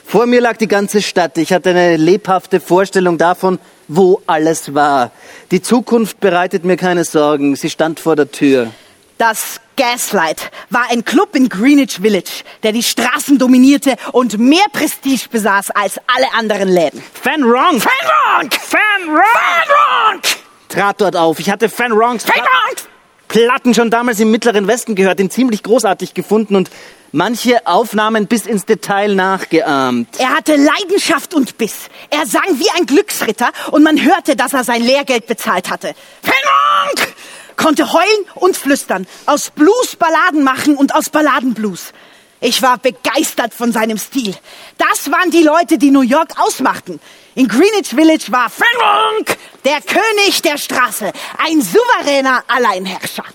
Vor 0.05 0.27
mir 0.27 0.41
lag 0.41 0.57
die 0.57 0.67
ganze 0.67 1.01
Stadt. 1.01 1.39
Ich 1.39 1.51
hatte 1.51 1.71
eine 1.71 1.97
lebhafte 1.97 2.59
Vorstellung 2.59 3.17
davon, 3.17 3.57
wo 3.87 4.21
alles 4.27 4.75
war. 4.75 5.09
Die 5.49 5.59
Zukunft 5.59 6.19
bereitet 6.19 6.65
mir 6.65 6.77
keine 6.77 7.03
Sorgen. 7.03 7.55
Sie 7.55 7.71
stand 7.71 7.99
vor 7.99 8.15
der 8.15 8.31
Tür. 8.31 8.69
Das 9.17 9.59
Gaslight 9.75 10.51
war 10.69 10.83
ein 10.91 11.03
Club 11.03 11.35
in 11.35 11.49
Greenwich 11.49 11.99
Village, 11.99 12.43
der 12.61 12.73
die 12.73 12.83
Straßen 12.83 13.39
dominierte 13.39 13.95
und 14.11 14.37
mehr 14.37 14.65
Prestige 14.71 15.29
besaß 15.31 15.71
als 15.71 15.97
alle 16.15 16.31
anderen 16.37 16.69
Läden. 16.69 17.01
Fan 17.23 17.41
Ronk! 17.41 17.81
Fan 17.81 17.91
Ronk! 18.39 18.53
Fan 18.53 19.09
Ronk! 19.09 19.25
Fan 19.33 20.13
Ronk! 20.13 20.23
Trat 20.69 21.01
dort 21.01 21.15
auf. 21.15 21.39
Ich 21.39 21.49
hatte 21.49 21.69
Fan 21.69 21.91
Ronks 21.91 22.23
Fan 22.23 22.39
Ronk! 22.39 22.94
Platten 23.27 23.73
schon 23.73 23.89
damals 23.89 24.19
im 24.19 24.31
Mittleren 24.31 24.67
Westen 24.67 24.95
gehört, 24.95 25.19
ihn 25.19 25.29
ziemlich 25.29 25.63
großartig 25.63 26.13
gefunden 26.13 26.55
und 26.55 26.69
manche 27.11 27.65
Aufnahmen 27.65 28.27
bis 28.27 28.45
ins 28.45 28.65
Detail 28.65 29.15
nachgeahmt. 29.15 30.19
Er 30.19 30.29
hatte 30.29 30.55
Leidenschaft 30.55 31.33
und 31.33 31.57
Biss. 31.57 31.89
Er 32.09 32.25
sang 32.25 32.59
wie 32.59 32.69
ein 32.77 32.85
Glücksritter 32.85 33.51
und 33.71 33.83
man 33.83 34.01
hörte, 34.03 34.35
dass 34.35 34.53
er 34.53 34.63
sein 34.63 34.81
Lehrgeld 34.81 35.27
bezahlt 35.27 35.69
hatte. 35.69 35.93
Fenronk! 36.21 37.15
Konnte 37.55 37.93
heulen 37.93 38.25
und 38.35 38.57
flüstern, 38.57 39.07
aus 39.25 39.49
Blues 39.49 39.95
Balladen 39.97 40.43
machen 40.43 40.75
und 40.75 40.93
aus 40.93 41.09
Balladen 41.09 41.53
Blues. 41.53 41.93
Ich 42.41 42.61
war 42.61 42.77
begeistert 42.77 43.53
von 43.53 43.71
seinem 43.71 43.97
Stil. 43.97 44.35
Das 44.77 45.11
waren 45.11 45.31
die 45.31 45.43
Leute, 45.43 45.77
die 45.77 45.91
New 45.91 46.01
York 46.01 46.33
ausmachten. 46.37 46.99
In 47.33 47.47
Greenwich 47.47 47.89
Village 47.89 48.25
war 48.29 48.49
Fenronk 48.49 49.37
der 49.63 49.79
König 49.81 50.41
der 50.41 50.57
Straße, 50.57 51.11
ein 51.37 51.61
souveräner 51.61 52.43
Alleinherrscher. 52.47 53.25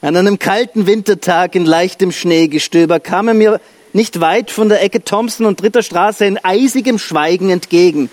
An 0.00 0.16
einem 0.16 0.38
kalten 0.38 0.86
Wintertag 0.86 1.54
in 1.54 1.64
leichtem 1.64 2.12
Schneegestöber 2.12 3.00
kam 3.00 3.28
er 3.28 3.34
mir 3.34 3.60
nicht 3.92 4.20
weit 4.20 4.50
von 4.50 4.68
der 4.68 4.82
Ecke 4.82 5.02
Thompson 5.02 5.46
und 5.46 5.60
Dritter 5.60 5.82
Straße 5.82 6.26
in 6.26 6.38
eisigem 6.44 6.98
Schweigen 6.98 7.50
entgegen. 7.50 8.10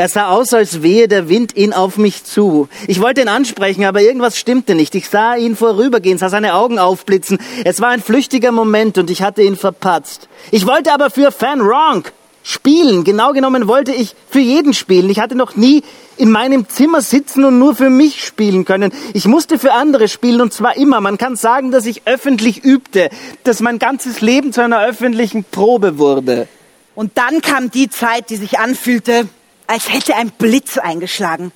Er 0.00 0.08
sah 0.08 0.28
aus, 0.28 0.54
als 0.54 0.80
wehe 0.82 1.08
der 1.08 1.28
Wind 1.28 1.56
ihn 1.56 1.72
auf 1.72 1.98
mich 1.98 2.22
zu. 2.22 2.68
Ich 2.86 3.00
wollte 3.00 3.20
ihn 3.20 3.26
ansprechen, 3.26 3.84
aber 3.84 4.00
irgendwas 4.00 4.38
stimmte 4.38 4.76
nicht. 4.76 4.94
Ich 4.94 5.08
sah 5.08 5.34
ihn 5.34 5.56
vorübergehen, 5.56 6.18
sah 6.18 6.28
seine 6.28 6.54
Augen 6.54 6.78
aufblitzen. 6.78 7.40
Es 7.64 7.80
war 7.80 7.88
ein 7.88 8.00
flüchtiger 8.00 8.52
Moment 8.52 8.96
und 8.96 9.10
ich 9.10 9.22
hatte 9.22 9.42
ihn 9.42 9.56
verpatzt. 9.56 10.28
Ich 10.52 10.68
wollte 10.68 10.92
aber 10.92 11.10
für 11.10 11.32
Fan 11.32 11.60
Ronk 11.60 12.12
spielen. 12.44 13.02
Genau 13.02 13.32
genommen 13.32 13.66
wollte 13.66 13.92
ich 13.92 14.14
für 14.30 14.38
jeden 14.38 14.72
spielen. 14.72 15.10
Ich 15.10 15.18
hatte 15.18 15.34
noch 15.34 15.56
nie 15.56 15.82
in 16.16 16.30
meinem 16.30 16.68
Zimmer 16.68 17.00
sitzen 17.00 17.44
und 17.44 17.58
nur 17.58 17.74
für 17.74 17.90
mich 17.90 18.24
spielen 18.24 18.64
können. 18.64 18.92
Ich 19.14 19.26
musste 19.26 19.58
für 19.58 19.72
andere 19.72 20.06
spielen 20.06 20.40
und 20.40 20.52
zwar 20.52 20.76
immer. 20.76 21.00
Man 21.00 21.18
kann 21.18 21.34
sagen, 21.34 21.72
dass 21.72 21.86
ich 21.86 22.02
öffentlich 22.04 22.64
übte, 22.64 23.10
dass 23.42 23.58
mein 23.58 23.80
ganzes 23.80 24.20
Leben 24.20 24.52
zu 24.52 24.62
einer 24.62 24.80
öffentlichen 24.80 25.42
Probe 25.42 25.98
wurde. 25.98 26.46
Und 26.94 27.18
dann 27.18 27.40
kam 27.42 27.72
die 27.72 27.90
Zeit, 27.90 28.30
die 28.30 28.36
sich 28.36 28.60
anfühlte, 28.60 29.28
als 29.68 29.92
hätte 29.92 30.16
ein 30.16 30.30
Blitz 30.30 30.78
eingeschlagen. 30.78 31.52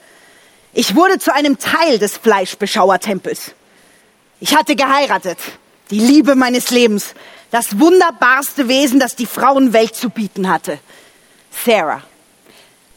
Ich 0.73 0.95
wurde 0.95 1.19
zu 1.19 1.35
einem 1.35 1.59
Teil 1.59 1.99
des 1.99 2.17
Fleischbeschauertempels. 2.17 3.53
Ich 4.39 4.55
hatte 4.55 4.77
geheiratet, 4.77 5.39
die 5.91 5.99
Liebe 5.99 6.37
meines 6.37 6.71
Lebens, 6.71 7.15
das 7.51 7.81
wunderbarste 7.81 8.69
Wesen, 8.69 9.01
das 9.01 9.17
die 9.17 9.27
Frauenwelt 9.27 9.97
zu 9.97 10.09
bieten 10.09 10.49
hatte. 10.49 10.79
Sarah. 11.51 12.03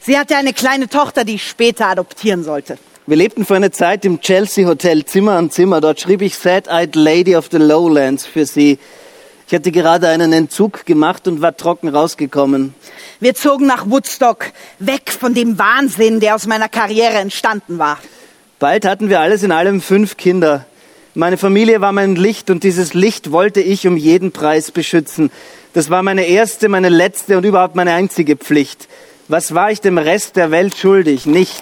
Sie 0.00 0.16
hatte 0.16 0.36
eine 0.36 0.52
kleine 0.52 0.88
Tochter, 0.88 1.24
die 1.24 1.34
ich 1.34 1.48
später 1.48 1.88
adoptieren 1.88 2.44
sollte. 2.44 2.78
Wir 3.06 3.16
lebten 3.16 3.44
für 3.44 3.56
eine 3.56 3.70
Zeit 3.70 4.04
im 4.04 4.20
Chelsea 4.20 4.66
Hotel 4.66 5.04
Zimmer 5.04 5.32
an 5.32 5.50
Zimmer. 5.50 5.80
Dort 5.80 6.00
schrieb 6.00 6.22
ich 6.22 6.36
Sad-Eyed 6.36 6.94
Lady 6.94 7.36
of 7.36 7.48
the 7.50 7.58
Lowlands 7.58 8.26
für 8.26 8.46
sie. 8.46 8.78
Ich 9.48 9.54
hatte 9.54 9.70
gerade 9.70 10.08
einen 10.08 10.32
Entzug 10.32 10.86
gemacht 10.86 11.28
und 11.28 11.40
war 11.40 11.56
trocken 11.56 11.88
rausgekommen. 11.88 12.74
Wir 13.20 13.34
zogen 13.36 13.66
nach 13.66 13.88
Woodstock, 13.88 14.46
weg 14.80 15.10
von 15.10 15.34
dem 15.34 15.56
Wahnsinn, 15.56 16.18
der 16.18 16.34
aus 16.34 16.48
meiner 16.48 16.68
Karriere 16.68 17.18
entstanden 17.18 17.78
war. 17.78 17.98
Bald 18.58 18.84
hatten 18.84 19.08
wir 19.08 19.20
alles 19.20 19.44
in 19.44 19.52
allem 19.52 19.80
fünf 19.80 20.16
Kinder. 20.16 20.66
Meine 21.14 21.36
Familie 21.36 21.80
war 21.80 21.92
mein 21.92 22.16
Licht 22.16 22.50
und 22.50 22.64
dieses 22.64 22.92
Licht 22.92 23.30
wollte 23.30 23.60
ich 23.60 23.86
um 23.86 23.96
jeden 23.96 24.32
Preis 24.32 24.72
beschützen. 24.72 25.30
Das 25.74 25.90
war 25.90 26.02
meine 26.02 26.26
erste, 26.26 26.68
meine 26.68 26.88
letzte 26.88 27.38
und 27.38 27.44
überhaupt 27.44 27.76
meine 27.76 27.92
einzige 27.92 28.36
Pflicht. 28.36 28.88
Was 29.28 29.54
war 29.54 29.70
ich 29.70 29.80
dem 29.80 29.96
Rest 29.96 30.34
der 30.34 30.50
Welt 30.50 30.76
schuldig? 30.76 31.24
Nichts. 31.24 31.60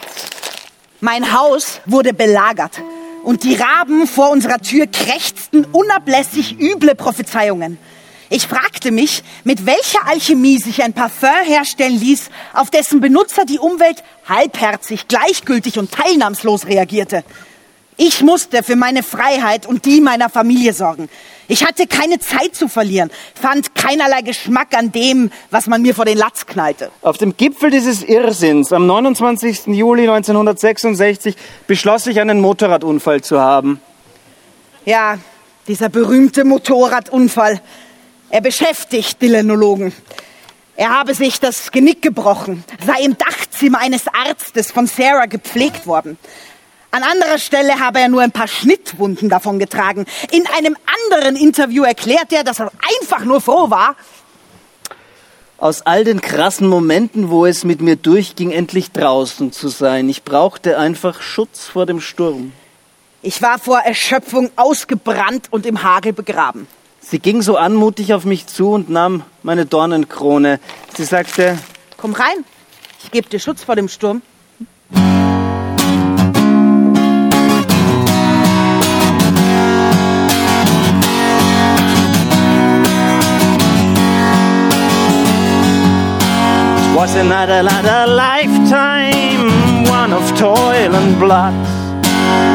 Mein 1.01 1.35
Haus 1.35 1.81
wurde 1.85 2.15
belagert 2.15 2.81
und 3.25 3.43
die 3.43 3.55
Raben 3.55 4.07
vor 4.07 4.31
unserer 4.31 4.59
Tür 4.59 4.87
krächzten 4.87 5.65
unablässig 5.65 6.61
üble 6.61 6.95
Prophezeiungen. 6.95 7.79
Ich 8.31 8.47
fragte 8.47 8.91
mich, 8.91 9.23
mit 9.45 9.67
welcher 9.67 10.07
Alchemie 10.07 10.59
sich 10.59 10.83
ein 10.83 10.93
Parfum 10.93 11.31
herstellen 11.45 11.99
ließ, 11.99 12.31
auf 12.53 12.71
dessen 12.71 13.01
Benutzer 13.01 13.45
die 13.45 13.59
Umwelt 13.59 14.03
halbherzig, 14.29 15.09
gleichgültig 15.09 15.79
und 15.79 15.93
teilnahmslos 15.93 16.67
reagierte. 16.67 17.25
Ich 17.97 18.23
musste 18.23 18.65
für 18.65 18.75
meine 18.75 19.05
Freiheit 19.05 19.67
und 19.67 19.85
die 19.85 20.01
meiner 20.01 20.29
Familie 20.29 20.73
sorgen. 20.73 21.09
Ich 21.47 21.65
hatte 21.65 21.87
keine 21.87 22.19
Zeit 22.19 22.57
zu 22.57 22.69
verlieren, 22.69 23.11
fand 23.41 23.75
keinerlei 23.75 24.23
Geschmack 24.23 24.77
an 24.77 24.91
dem, 24.91 25.31
was 25.51 25.67
man 25.67 25.83
mir 25.83 25.95
vor 25.95 26.05
den 26.05 26.19
Latz 26.19 26.47
knallte. 26.47 26.91
Auf 27.03 27.19
dem 27.19 27.37
Gipfel 27.37 27.71
dieses 27.71 28.03
Irrsinns 28.03 28.73
am 28.73 28.87
29. 28.87 29.67
Juli 29.67 30.03
1966 30.03 31.37
beschloss 31.67 32.07
ich, 32.07 32.21
einen 32.21 32.41
Motorradunfall 32.41 33.23
zu 33.23 33.41
haben. 33.41 33.81
Ja, 34.85 35.19
dieser 35.69 35.89
berühmte 35.89 36.45
Motorradunfall. 36.45 37.61
Er 38.31 38.41
beschäftigt 38.41 39.23
Dylanologen. 39.23 39.93
Er 40.77 40.91
habe 40.91 41.15
sich 41.15 41.39
das 41.39 41.71
Genick 41.71 42.03
gebrochen, 42.03 42.65
sei 42.85 43.05
im 43.05 43.17
Dachzimmer 43.17 43.79
eines 43.79 44.09
Arztes 44.09 44.73
von 44.73 44.89
Sarah 44.89 45.27
gepflegt 45.27 45.87
worden. 45.87 46.19
An 46.95 47.03
anderer 47.03 47.39
Stelle 47.39 47.81
habe 47.81 47.99
er 47.99 48.09
nur 48.09 48.23
ein 48.23 48.31
paar 48.31 48.47
Schnittwunden 48.47 49.29
davon 49.29 49.59
getragen. 49.59 50.07
In 50.31 50.47
einem 50.57 50.77
anderen 51.11 51.35
Interview 51.35 51.83
erklärt 51.83 52.33
er, 52.33 52.45
dass 52.45 52.61
er 52.61 52.71
einfach 53.01 53.25
nur 53.25 53.41
froh 53.41 53.69
war, 53.69 53.97
Aus 55.59 55.83
all 55.83 56.05
den 56.05 56.21
krassen 56.21 56.69
Momenten, 56.69 57.31
wo 57.31 57.47
es 57.47 57.65
mit 57.65 57.81
mir 57.81 57.97
durchging, 57.97 58.53
endlich 58.53 58.93
draußen 58.93 59.51
zu 59.51 59.69
sein. 59.69 60.09
Ich 60.09 60.23
brauchte 60.23 60.79
einfach 60.79 61.21
Schutz 61.21 61.67
vor 61.67 61.85
dem 61.85 62.01
Sturm. 62.01 62.53
ich 63.23 63.43
war 63.43 63.59
vor 63.59 63.81
Erschöpfung 63.81 64.51
ausgebrannt 64.55 65.49
und 65.51 65.67
im 65.67 65.83
Hagel 65.83 66.13
begraben. 66.13 66.69
Sie 67.01 67.19
ging 67.19 67.43
so 67.43 67.57
anmutig 67.57 68.15
auf 68.15 68.25
mich 68.25 68.47
zu 68.47 68.71
und 68.71 68.89
nahm 68.89 69.25
meine 69.43 69.67
Dornenkrone. 69.67 70.61
Sie 70.97 71.05
sagte, 71.05 71.59
Komm 71.97 72.13
rein, 72.13 72.45
ich 73.03 73.11
gebe 73.11 73.29
dir 73.29 73.41
Schutz 73.41 73.65
vor 73.65 73.75
dem 73.75 73.89
Sturm. 73.89 74.23
Was 87.15 87.27
another, 87.27 87.61
another 87.61 88.13
lifetime, 88.13 89.47
one 89.87 90.13
of 90.13 90.37
toil 90.37 90.97
and 90.97 91.21
blood. 91.21 91.55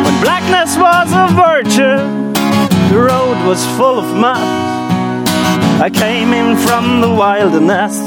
When 0.04 0.22
blackness 0.22 0.76
was 0.76 1.08
a 1.14 1.28
virtue, 1.32 2.04
the 2.92 3.00
road 3.00 3.38
was 3.48 3.66
full 3.78 4.00
of 4.00 4.14
mud. 4.18 4.44
I 5.82 5.90
came 5.90 6.34
in 6.34 6.58
from 6.58 7.00
the 7.00 7.08
wilderness, 7.08 8.02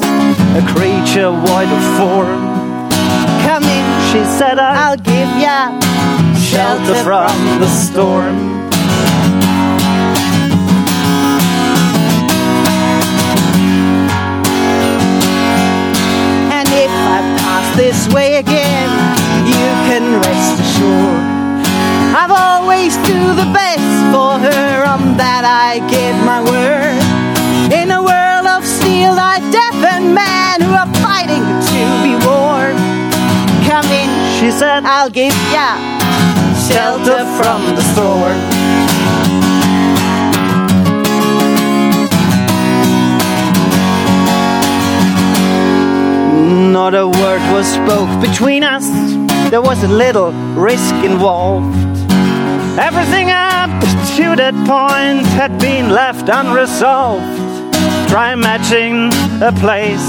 a 0.53 0.63
creature 0.75 1.31
void 1.31 1.71
of 1.73 1.83
form. 1.97 2.43
Come 3.47 3.65
in, 3.65 3.87
She 4.13 4.23
said, 4.37 4.59
I'll 4.59 4.99
give 4.99 5.31
ya 5.41 5.81
shelter 6.37 7.03
from 7.03 7.61
the 7.61 7.69
storm. 7.69 8.52
This 17.83 18.07
way 18.15 18.37
again, 18.37 18.91
you 19.45 19.67
can 19.91 20.05
rest 20.23 20.55
assured. 20.65 21.25
I've 22.15 22.31
always 22.31 22.95
do 22.99 23.19
the 23.35 23.49
best 23.51 23.91
for 24.15 24.39
her, 24.39 24.85
on 24.87 25.17
that 25.17 25.43
I 25.43 25.83
give 25.91 26.17
my 26.23 26.41
word. 26.47 27.03
In 27.75 27.91
a 27.91 27.99
world 28.01 28.47
of 28.47 28.63
steel, 28.65 29.19
I 29.19 29.43
deafen 29.51 30.15
men 30.15 30.63
who 30.63 30.71
are 30.83 30.93
fighting 31.03 31.43
to 31.43 31.83
be 32.07 32.15
warm. 32.23 32.79
Come 33.67 33.91
in, 33.91 34.11
She 34.39 34.53
said, 34.53 34.85
I'll 34.85 35.11
give 35.11 35.35
ya 35.51 35.75
shelter 36.71 37.27
from 37.35 37.75
the 37.75 37.83
storm. 37.83 38.52
Not 46.73 46.95
a 46.95 47.07
word 47.07 47.43
was 47.53 47.67
spoke 47.67 48.09
Between 48.23 48.65
us, 48.65 48.89
there 49.51 49.61
was 49.61 49.85
a 49.85 49.89
little 49.89 50.33
risk 50.57 50.95
involved. 51.05 51.77
Everything 52.79 53.29
up 53.29 53.69
to 54.17 54.35
that 54.37 54.55
point 54.67 55.27
had 55.37 55.59
been 55.59 55.91
left 55.91 56.31
unresolved. 56.31 57.29
Try 58.09 58.35
matching 58.37 59.13
a 59.43 59.53
place 59.61 60.07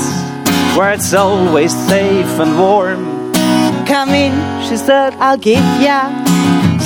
where 0.78 0.94
it's 0.94 1.14
always 1.14 1.74
safe 1.90 2.40
and 2.40 2.58
warm. 2.58 3.34
Come 3.86 4.12
in, 4.12 4.32
She 4.66 4.78
said, 4.78 5.16
I'll 5.20 5.36
give 5.38 5.66
ya 5.82 6.00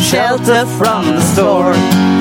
shelter 0.09 0.65
from 0.65 1.05
the 1.05 1.21
storm. 1.21 2.16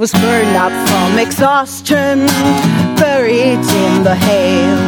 Was 0.00 0.12
burned 0.12 0.56
up 0.56 0.72
from 0.88 1.18
exhaustion, 1.18 2.26
buried 2.96 3.60
in 3.84 4.02
the 4.02 4.16
hail. 4.16 4.78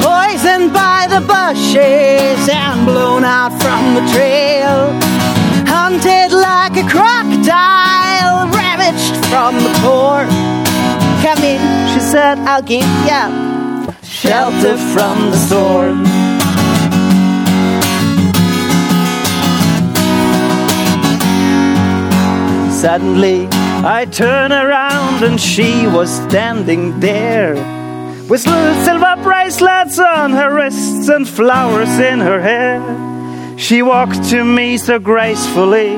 Poisoned 0.00 0.72
by 0.72 1.06
the 1.10 1.20
bushes 1.20 2.48
and 2.48 2.86
blown 2.86 3.24
out 3.24 3.52
from 3.60 3.82
the 3.94 4.00
trail. 4.14 4.88
Hunted 5.68 6.32
like 6.32 6.74
a 6.78 6.88
crocodile, 6.88 8.48
ravaged 8.56 9.16
from 9.26 9.54
the 9.56 9.72
core. 9.84 10.24
Come 11.20 11.44
in, 11.44 11.60
She 11.92 12.00
said, 12.00 12.38
I'll 12.38 12.62
give 12.62 12.88
ya 13.04 13.22
shelter 14.02 14.78
from 14.94 15.30
the 15.30 15.36
storm. 15.36 16.06
Suddenly, 22.72 23.48
I 23.84 24.06
turn 24.06 24.52
around 24.52 25.22
and 25.22 25.40
she 25.40 25.86
was 25.86 26.10
standing 26.24 26.98
there. 27.00 27.54
With 28.28 28.46
little 28.46 28.84
silver 28.84 29.16
bracelets 29.22 29.98
on 29.98 30.32
her 30.32 30.52
wrists 30.54 31.08
and 31.08 31.28
flowers 31.28 31.98
in 31.98 32.20
her 32.20 32.40
hair. 32.40 32.80
She 33.58 33.82
walked 33.82 34.28
to 34.30 34.44
me 34.44 34.78
so 34.78 34.98
gracefully 34.98 35.94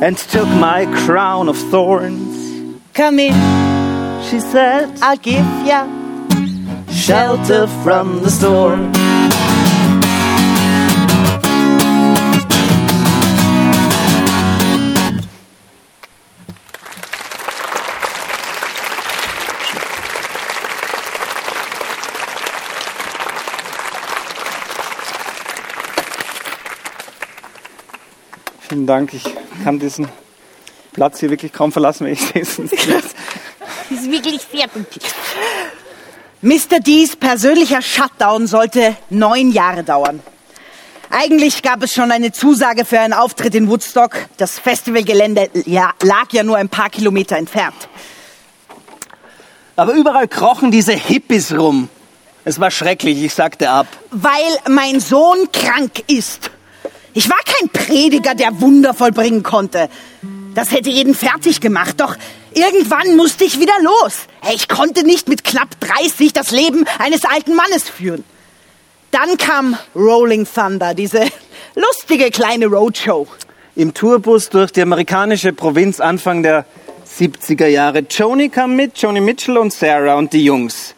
and 0.00 0.16
took 0.16 0.48
my 0.48 0.86
crown 1.04 1.48
of 1.48 1.56
thorns. 1.70 2.78
come 2.94 3.18
in, 3.18 3.34
She 4.28 4.40
said, 4.40 4.98
I'll 5.02 5.16
give 5.16 5.46
ya 5.66 5.86
Shelter 6.90 7.66
from 7.82 8.22
the 8.22 8.30
storm. 8.30 8.92
Vielen 28.82 28.88
Dank. 28.88 29.14
Ich 29.14 29.22
kann 29.62 29.78
diesen 29.78 30.08
Platz 30.92 31.20
hier 31.20 31.30
wirklich 31.30 31.52
kaum 31.52 31.70
verlassen, 31.70 32.04
wenn 32.04 32.14
ich 32.14 32.34
nichts. 32.34 32.58
ist 32.58 34.10
wirklich 34.10 34.40
sehr 34.50 34.66
gut. 34.66 34.88
Mr. 36.40 36.80
D's 36.80 37.14
persönlicher 37.14 37.80
Shutdown 37.80 38.48
sollte 38.48 38.96
neun 39.08 39.52
Jahre 39.52 39.84
dauern. 39.84 40.18
Eigentlich 41.10 41.62
gab 41.62 41.84
es 41.84 41.94
schon 41.94 42.10
eine 42.10 42.32
Zusage 42.32 42.84
für 42.84 42.98
einen 42.98 43.12
Auftritt 43.12 43.54
in 43.54 43.68
Woodstock. 43.68 44.16
Das 44.36 44.58
Festivalgelände 44.58 45.48
ja, 45.64 45.92
lag 46.02 46.32
ja 46.32 46.42
nur 46.42 46.56
ein 46.56 46.68
paar 46.68 46.90
Kilometer 46.90 47.36
entfernt. 47.36 47.88
aber 49.76 49.92
überall 49.92 50.26
krochen 50.26 50.72
diese 50.72 50.94
Hippies 50.94 51.52
rum. 51.56 51.88
Es 52.44 52.58
war 52.58 52.72
schrecklich, 52.72 53.22
ich 53.22 53.32
sagte 53.32 53.70
ab. 53.70 53.86
Weil 54.10 54.58
mein 54.68 54.98
Sohn 54.98 55.52
krank 55.52 56.02
ist. 56.08 56.50
Ich 57.14 57.28
war 57.28 57.38
kein 57.44 57.68
Prediger, 57.68 58.34
der 58.34 58.60
Wunder 58.60 58.94
vollbringen 58.94 59.42
konnte. 59.42 59.88
Das 60.54 60.70
hätte 60.70 60.90
jeden 60.90 61.14
fertig 61.14 61.60
gemacht. 61.60 62.00
Doch 62.00 62.16
irgendwann 62.54 63.16
musste 63.16 63.44
ich 63.44 63.60
wieder 63.60 63.74
los. 63.82 64.20
Ich 64.54 64.68
konnte 64.68 65.04
nicht 65.04 65.28
mit 65.28 65.44
knapp 65.44 65.68
30 65.80 66.32
das 66.32 66.50
Leben 66.50 66.86
eines 66.98 67.24
alten 67.24 67.54
Mannes 67.54 67.88
führen. 67.88 68.24
Dann 69.10 69.36
kam 69.36 69.76
Rolling 69.94 70.46
Thunder, 70.46 70.94
diese 70.94 71.26
lustige 71.74 72.30
kleine 72.30 72.66
Roadshow. 72.66 73.26
Im 73.76 73.92
Tourbus 73.92 74.48
durch 74.48 74.72
die 74.72 74.82
amerikanische 74.82 75.52
Provinz 75.52 76.00
Anfang 76.00 76.42
der 76.42 76.64
70er 77.18 77.66
Jahre. 77.66 78.00
Joni 78.10 78.48
kam 78.48 78.74
mit, 78.74 78.96
Joni 78.98 79.20
Mitchell 79.20 79.58
und 79.58 79.72
Sarah 79.72 80.14
und 80.14 80.32
die 80.32 80.44
Jungs. 80.44 80.94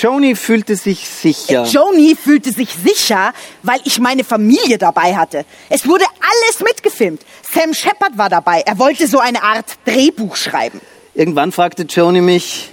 Joni 0.00 0.34
fühlte 0.34 0.76
sich 0.76 1.08
sicher. 1.08 1.64
Joni 1.64 2.16
fühlte 2.16 2.52
sich 2.52 2.70
sicher, 2.72 3.34
weil 3.62 3.80
ich 3.84 3.98
meine 4.00 4.24
Familie 4.24 4.78
dabei 4.78 5.14
hatte. 5.16 5.44
Es 5.68 5.86
wurde 5.86 6.04
alles 6.20 6.60
mitgefilmt. 6.60 7.22
Sam 7.52 7.74
Shepard 7.74 8.16
war 8.16 8.30
dabei. 8.30 8.62
Er 8.64 8.78
wollte 8.78 9.06
so 9.06 9.18
eine 9.18 9.42
Art 9.42 9.66
Drehbuch 9.84 10.36
schreiben. 10.36 10.80
Irgendwann 11.14 11.52
fragte 11.52 11.82
Joni 11.82 12.20
mich, 12.20 12.70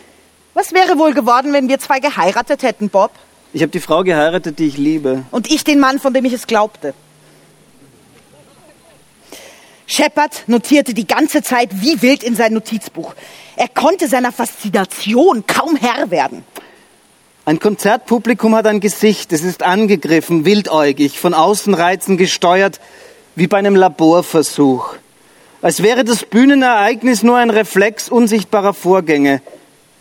Was 0.53 0.71
wäre 0.71 0.97
wohl 0.97 1.13
geworden, 1.13 1.53
wenn 1.53 1.67
wir 1.67 1.79
zwei 1.79 1.99
geheiratet 1.99 2.63
hätten, 2.63 2.89
Bob? 2.89 3.11
ich 3.53 3.61
habe 3.61 3.71
die 3.71 3.79
Frau 3.79 4.03
geheiratet, 4.03 4.59
die 4.59 4.67
ich 4.67 4.77
liebe. 4.77 5.23
Und 5.31 5.49
ich 5.51 5.63
den 5.63 5.79
Mann, 5.79 5.99
von 5.99 6.13
dem 6.13 6.25
ich 6.25 6.33
es 6.33 6.45
glaubte. 6.47 6.93
Shepard 9.87 10.43
notierte 10.47 10.93
die 10.93 11.07
ganze 11.07 11.41
Zeit 11.41 11.69
wie 11.81 12.01
wild 12.01 12.21
in 12.23 12.35
sein 12.35 12.53
Notizbuch. 12.53 13.15
Er 13.55 13.69
konnte 13.69 14.07
seiner 14.07 14.31
Faszination 14.31 15.45
kaum 15.47 15.75
Herr 15.77 16.11
werden. 16.11 16.43
Ein 17.47 17.61
Konzertpublikum 17.61 18.55
hat 18.55 18.67
ein 18.67 18.81
Gesicht, 18.81 19.31
es 19.31 19.41
ist 19.41 19.63
angegriffen, 19.63 20.43
wildäugig, 20.43 21.17
von 21.17 21.33
Außenreizen 21.33 22.17
gesteuert, 22.17 22.81
wie 23.37 23.47
bei 23.47 23.55
einem 23.55 23.77
Laborversuch. 23.77 24.95
Als 25.61 25.81
wäre 25.81 26.03
das 26.03 26.25
Bühnenereignis 26.25 27.23
nur 27.23 27.37
ein 27.37 27.49
Reflex 27.49 28.09
unsichtbarer 28.09 28.73
Vorgänge. 28.73 29.41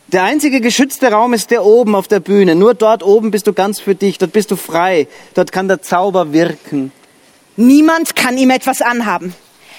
Der 0.09 0.25
einzige 0.25 0.61
geschützte 0.61 1.13
Raum 1.13 1.35
ist 1.35 1.53
der 1.53 1.65
oben 1.65 1.95
auf 1.95 2.09
der 2.09 2.19
Bühne. 2.19 2.57
Nur 2.57 2.75
dort 2.75 3.05
oben 3.05 3.31
bist 3.31 3.47
du 3.47 3.53
ganz 3.53 3.79
für 3.79 3.95
dich, 3.95 4.19
dort 4.19 4.33
bist 4.33 4.51
du 4.51 4.57
frei, 4.57 5.07
dort 5.35 5.53
kann 5.53 5.69
der 5.69 5.83
Zauber 5.83 6.33
wirken. 6.33 6.91
Niemand 7.55 8.17
kann 8.17 8.37
ihm 8.39 8.51
etwas 8.51 8.83
anhaben. 8.83 9.33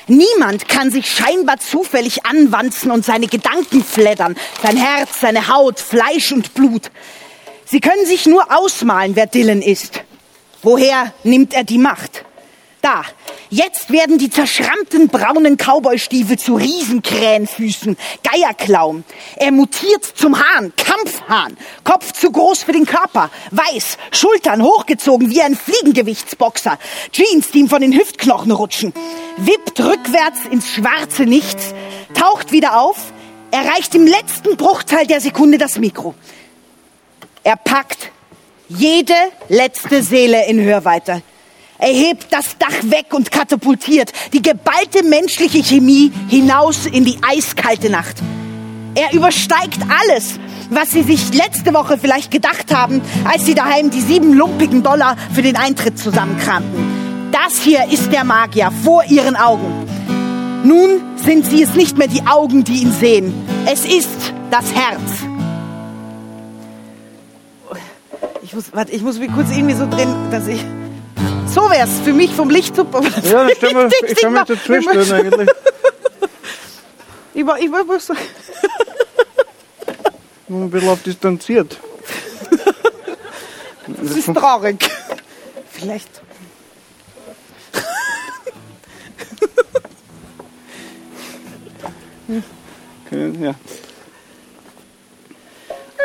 Niemand 0.08 0.70
kann 0.70 0.90
sich 0.90 1.12
scheinbar 1.12 1.58
zufällig 1.58 2.26
anwanzen 2.26 2.92
und 2.92 3.04
seine 3.04 3.28
Gedanken 3.28 3.84
fleddern. 3.84 4.38
Sein 4.64 4.78
Herz, 4.78 5.20
seine 5.20 5.50
Haut, 5.50 5.82
Fleisch 5.82 6.32
und 6.32 6.54
Blut. 6.54 6.92
Sie 7.70 7.82
können 7.82 8.06
sich 8.06 8.26
nur 8.26 8.46
ausmalen, 8.58 9.18
wer 9.18 9.28
Dylan 9.28 9.62
ist. 9.62 10.02
Woher 10.62 11.14
nimmt 11.26 11.54
er 11.54 11.66
die 11.66 11.78
Macht? 11.78 12.24
Da, 12.82 13.02
jetzt 13.50 13.92
werden 13.92 14.18
die 14.18 14.30
zerschrammten 14.30 15.10
braunen 15.10 15.58
Cowboystiefel 15.58 16.40
zu 16.40 16.56
Riesenkrähenfüßen, 16.56 17.98
Geierklauen. 18.24 19.04
Er 19.36 19.52
mutiert 19.52 20.06
zum 20.06 20.40
Hahn, 20.40 20.72
Kampfhahn, 20.78 21.58
Kopf 21.84 22.14
zu 22.14 22.32
groß 22.32 22.64
für 22.64 22.72
den 22.72 22.86
Körper, 22.86 23.30
weiß, 23.52 23.98
Schultern 24.12 24.64
hochgezogen 24.64 25.30
wie 25.30 25.42
ein 25.42 25.58
Fliegengewichtsboxer, 25.58 26.80
Jeans, 27.12 27.52
die 27.52 27.60
ihm 27.60 27.68
von 27.68 27.82
den 27.82 27.92
Hüftknochen 27.92 28.52
rutschen, 28.52 28.94
wippt 29.36 29.82
rückwärts 29.82 30.40
ins 30.50 30.72
schwarze 30.72 31.24
Nichts, 31.24 31.74
taucht 32.14 32.54
wieder 32.54 32.80
auf, 32.80 33.12
erreicht 33.52 33.94
im 33.94 34.08
letzten 34.08 34.56
Bruchteil 34.56 35.06
der 35.06 35.20
Sekunde 35.20 35.58
das 35.58 35.80
Mikro. 35.80 36.16
Er 37.48 37.56
packt 37.56 38.12
jede 38.68 39.14
letzte 39.48 40.04
Seele 40.04 40.48
in 40.50 40.60
Hörweite. 40.60 41.22
Er 41.80 41.94
hebt 41.94 42.28
das 42.32 42.58
Dach 42.60 42.92
weg 42.92 43.14
und 43.14 43.32
katapultiert 43.32 44.12
die 44.34 44.42
geballte 44.42 45.02
menschliche 45.04 45.64
Chemie 45.64 46.12
hinaus 46.28 46.86
in 46.88 47.06
die 47.06 47.18
eiskalte 47.26 47.90
Nacht. 47.90 48.18
Er 48.96 49.14
übersteigt 49.14 49.80
alles, 49.88 50.42
was 50.72 50.92
Sie 50.92 51.04
sich 51.04 51.34
letzte 51.34 51.74
Woche 51.74 51.98
vielleicht 51.98 52.32
gedacht 52.32 52.76
haben, 52.76 53.02
als 53.24 53.46
Sie 53.46 53.56
daheim 53.56 53.92
die 53.92 54.02
sieben 54.02 54.34
lumpigen 54.34 54.84
Dollar 54.84 55.16
für 55.34 55.42
den 55.42 55.56
Eintritt 55.56 55.98
zusammenkramten. 55.98 57.32
Das 57.32 57.62
hier 57.62 57.86
ist 57.90 58.12
der 58.12 58.26
Magier 58.26 58.74
vor 58.84 59.06
Ihren 59.06 59.38
Augen. 59.38 59.88
Nun 60.66 61.02
sind 61.16 61.46
Sie 61.46 61.64
es 61.64 61.76
nicht 61.76 61.98
mehr 61.98 62.10
die 62.10 62.28
Augen, 62.28 62.66
die 62.66 62.82
ihn 62.82 62.92
sehen. 62.92 63.34
Es 63.66 63.86
ist 63.86 64.34
das 64.52 64.66
Herz. 64.74 65.27
Ich 68.48 68.54
muss, 68.54 68.72
warte, 68.72 68.94
ich 68.94 69.02
muss 69.02 69.20
mich 69.20 69.30
kurz 69.34 69.50
irgendwie 69.52 69.74
so 69.76 69.90
drehen, 69.90 70.32
dass 70.32 70.48
ich. 70.48 70.64
So 71.48 71.70
wär's 71.70 72.00
für 72.06 72.14
mich 72.14 72.32
vom 72.32 72.50
Licht 72.50 72.78
das 73.12 73.30
Ja, 73.30 73.46
dann 73.60 73.74
mal, 73.74 73.90
liegt 73.90 74.12
ich 74.12 74.22
kann 74.22 74.32
mich 74.32 74.84
stellen 74.84 75.12
eigentlich. 75.12 75.50
Ich 77.34 77.46
war, 77.46 77.60
ich 77.60 77.70
war, 77.70 77.82
ich 77.82 77.88
war 77.90 78.00
so. 78.00 78.14
Nur 80.48 80.62
ein 80.62 80.70
bisschen 80.70 80.88
auf 80.88 81.04
distanziert. 81.04 81.78
Das 83.86 84.12
ist 84.12 84.34
traurig. 84.34 84.90
Vielleicht. 85.70 86.22
Okay, 93.08 93.34
ja. 93.42 93.56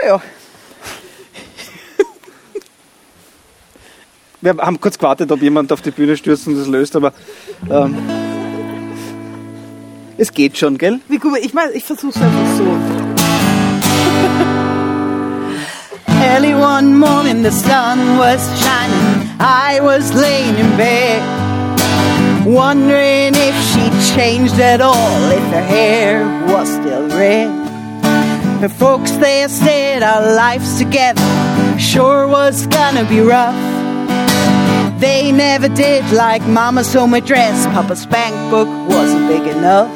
Ja. 0.05 0.21
Wir 4.43 4.57
haben 4.59 4.81
kurz 4.81 4.99
gewartet, 4.99 5.31
ob 5.31 5.41
jemand 5.41 5.73
auf 5.73 5.81
die 5.83 5.93
Bühne 5.93 6.17
stürzt 6.17 6.49
und 6.49 6.59
das 6.59 6.67
löst, 6.67 6.97
aber 6.97 7.13
ähm, 7.71 7.97
es 10.19 10.33
geht 10.33 10.59
schon, 10.59 10.79
gell? 10.79 10.99
Wie 11.09 11.19
gut, 11.19 11.39
ich 11.41 11.55
meine, 11.55 11.71
ich 11.73 11.85
versuch's 11.85 12.17
einfach 12.17 12.57
so. 12.57 12.65
Early 16.35 16.55
one 16.55 16.99
morning, 16.99 17.45
the 17.45 17.53
sun 17.53 18.19
was 18.19 18.41
shining. 18.61 19.31
I 19.39 19.81
was 19.81 20.13
laying 20.13 20.59
in 20.59 20.77
bed, 20.77 21.23
wondering 22.45 23.35
if 23.35 23.55
she 23.71 23.91
changed 24.17 24.59
at 24.59 24.81
all, 24.81 25.31
if 25.31 25.53
her 25.53 25.63
hair 25.63 26.27
was 26.49 26.69
still 26.69 27.09
red. 27.17 27.49
Her 28.61 28.69
folks 28.69 29.13
there 29.13 29.49
said 29.49 30.03
our 30.03 30.35
lives 30.35 30.79
together 30.79 31.23
sure 31.79 32.27
was 32.27 32.67
gonna 32.67 33.05
be 33.05 33.21
rough. 33.21 33.72
They 35.03 35.33
never 35.33 35.69
did 35.69 36.13
like 36.13 36.43
Mama 36.47 36.85
sew 36.85 37.09
my 37.09 37.19
dress. 37.19 37.67
Papa's 37.75 38.07
bank 38.07 38.37
book 38.53 38.69
wasn't 38.89 39.27
big 39.27 39.45
enough. 39.49 39.91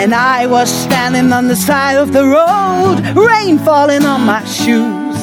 And 0.00 0.14
I 0.14 0.46
was 0.46 0.70
standing 0.70 1.30
on 1.30 1.48
the 1.48 1.56
side 1.56 1.98
of 1.98 2.14
the 2.14 2.24
road, 2.24 2.96
rain 3.14 3.58
falling 3.58 4.06
on 4.06 4.22
my 4.22 4.42
shoes. 4.46 5.20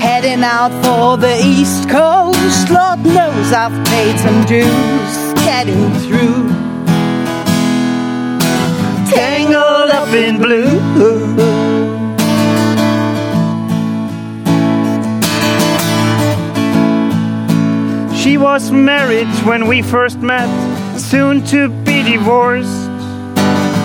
Heading 0.00 0.42
out 0.44 0.72
for 0.82 1.18
the 1.18 1.36
East 1.44 1.90
Coast, 1.90 2.70
Lord 2.70 3.00
knows 3.04 3.52
I've 3.52 3.76
paid 3.88 4.18
some 4.18 4.46
dues 4.46 5.14
getting 5.44 5.92
through. 6.06 6.48
tangled 9.12 9.90
up 9.90 10.08
in 10.14 10.38
blue. 10.38 11.67
She 18.28 18.36
was 18.36 18.70
married 18.70 19.26
when 19.46 19.66
we 19.66 19.80
first 19.80 20.18
met, 20.18 20.50
soon 20.98 21.42
to 21.46 21.70
be 21.70 22.02
divorced. 22.02 22.90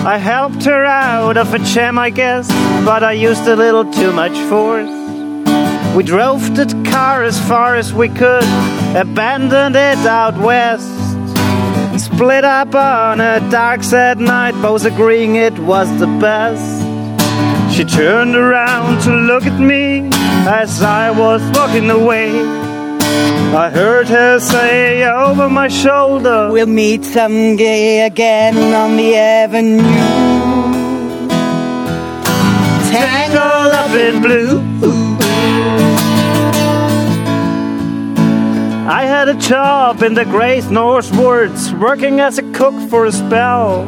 I 0.04 0.18
helped 0.18 0.64
her 0.64 0.84
out 0.84 1.38
of 1.38 1.54
a 1.54 1.58
jam, 1.60 1.98
I 1.98 2.10
guess, 2.10 2.46
but 2.84 3.02
I 3.02 3.12
used 3.12 3.48
a 3.48 3.56
little 3.56 3.90
too 3.90 4.12
much 4.12 4.36
force. 4.50 4.90
We 5.96 6.02
drove 6.04 6.54
the 6.56 6.66
car 6.90 7.24
as 7.24 7.40
far 7.48 7.76
as 7.76 7.94
we 7.94 8.10
could, 8.10 8.44
abandoned 8.94 9.76
it 9.76 10.04
out 10.06 10.36
west. 10.36 10.92
Split 11.98 12.44
up 12.44 12.74
on 12.74 13.22
a 13.22 13.40
dark 13.50 13.82
sad 13.82 14.18
night, 14.20 14.60
both 14.60 14.84
agreeing 14.84 15.36
it 15.36 15.58
was 15.58 15.88
the 15.98 16.10
best. 16.20 16.82
She 17.74 17.82
turned 17.82 18.36
around 18.36 19.00
to 19.04 19.10
look 19.10 19.46
at 19.46 19.58
me 19.58 20.10
as 20.46 20.82
I 20.82 21.10
was 21.12 21.40
walking 21.56 21.88
away. 21.88 22.63
I 23.54 23.70
heard 23.70 24.08
her 24.08 24.40
say 24.40 25.04
over 25.04 25.48
my 25.48 25.68
shoulder, 25.68 26.50
We'll 26.50 26.66
meet 26.66 27.04
some 27.04 27.32
someday 27.32 28.00
again 28.00 28.56
on 28.74 28.96
the 28.96 29.14
avenue. 29.16 29.82
Tangled 32.90 33.72
up 33.72 33.90
in 33.92 34.20
blue. 34.20 34.74
I 38.86 39.04
had 39.06 39.28
a 39.28 39.34
job 39.34 40.02
in 40.02 40.14
the 40.14 40.24
Great 40.24 40.64
Northwards, 40.70 41.72
working 41.74 42.20
as 42.20 42.38
a 42.38 42.42
cook 42.52 42.74
for 42.90 43.06
a 43.06 43.12
spell. 43.12 43.84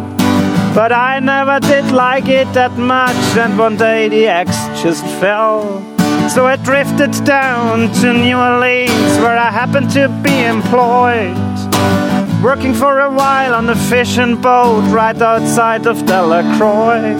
But 0.74 0.92
I 0.92 1.20
never 1.20 1.60
did 1.60 1.90
like 1.92 2.28
it 2.28 2.52
that 2.54 2.78
much, 2.78 3.36
and 3.36 3.58
one 3.58 3.76
day 3.76 4.08
the 4.08 4.28
axe 4.28 4.82
just 4.82 5.04
fell. 5.20 5.95
So 6.28 6.46
I 6.46 6.56
drifted 6.56 7.12
down 7.24 7.92
to 8.00 8.12
New 8.12 8.36
Orleans, 8.36 9.18
where 9.18 9.38
I 9.38 9.50
happened 9.50 9.90
to 9.92 10.08
be 10.22 10.44
employed. 10.44 11.36
Working 12.42 12.74
for 12.74 13.00
a 13.00 13.10
while 13.10 13.54
on 13.54 13.70
a 13.70 13.76
fishing 13.76 14.40
boat 14.40 14.82
right 14.92 15.20
outside 15.20 15.86
of 15.86 16.04
Delacroix. 16.04 17.16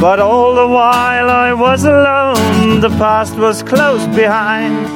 But 0.00 0.20
all 0.20 0.54
the 0.54 0.68
while 0.68 1.30
I 1.30 1.52
was 1.52 1.84
alone, 1.84 2.80
the 2.80 2.90
past 2.90 3.34
was 3.36 3.62
close 3.62 4.06
behind. 4.14 4.86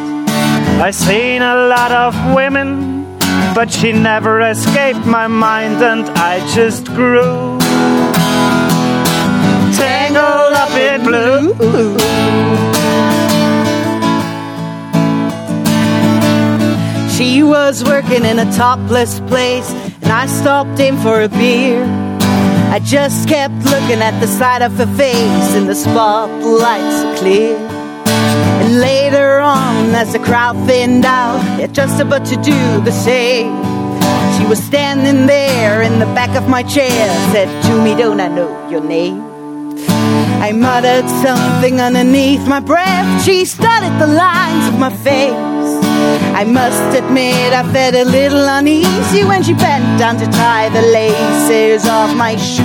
I 0.80 0.90
seen 0.90 1.42
a 1.42 1.56
lot 1.68 1.92
of 1.92 2.14
women, 2.34 3.18
but 3.54 3.72
she 3.72 3.92
never 3.92 4.40
escaped 4.40 5.06
my 5.06 5.26
mind, 5.26 5.82
and 5.82 6.08
I 6.10 6.46
just 6.54 6.86
grew 6.86 7.58
tangled 9.76 10.54
up 10.54 10.70
in 10.70 11.02
blue. 11.02 12.75
She 17.16 17.42
was 17.42 17.82
working 17.82 18.26
in 18.26 18.38
a 18.38 18.44
topless 18.52 19.20
place, 19.20 19.70
and 20.02 20.12
I 20.12 20.26
stopped 20.26 20.78
in 20.78 20.98
for 20.98 21.22
a 21.22 21.30
beer. 21.30 21.82
I 22.70 22.78
just 22.78 23.26
kept 23.26 23.54
looking 23.64 24.02
at 24.02 24.20
the 24.20 24.26
side 24.26 24.60
of 24.60 24.72
her 24.76 24.86
face, 24.98 25.54
and 25.56 25.66
the 25.66 25.74
spotlights 25.74 27.18
clear. 27.18 27.56
And 27.56 28.80
later 28.80 29.38
on, 29.38 29.94
as 29.94 30.12
the 30.12 30.18
crowd 30.18 30.56
thinned 30.66 31.06
out, 31.06 31.40
yeah, 31.58 31.68
just 31.68 32.00
about 32.00 32.26
to 32.26 32.36
do 32.36 32.82
the 32.82 32.92
same. 32.92 33.64
She 34.36 34.44
was 34.44 34.62
standing 34.62 35.26
there 35.26 35.80
in 35.80 35.98
the 35.98 36.06
back 36.14 36.36
of 36.36 36.50
my 36.50 36.62
chair, 36.64 37.08
said 37.32 37.48
to 37.62 37.82
me, 37.82 37.96
Don't 37.96 38.20
I 38.20 38.28
know 38.28 38.68
your 38.68 38.82
name? 38.82 39.24
I 40.42 40.52
muttered 40.52 41.08
something 41.24 41.80
underneath 41.80 42.46
my 42.46 42.60
breath. 42.60 43.24
She 43.24 43.46
studied 43.46 43.98
the 43.98 44.06
lines 44.06 44.68
of 44.68 44.78
my 44.78 44.92
face. 44.92 45.85
I 46.34 46.44
must 46.44 46.98
admit 46.98 47.52
I 47.52 47.62
felt 47.72 47.94
a 47.94 48.04
little 48.04 48.46
uneasy 48.46 49.24
when 49.24 49.42
she 49.42 49.54
bent 49.54 49.98
down 49.98 50.16
to 50.18 50.26
tie 50.26 50.68
the 50.70 50.82
laces 50.82 51.88
of 51.88 52.14
my 52.16 52.36
shoe. 52.36 52.64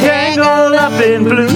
Tangled 0.00 0.74
up 0.74 1.00
in 1.00 1.24
blue. 1.24 1.48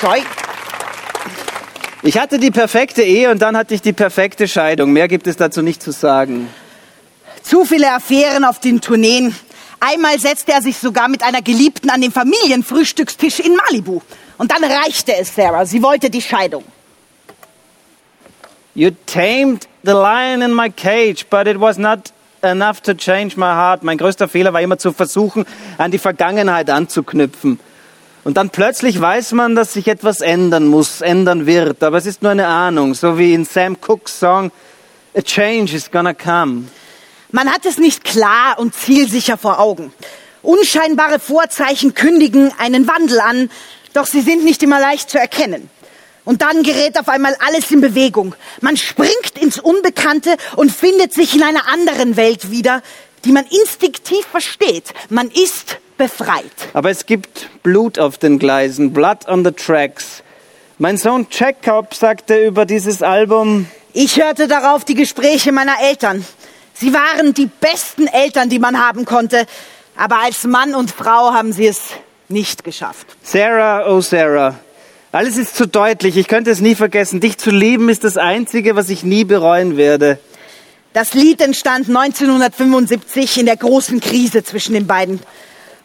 Scheu. 0.00 0.20
Ich 2.02 2.18
hatte 2.18 2.38
die 2.38 2.50
perfekte 2.50 3.02
Ehe 3.02 3.30
und 3.30 3.42
dann 3.42 3.54
hatte 3.54 3.74
ich 3.74 3.82
die 3.82 3.92
perfekte 3.92 4.48
Scheidung. 4.48 4.92
Mehr 4.92 5.08
gibt 5.08 5.26
es 5.26 5.36
dazu 5.36 5.60
nicht 5.60 5.82
zu 5.82 5.90
sagen. 5.90 6.48
Zu 7.42 7.64
viele 7.64 7.92
Affären 7.92 8.44
auf 8.44 8.60
den 8.60 8.80
Tourneen. 8.80 9.34
Einmal 9.80 10.18
setzte 10.18 10.52
er 10.52 10.62
sich 10.62 10.76
sogar 10.76 11.08
mit 11.08 11.22
einer 11.22 11.42
Geliebten 11.42 11.90
an 11.90 12.00
den 12.00 12.12
Familienfrühstückstisch 12.12 13.40
in 13.40 13.56
Malibu. 13.56 14.00
Und 14.38 14.52
dann 14.52 14.64
reichte 14.64 15.16
es 15.16 15.34
Sarah. 15.34 15.64
Sie 15.64 15.82
wollte 15.82 16.10
die 16.10 16.22
Scheidung. 16.22 16.64
You 18.74 18.90
tamed 19.06 19.66
the 19.82 19.92
lion 19.92 20.42
in 20.42 20.54
my 20.54 20.70
cage, 20.70 21.26
but 21.28 21.46
it 21.46 21.60
was 21.60 21.76
not 21.76 22.12
enough 22.42 22.80
to 22.82 22.94
change 22.94 23.36
my 23.36 23.46
heart. 23.46 23.82
Mein 23.82 23.98
größter 23.98 24.28
Fehler 24.28 24.52
war 24.52 24.60
immer 24.60 24.78
zu 24.78 24.92
versuchen, 24.92 25.44
an 25.78 25.90
die 25.90 25.98
Vergangenheit 25.98 26.70
anzuknüpfen. 26.70 27.58
Und 28.22 28.36
dann 28.36 28.50
plötzlich 28.50 29.00
weiß 29.00 29.32
man, 29.32 29.54
dass 29.56 29.72
sich 29.72 29.88
etwas 29.88 30.20
ändern 30.20 30.66
muss, 30.66 31.00
ändern 31.00 31.46
wird. 31.46 31.82
Aber 31.82 31.96
es 31.96 32.06
ist 32.06 32.22
nur 32.22 32.32
eine 32.32 32.46
Ahnung, 32.46 32.94
so 32.94 33.18
wie 33.18 33.34
in 33.34 33.44
Sam 33.44 33.76
Cooks 33.86 34.18
Song, 34.18 34.52
A 35.16 35.22
change 35.22 35.74
is 35.74 35.90
gonna 35.90 36.14
come. 36.14 36.66
Man 37.32 37.52
hat 37.52 37.64
es 37.64 37.78
nicht 37.78 38.04
klar 38.04 38.58
und 38.58 38.74
zielsicher 38.74 39.38
vor 39.38 39.60
Augen. 39.60 39.92
Unscheinbare 40.42 41.20
Vorzeichen 41.20 41.94
kündigen 41.94 42.52
einen 42.58 42.88
Wandel 42.88 43.20
an, 43.20 43.50
doch 43.92 44.06
sie 44.06 44.20
sind 44.20 44.44
nicht 44.44 44.62
immer 44.62 44.80
leicht 44.80 45.10
zu 45.10 45.18
erkennen. 45.18 45.70
Und 46.24 46.42
dann 46.42 46.62
gerät 46.62 46.98
auf 46.98 47.08
einmal 47.08 47.36
alles 47.46 47.70
in 47.70 47.80
Bewegung. 47.80 48.34
Man 48.60 48.76
springt 48.76 49.38
ins 49.40 49.58
Unbekannte 49.58 50.36
und 50.56 50.72
findet 50.72 51.12
sich 51.12 51.34
in 51.34 51.42
einer 51.42 51.66
anderen 51.68 52.16
Welt 52.16 52.50
wieder, 52.50 52.82
die 53.24 53.32
man 53.32 53.44
instinktiv 53.46 54.24
versteht. 54.30 54.92
Man 55.08 55.30
ist 55.30 55.78
befreit. 55.96 56.44
Aber 56.72 56.90
es 56.90 57.06
gibt 57.06 57.48
Blut 57.62 57.98
auf 57.98 58.18
den 58.18 58.38
Gleisen, 58.38 58.92
Blood 58.92 59.28
on 59.28 59.44
the 59.44 59.52
Tracks. 59.52 60.22
Mein 60.78 60.96
Sohn 60.96 61.26
Jacob 61.30 61.94
sagte 61.94 62.46
über 62.46 62.64
dieses 62.64 63.02
Album, 63.02 63.66
Ich 63.92 64.20
hörte 64.20 64.48
darauf 64.48 64.84
die 64.84 64.94
Gespräche 64.94 65.52
meiner 65.52 65.80
Eltern. 65.82 66.24
Sie 66.80 66.94
waren 66.94 67.34
die 67.34 67.46
besten 67.46 68.06
Eltern, 68.06 68.48
die 68.48 68.58
man 68.58 68.78
haben 68.82 69.04
konnte. 69.04 69.46
Aber 69.96 70.20
als 70.20 70.44
Mann 70.44 70.74
und 70.74 70.90
Frau 70.90 71.34
haben 71.34 71.52
sie 71.52 71.66
es 71.66 71.80
nicht 72.28 72.64
geschafft. 72.64 73.06
Sarah, 73.22 73.86
oh 73.86 74.00
Sarah, 74.00 74.58
alles 75.12 75.36
ist 75.36 75.56
zu 75.56 75.66
deutlich, 75.66 76.16
ich 76.16 76.26
könnte 76.26 76.50
es 76.50 76.60
nie 76.60 76.74
vergessen. 76.74 77.20
Dich 77.20 77.36
zu 77.36 77.50
lieben 77.50 77.90
ist 77.90 78.04
das 78.04 78.16
Einzige, 78.16 78.76
was 78.76 78.88
ich 78.88 79.02
nie 79.02 79.24
bereuen 79.24 79.76
werde. 79.76 80.18
Das 80.94 81.12
Lied 81.12 81.42
entstand 81.42 81.88
1975 81.88 83.38
in 83.38 83.46
der 83.46 83.56
großen 83.56 84.00
Krise 84.00 84.42
zwischen 84.42 84.72
den 84.72 84.86
beiden. 84.86 85.20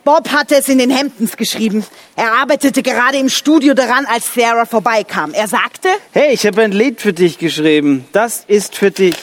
Bob 0.06 0.30
hatte 0.30 0.56
es 0.56 0.70
in 0.70 0.78
den 0.78 0.96
Hamptons 0.96 1.36
geschrieben. 1.36 1.84
Er 2.16 2.34
arbeitete 2.34 2.84
gerade 2.84 3.18
im 3.18 3.28
Studio 3.28 3.74
daran, 3.74 4.06
als 4.06 4.34
Sarah 4.34 4.66
vorbeikam. 4.66 5.34
Er 5.34 5.48
sagte, 5.48 5.90
Hey, 6.12 6.34
ich 6.34 6.46
habe 6.46 6.62
ein 6.62 6.72
Lied 6.72 7.02
für 7.02 7.12
dich 7.12 7.38
geschrieben. 7.38 8.06
Das 8.14 8.46
ist 8.48 8.76
für 8.76 8.92
dich. 8.92 9.16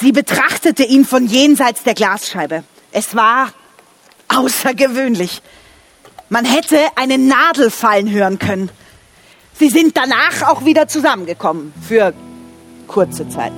Sie 0.00 0.12
betrachtete 0.12 0.84
ihn 0.84 1.04
von 1.04 1.26
jenseits 1.26 1.82
der 1.82 1.94
Glasscheibe. 1.94 2.64
Es 2.92 3.14
war 3.14 3.52
außergewöhnlich. 4.28 5.42
Man 6.28 6.44
hätte 6.44 6.78
eine 6.96 7.18
Nadel 7.18 7.70
fallen 7.70 8.10
hören 8.10 8.38
können. 8.38 8.70
Sie 9.54 9.68
sind 9.68 9.96
danach 9.96 10.48
auch 10.48 10.64
wieder 10.64 10.86
zusammengekommen. 10.88 11.72
Für 11.86 12.12
kurze 12.86 13.28
Zeit. 13.28 13.52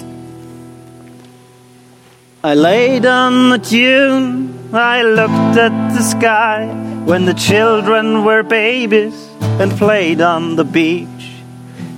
I 2.43 2.55
laid 2.55 3.05
on 3.05 3.51
the 3.51 3.59
tune, 3.59 4.49
I 4.73 5.03
looked 5.03 5.59
at 5.59 5.73
the 5.93 6.03
sky 6.03 6.67
when 7.05 7.27
the 7.27 7.35
children 7.35 8.25
were 8.25 8.43
babies 8.43 9.13
and 9.59 9.77
played 9.77 10.23
on 10.23 10.57
the 10.57 10.65
beach. 10.65 11.07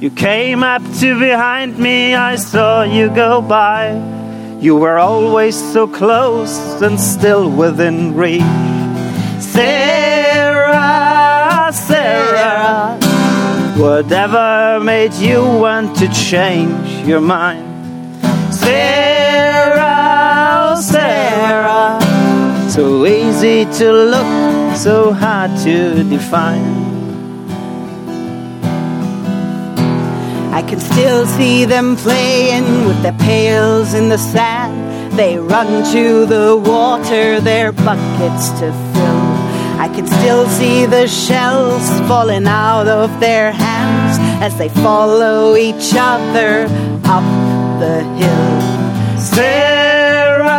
You 0.01 0.11
came 0.11 0.65
up 0.65 0.83
to 0.99 1.17
behind 1.17 1.79
me, 1.79 2.17
I 2.17 2.35
saw 2.35 2.83
you 2.83 3.09
go 3.11 3.41
by. 3.41 3.93
You 4.63 4.77
were 4.77 4.97
always 4.97 5.57
so 5.73 5.89
close 5.89 6.57
and 6.83 7.01
still 7.01 7.51
within 7.51 8.15
reach. 8.15 8.43
Sarah, 9.41 10.79
Sarah, 11.73 12.97
whatever 13.77 14.79
made 14.81 15.15
you 15.15 15.43
want 15.43 15.97
to 15.97 16.07
change 16.13 17.05
your 17.05 17.21
mind? 17.21 17.67
Sarah, 18.55 19.81
oh, 20.71 20.81
Sarah, 20.81 21.99
so 22.71 23.05
easy 23.05 23.65
to 23.65 23.93
look, 23.93 24.77
so 24.77 25.13
hard 25.13 25.51
to 25.65 26.05
define. 26.05 26.82
I 30.53 30.61
can 30.61 30.81
still 30.81 31.27
see 31.27 31.65
them 31.65 31.97
playing 31.97 32.87
with 32.87 33.03
their 33.03 33.17
pails 33.19 33.95
in 33.95 34.11
the 34.11 34.19
sand. 34.19 35.19
They 35.19 35.39
run 35.39 35.83
to 35.93 36.27
the 36.27 36.57
water, 36.57 37.41
their 37.41 37.73
buckets 37.73 38.51
to 38.61 38.71
fill. 38.93 39.23
I 39.81 39.91
can 39.95 40.07
still 40.07 40.47
see 40.49 40.85
the 40.85 41.09
shells 41.09 41.89
falling 42.07 42.47
out 42.47 42.87
of 42.87 43.19
their 43.19 43.51
hands 43.51 44.19
as 44.43 44.57
they 44.59 44.69
follow 44.69 45.57
each 45.57 45.95
other 45.97 46.67
up 47.05 47.25
the 47.81 48.03
hill. 48.21 49.19
Sarah, 49.19 50.51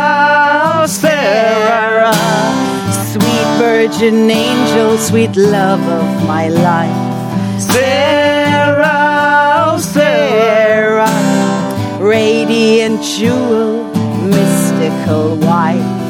oh, 0.74 0.86
Sarah, 0.86 2.12
Sweet 3.12 3.48
virgin 3.58 4.28
angel, 4.28 4.98
sweet 4.98 5.36
love 5.36 5.80
of 5.80 6.26
my 6.26 6.48
life. 6.48 7.62
Sarah, 7.62 9.13
Sarah. 9.94 11.06
Radiant 12.00 13.00
jewel, 13.00 13.84
mystical 14.26 15.36
wife. 15.36 16.02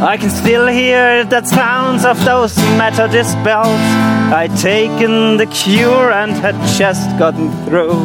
I 0.00 0.16
can 0.16 0.30
still 0.30 0.68
hear 0.68 1.24
the 1.24 1.44
sounds 1.44 2.04
of 2.04 2.24
those 2.24 2.56
Methodist 2.78 3.34
bells. 3.42 3.66
I'd 4.32 4.56
taken 4.58 5.38
the 5.38 5.46
cure 5.46 6.12
and 6.12 6.30
had 6.30 6.54
just 6.78 7.08
gotten 7.18 7.50
through. 7.64 7.98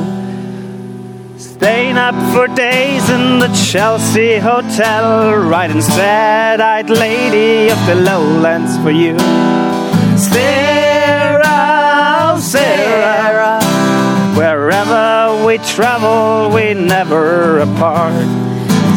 Staying 1.37 1.97
up 1.97 2.15
for 2.33 2.47
days 2.47 3.07
in 3.11 3.37
the 3.37 3.49
Chelsea 3.69 4.39
Hotel, 4.39 5.35
writing 5.35 5.81
sad-eyed 5.81 6.89
lady 6.89 7.69
of 7.69 7.77
the 7.85 7.95
lowlands 7.95 8.75
for 8.81 8.89
you. 8.89 9.19
Sarah, 10.17 10.78
Sarah, 12.49 13.61
wherever 14.35 15.45
we 15.45 15.59
travel, 15.59 16.49
we 16.49 16.73
never 16.73 17.59
apart. 17.59 18.25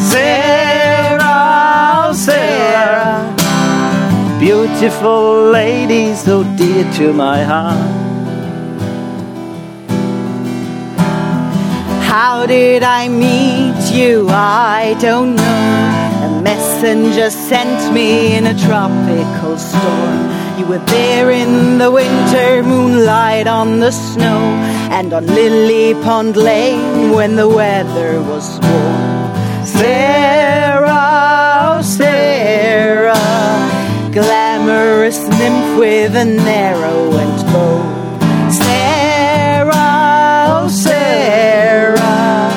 Sarah, 0.01 1.21
oh, 1.21 2.13
Sarah, 2.15 3.29
beautiful 4.41 5.51
lady, 5.51 6.15
so 6.15 6.45
dear 6.57 6.91
to 6.95 7.13
my 7.13 7.45
heart. 7.45 7.77
How 12.09 12.47
did 12.47 12.83
I 12.83 13.09
meet 13.09 13.93
you? 13.93 14.29
I 14.31 14.97
don't 14.99 15.37
know. 15.37 16.39
A 16.39 16.41
messenger 16.41 17.29
sent 17.29 17.93
me 17.93 18.35
in 18.35 18.47
a 18.47 18.59
tropical 18.59 19.59
storm. 19.59 20.42
You 20.59 20.67
were 20.67 20.79
there 20.79 21.31
in 21.31 21.79
the 21.79 21.91
winter, 21.91 22.63
moonlight 22.63 23.47
on 23.47 23.81
the 23.81 23.91
snow, 23.91 24.39
and 24.91 25.13
on 25.13 25.27
Lily 25.27 25.95
Pond 26.05 26.37
Lane 26.37 27.11
when 27.11 27.37
the 27.37 27.49
weather 27.49 28.23
was 28.23 28.59
warm. 28.61 29.67
Sarah, 29.67 31.79
oh 31.79 31.83
Sarah, 31.83 33.15
glamorous 34.13 35.27
nymph 35.39 35.79
with 35.79 36.15
an 36.17 36.39
arrow 36.41 37.17
and 37.17 37.47
bow. 37.51 37.83
Sarah, 38.51 39.73
oh 40.49 40.69
Sarah, 40.69 42.53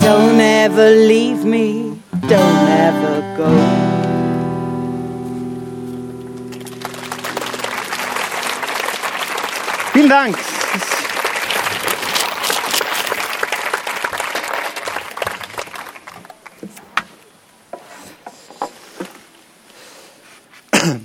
don't 0.00 0.40
ever 0.40 0.90
leave 0.90 1.44
me, 1.44 1.96
don't 2.28 2.68
ever 2.68 3.20
go. 3.36 3.75
Vielen 10.06 10.18
Dank. 10.18 10.38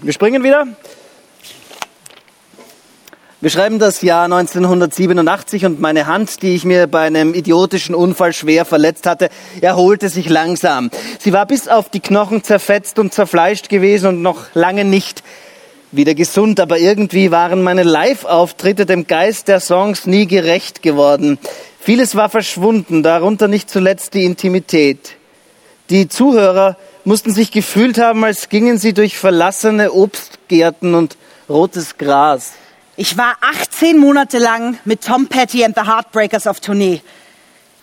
Wir 0.03 0.13
springen 0.13 0.43
wieder. 0.43 0.67
Wir 3.39 3.49
schreiben 3.49 3.79
das 3.79 4.03
Jahr 4.03 4.25
1987 4.25 5.65
und 5.65 5.79
meine 5.79 6.05
Hand, 6.05 6.43
die 6.43 6.53
ich 6.53 6.63
mir 6.63 6.85
bei 6.85 7.01
einem 7.01 7.33
idiotischen 7.33 7.95
Unfall 7.95 8.33
schwer 8.33 8.65
verletzt 8.65 9.07
hatte, 9.07 9.29
erholte 9.61 10.09
sich 10.09 10.29
langsam. 10.29 10.91
Sie 11.17 11.33
war 11.33 11.47
bis 11.47 11.67
auf 11.67 11.89
die 11.89 12.01
Knochen 12.01 12.43
zerfetzt 12.43 12.99
und 12.99 13.15
zerfleischt 13.15 13.67
gewesen 13.67 14.09
und 14.09 14.21
noch 14.21 14.53
lange 14.53 14.85
nicht 14.85 15.23
wieder 15.91 16.15
gesund, 16.15 16.59
aber 16.59 16.79
irgendwie 16.79 17.31
waren 17.31 17.61
meine 17.61 17.83
Live-Auftritte 17.83 18.85
dem 18.85 19.07
Geist 19.07 19.47
der 19.47 19.59
Songs 19.59 20.05
nie 20.05 20.25
gerecht 20.25 20.81
geworden. 20.81 21.37
Vieles 21.79 22.15
war 22.15 22.29
verschwunden, 22.29 23.03
darunter 23.03 23.47
nicht 23.47 23.69
zuletzt 23.69 24.13
die 24.13 24.25
Intimität. 24.25 25.17
Die 25.89 26.07
Zuhörer 26.07 26.77
mussten 27.03 27.33
sich 27.33 27.51
gefühlt 27.51 27.97
haben, 27.97 28.23
als 28.23 28.49
gingen 28.49 28.77
sie 28.77 28.93
durch 28.93 29.17
verlassene 29.17 29.91
Obstgärten 29.91 30.95
und 30.95 31.17
rotes 31.49 31.97
Gras. 31.97 32.53
Ich 32.95 33.17
war 33.17 33.35
18 33.41 33.97
Monate 33.97 34.37
lang 34.37 34.77
mit 34.85 35.01
Tom 35.01 35.27
Petty 35.27 35.65
and 35.65 35.75
the 35.75 35.85
Heartbreakers 35.85 36.47
auf 36.47 36.59
Tournee. 36.59 37.01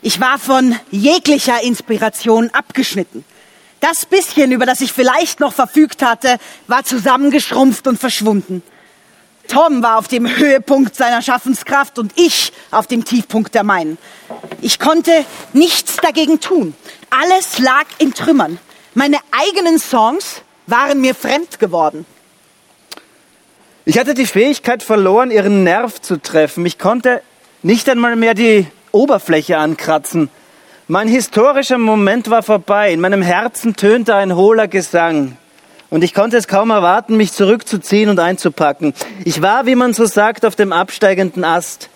Ich 0.00 0.20
war 0.20 0.38
von 0.38 0.76
jeglicher 0.90 1.62
Inspiration 1.62 2.50
abgeschnitten. 2.52 3.24
Das 3.81 4.07
bisschen, 4.07 4.51
über 4.53 4.66
das 4.66 4.81
ich 4.81 4.93
vielleicht 4.93 5.41
noch 5.41 5.53
verfügt 5.53 6.03
hatte, 6.03 6.39
war 6.66 6.85
zusammengeschrumpft 6.85 7.87
und 7.87 7.99
verschwunden. 7.99 8.62
Tom 9.47 9.83
war 9.83 9.99
auf 9.99 10.09
dem 10.09 10.29
Höhepunkt 10.29 10.95
seiner 10.95 11.22
Schaffenskraft 11.22 11.99
und 11.99 12.12
ich 12.16 12.53
auf 12.70 12.87
dem 12.87 13.05
Tiefpunkt 13.05 13.55
der 13.55 13.64
meinen. 13.64 13.97
Ich 14.61 14.79
konnte 14.79 15.24
nichts 15.55 15.97
dagegen 15.97 16.41
tun. 16.41 16.74
Alles 17.09 17.59
lag 17.59 17.87
in 17.99 18.12
Trümmern. 18.12 18.59
Meine 18.95 19.18
eigenen 19.31 19.79
Songs 19.79 20.43
waren 20.66 21.01
mir 21.01 21.14
fremd 21.14 21.59
geworden. 21.59 22.05
Ich 23.87 23.99
hatte 23.99 24.12
die 24.12 24.26
Fähigkeit 24.26 24.83
verloren, 24.83 25.31
ihren 25.31 25.64
Nerv 25.64 26.01
zu 26.03 26.20
treffen. 26.20 26.66
Ich 26.66 26.79
konnte 26.79 27.22
nicht 27.62 27.89
einmal 27.89 28.16
mehr 28.16 28.35
die 28.35 28.66
Oberfläche 28.93 29.57
ankratzen. 29.57 30.29
Mein 30.91 31.07
historischer 31.07 31.76
Moment 31.76 32.30
war 32.30 32.43
vorbei. 32.43 32.95
In 32.95 33.01
meinem 33.01 33.20
Herzen 33.20 33.76
tönte 33.76 34.14
ein 34.14 34.34
hohler 34.34 34.68
Gesang. 34.68 35.36
Und 35.91 36.03
ich 36.03 36.14
konnte 36.14 36.39
es 36.39 36.49
kaum 36.49 36.70
erwarten, 36.70 37.18
mich 37.18 37.32
zurückzuziehen 37.32 38.09
und 38.09 38.18
einzupacken. 38.18 38.95
Ich 39.26 39.43
war, 39.43 39.66
wie 39.66 39.74
man 39.74 39.93
so 39.93 40.07
sagt, 40.07 40.47
auf 40.47 40.57
dem 40.57 40.72
absteigenden 40.72 41.45
Ast. 41.45 41.91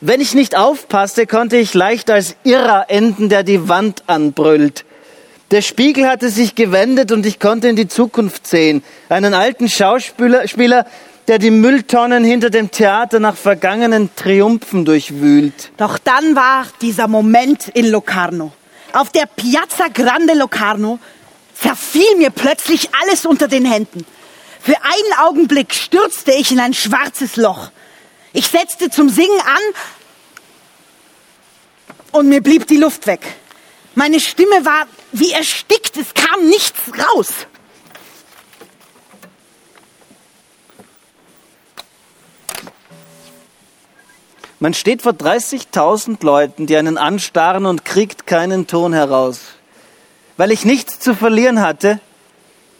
Wenn 0.00 0.20
ich 0.20 0.34
nicht 0.34 0.56
aufpasste, 0.56 1.28
konnte 1.28 1.56
ich 1.56 1.72
leicht 1.72 2.10
als 2.10 2.34
Irrer 2.42 2.86
enden, 2.88 3.28
der 3.28 3.44
die 3.44 3.68
Wand 3.68 4.02
anbrüllt. 4.08 4.84
Der 5.52 5.62
Spiegel 5.62 6.08
hatte 6.08 6.28
sich 6.28 6.56
gewendet 6.56 7.12
und 7.12 7.24
ich 7.24 7.38
konnte 7.38 7.68
in 7.68 7.76
die 7.76 7.86
Zukunft 7.86 8.48
sehen. 8.48 8.82
Einen 9.08 9.34
alten 9.34 9.68
Schauspieler, 9.68 10.48
Spieler, 10.48 10.86
der 11.28 11.38
die 11.38 11.50
Mülltonnen 11.50 12.24
hinter 12.24 12.50
dem 12.50 12.70
Theater 12.70 13.20
nach 13.20 13.36
vergangenen 13.36 14.10
Triumphen 14.16 14.84
durchwühlt. 14.84 15.70
Doch 15.76 15.98
dann 15.98 16.34
war 16.34 16.66
dieser 16.80 17.08
Moment 17.08 17.68
in 17.68 17.90
Locarno. 17.90 18.52
Auf 18.92 19.10
der 19.10 19.26
Piazza 19.26 19.88
Grande 19.88 20.34
Locarno 20.34 20.98
zerfiel 21.54 22.16
mir 22.16 22.30
plötzlich 22.30 22.90
alles 23.00 23.24
unter 23.24 23.48
den 23.48 23.64
Händen. 23.64 24.04
Für 24.60 24.76
einen 24.82 25.18
Augenblick 25.20 25.74
stürzte 25.74 26.32
ich 26.32 26.52
in 26.52 26.60
ein 26.60 26.74
schwarzes 26.74 27.36
Loch. 27.36 27.70
Ich 28.32 28.48
setzte 28.48 28.90
zum 28.90 29.08
Singen 29.08 29.40
an 29.40 29.62
und 32.12 32.28
mir 32.28 32.42
blieb 32.42 32.66
die 32.66 32.76
Luft 32.76 33.06
weg. 33.06 33.20
Meine 33.94 34.20
Stimme 34.20 34.64
war 34.64 34.86
wie 35.12 35.32
erstickt, 35.32 35.96
es 35.96 36.14
kam 36.14 36.46
nichts 36.46 36.80
raus. 36.98 37.28
Man 44.62 44.74
steht 44.74 45.02
vor 45.02 45.10
30.000 45.10 46.24
Leuten, 46.24 46.68
die 46.68 46.76
einen 46.76 46.96
anstarren 46.96 47.66
und 47.66 47.84
kriegt 47.84 48.28
keinen 48.28 48.68
Ton 48.68 48.92
heraus. 48.92 49.40
Weil 50.36 50.52
ich 50.52 50.64
nichts 50.64 51.00
zu 51.00 51.16
verlieren 51.16 51.60
hatte, 51.60 51.98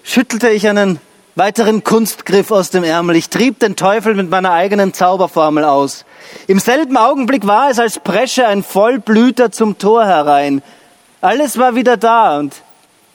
schüttelte 0.04 0.48
ich 0.50 0.68
einen 0.68 1.00
weiteren 1.34 1.82
Kunstgriff 1.82 2.52
aus 2.52 2.70
dem 2.70 2.84
Ärmel. 2.84 3.16
Ich 3.16 3.30
trieb 3.30 3.58
den 3.58 3.74
Teufel 3.74 4.14
mit 4.14 4.30
meiner 4.30 4.52
eigenen 4.52 4.94
Zauberformel 4.94 5.64
aus. 5.64 6.04
Im 6.46 6.60
selben 6.60 6.96
Augenblick 6.96 7.48
war 7.48 7.68
es, 7.68 7.80
als 7.80 7.98
presche 7.98 8.46
ein 8.46 8.62
Vollblüter 8.62 9.50
zum 9.50 9.76
Tor 9.76 10.06
herein. 10.06 10.62
Alles 11.20 11.58
war 11.58 11.74
wieder 11.74 11.96
da 11.96 12.38
und 12.38 12.54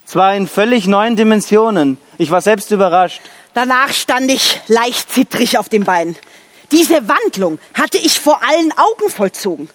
zwar 0.04 0.34
in 0.34 0.46
völlig 0.46 0.86
neuen 0.86 1.16
Dimensionen. 1.16 1.96
Ich 2.18 2.30
war 2.30 2.42
selbst 2.42 2.70
überrascht. 2.70 3.22
Danach 3.54 3.94
stand 3.94 4.30
ich 4.30 4.60
leicht 4.66 5.10
zittrig 5.10 5.56
auf 5.56 5.70
dem 5.70 5.84
Bein. 5.84 6.16
Diese 6.70 7.08
Wandlung 7.08 7.58
hatte 7.74 7.98
ich 7.98 8.20
vor 8.20 8.42
allen 8.42 8.72
Augen 8.72 9.10
vollzogen. 9.10 9.70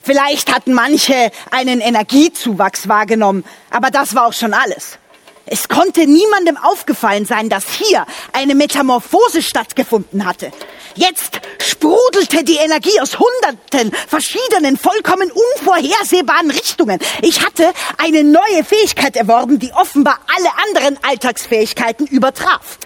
Vielleicht 0.00 0.54
hatten 0.54 0.72
manche 0.72 1.32
einen 1.50 1.80
Energiezuwachs 1.80 2.86
wahrgenommen, 2.88 3.44
aber 3.70 3.90
das 3.90 4.14
war 4.14 4.26
auch 4.26 4.32
schon 4.32 4.54
alles. 4.54 4.98
Es 5.46 5.68
konnte 5.68 6.06
niemandem 6.06 6.56
aufgefallen 6.56 7.24
sein, 7.24 7.48
dass 7.48 7.64
hier 7.72 8.06
eine 8.32 8.54
Metamorphose 8.54 9.42
stattgefunden 9.42 10.24
hatte. 10.24 10.52
Jetzt 10.94 11.40
sprudelte 11.58 12.44
die 12.44 12.56
Energie 12.56 13.00
aus 13.00 13.18
hunderten 13.18 13.92
verschiedenen, 14.08 14.76
vollkommen 14.76 15.30
unvorhersehbaren 15.30 16.50
Richtungen. 16.50 17.00
Ich 17.22 17.44
hatte 17.44 17.72
eine 17.98 18.22
neue 18.22 18.64
Fähigkeit 18.64 19.16
erworben, 19.16 19.58
die 19.58 19.72
offenbar 19.72 20.20
alle 20.36 20.50
anderen 20.68 20.98
Alltagsfähigkeiten 21.02 22.06
übertraf. 22.06 22.78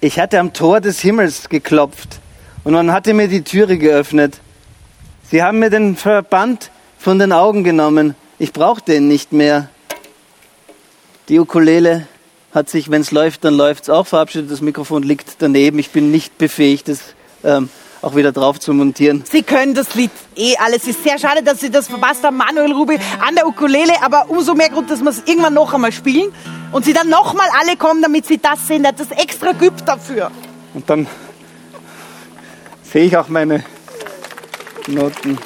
Ich 0.00 0.18
hatte 0.18 0.38
am 0.38 0.52
Tor 0.52 0.80
des 0.80 1.00
Himmels 1.00 1.48
geklopft 1.48 2.20
und 2.68 2.74
man 2.74 2.92
hatte 2.92 3.14
mir 3.14 3.28
die 3.28 3.44
Türe 3.44 3.78
geöffnet. 3.78 4.40
Sie 5.30 5.42
haben 5.42 5.58
mir 5.58 5.70
den 5.70 5.96
Verband 5.96 6.70
von 6.98 7.18
den 7.18 7.32
Augen 7.32 7.64
genommen. 7.64 8.14
Ich 8.38 8.52
brauchte 8.52 8.94
ihn 8.94 9.08
nicht 9.08 9.32
mehr. 9.32 9.70
Die 11.30 11.40
Ukulele 11.40 12.06
hat 12.52 12.68
sich, 12.68 12.90
wenn 12.90 13.00
es 13.00 13.10
läuft, 13.10 13.46
dann 13.46 13.54
läuft 13.54 13.84
es 13.84 13.88
auch 13.88 14.06
verabschiedet. 14.06 14.50
Das 14.50 14.60
Mikrofon 14.60 15.02
liegt 15.02 15.36
daneben. 15.38 15.78
Ich 15.78 15.92
bin 15.92 16.10
nicht 16.10 16.36
befähigt, 16.36 16.90
es 16.90 17.14
ähm, 17.42 17.70
auch 18.02 18.16
wieder 18.16 18.32
drauf 18.32 18.60
zu 18.60 18.74
montieren. 18.74 19.24
Sie 19.26 19.42
können 19.42 19.72
das 19.72 19.94
Lied 19.94 20.10
eh 20.36 20.58
alles. 20.58 20.82
Es 20.82 20.88
ist 20.88 21.04
sehr 21.04 21.18
schade, 21.18 21.42
dass 21.42 21.60
Sie 21.60 21.70
das 21.70 21.88
verpasst 21.88 22.22
haben, 22.22 22.36
Manuel 22.36 22.72
Rubi 22.72 22.98
an 23.26 23.34
der 23.34 23.46
Ukulele, 23.46 23.94
aber 24.02 24.28
umso 24.28 24.54
mehr 24.54 24.68
Grund, 24.68 24.90
dass 24.90 25.00
wir 25.00 25.08
es 25.08 25.22
irgendwann 25.24 25.54
noch 25.54 25.72
einmal 25.72 25.92
spielen 25.92 26.32
und 26.72 26.84
Sie 26.84 26.92
dann 26.92 27.08
noch 27.08 27.32
mal 27.32 27.48
alle 27.62 27.78
kommen, 27.78 28.02
damit 28.02 28.26
Sie 28.26 28.36
das 28.36 28.66
sehen. 28.66 28.84
Er 28.84 28.88
hat 28.88 29.00
das 29.00 29.10
extra 29.12 29.52
geübt 29.52 29.88
dafür. 29.88 30.30
Und 30.74 30.90
dann 30.90 31.06
sehe 32.92 33.04
ich 33.04 33.16
auch 33.16 33.28
meine 33.28 33.64
Noten. 34.86 35.38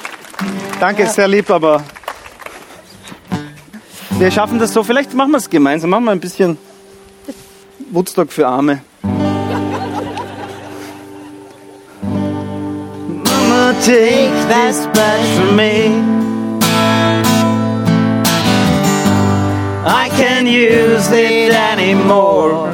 Danke, 0.79 1.07
sehr 1.07 1.27
lieb, 1.27 1.49
aber 1.49 1.83
Wir 4.19 4.29
schaffen 4.31 4.59
das 4.59 4.73
so. 4.73 4.83
Vielleicht 4.83 5.13
machen 5.13 5.31
wir 5.31 5.37
es 5.37 5.49
gemeinsam. 5.49 5.89
Machen 5.89 6.03
wir 6.05 6.11
ein 6.11 6.19
bisschen 6.19 6.57
Woodstock 7.91 8.31
für 8.31 8.47
Arme. 8.47 8.81
Mama, 9.01 9.23
take 13.83 14.31
this 14.47 14.87
badge 14.93 15.27
from 15.35 15.55
me. 15.55 16.03
I 19.85 20.09
can't 20.15 20.47
use 20.47 21.11
it 21.11 21.53
anymore. 21.53 22.73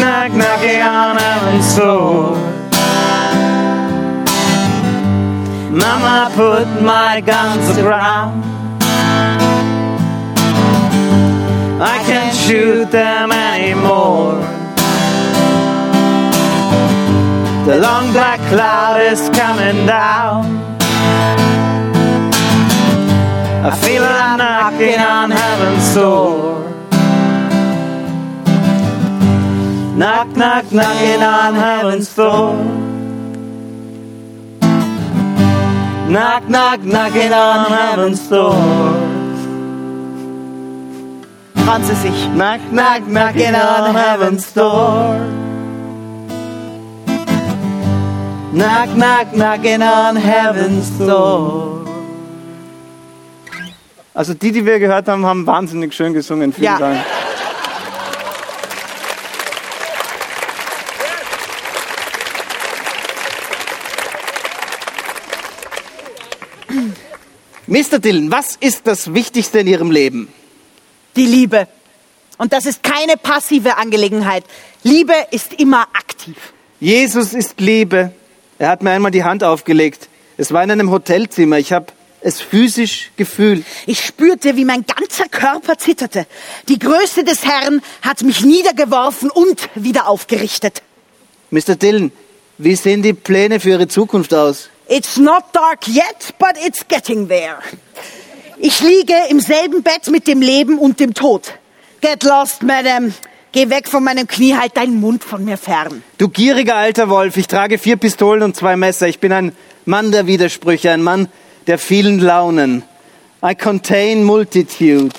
Knock, 0.00 0.32
knock, 0.32 0.32
knocking 0.32 0.82
on 0.82 1.16
heaven's 1.16 1.76
door. 1.76 2.36
Mama 5.70 6.30
put 6.34 6.82
my 6.82 7.20
guns 7.20 7.78
around. 7.78 8.42
I 11.80 11.98
can't 12.06 12.34
shoot 12.34 12.90
them 12.90 13.30
anymore. 13.32 14.40
The 17.66 17.78
long 17.80 18.12
black 18.12 18.40
cloud 18.50 19.00
is 19.00 19.28
coming 19.30 19.86
down. 19.86 20.44
I 23.64 23.74
feel 23.76 24.02
I'm 24.02 24.38
knocking 24.38 25.00
on 25.00 25.30
heaven's 25.30 25.94
door. 25.94 26.63
Knock, 29.96 30.28
knock, 30.36 30.72
knocking 30.72 31.22
on 31.22 31.54
heaven's 31.54 32.12
door. 32.16 32.56
Knock, 36.08 36.48
knock, 36.48 36.80
knocking 36.82 37.32
on 37.32 37.66
heaven's 37.70 38.28
door. 38.28 38.54
Trauen 41.54 41.82
Sie 41.84 41.94
sich. 41.94 42.28
Knock, 42.34 42.60
knock, 42.72 43.06
knocking 43.06 43.54
on 43.54 43.94
heaven's 43.94 44.52
door. 44.52 45.20
Knock, 48.52 48.88
knock, 48.96 49.32
knocking 49.32 49.82
on 49.82 50.16
heaven's 50.16 50.90
door. 50.98 51.86
Also 54.12 54.34
die, 54.34 54.50
die 54.52 54.64
wir 54.66 54.78
gehört 54.80 55.06
haben, 55.08 55.24
haben 55.24 55.46
wahnsinnig 55.46 55.94
schön 55.94 56.12
gesungen. 56.12 56.52
Vielen 56.52 56.64
Ja. 56.64 56.78
Dank. 56.78 56.98
Mr. 67.74 67.98
Dillon, 67.98 68.30
was 68.30 68.54
ist 68.54 68.86
das 68.86 69.14
Wichtigste 69.14 69.58
in 69.58 69.66
Ihrem 69.66 69.90
Leben? 69.90 70.28
Die 71.16 71.26
Liebe. 71.26 71.66
Und 72.38 72.52
das 72.52 72.66
ist 72.66 72.84
keine 72.84 73.16
passive 73.16 73.78
Angelegenheit. 73.78 74.44
Liebe 74.84 75.14
ist 75.32 75.54
immer 75.54 75.88
aktiv. 75.92 76.36
Jesus 76.78 77.32
ist 77.32 77.60
Liebe. 77.60 78.12
Er 78.60 78.68
hat 78.68 78.84
mir 78.84 78.92
einmal 78.92 79.10
die 79.10 79.24
Hand 79.24 79.42
aufgelegt. 79.42 80.08
Es 80.36 80.52
war 80.52 80.62
in 80.62 80.70
einem 80.70 80.92
Hotelzimmer. 80.92 81.58
Ich 81.58 81.72
habe 81.72 81.86
es 82.20 82.40
physisch 82.40 83.10
gefühlt. 83.16 83.64
Ich 83.86 84.04
spürte, 84.04 84.54
wie 84.54 84.64
mein 84.64 84.86
ganzer 84.86 85.26
Körper 85.28 85.76
zitterte. 85.76 86.28
Die 86.68 86.78
Größe 86.78 87.24
des 87.24 87.44
Herrn 87.44 87.82
hat 88.02 88.22
mich 88.22 88.44
niedergeworfen 88.44 89.30
und 89.30 89.68
wieder 89.74 90.06
aufgerichtet. 90.06 90.80
Mr. 91.50 91.74
Dillon, 91.74 92.12
wie 92.56 92.76
sehen 92.76 93.02
die 93.02 93.14
Pläne 93.14 93.58
für 93.58 93.70
Ihre 93.70 93.88
Zukunft 93.88 94.32
aus? 94.32 94.70
It's 94.88 95.16
not 95.16 95.52
dark 95.52 95.88
yet, 95.88 96.34
but 96.38 96.56
it's 96.64 96.86
getting 96.86 97.28
there. 97.28 97.58
Ich 98.58 98.80
liege 98.80 99.14
im 99.30 99.40
selben 99.40 99.82
Bett 99.82 100.08
mit 100.10 100.26
dem 100.26 100.42
Leben 100.42 100.78
und 100.78 101.00
dem 101.00 101.14
Tod. 101.14 101.52
Get 102.00 102.22
lost, 102.22 102.62
Madam. 102.62 103.14
Geh 103.52 103.70
weg 103.70 103.88
von 103.88 104.04
meinem 104.04 104.26
Knie, 104.26 104.56
halt 104.56 104.76
deinen 104.76 105.00
Mund 105.00 105.24
von 105.24 105.44
mir 105.44 105.56
fern. 105.56 106.02
Du 106.18 106.28
gieriger 106.28 106.74
alter 106.74 107.08
Wolf, 107.08 107.36
ich 107.36 107.46
trage 107.46 107.78
vier 107.78 107.96
Pistolen 107.96 108.42
und 108.42 108.56
zwei 108.56 108.76
Messer. 108.76 109.06
Ich 109.08 109.20
bin 109.20 109.32
ein 109.32 109.56
Mann 109.86 110.12
der 110.12 110.26
Widersprüche, 110.26 110.90
ein 110.90 111.02
Mann 111.02 111.28
der 111.66 111.78
vielen 111.78 112.18
Launen. 112.18 112.82
I 113.42 113.54
contain 113.54 114.24
multitudes. 114.24 115.12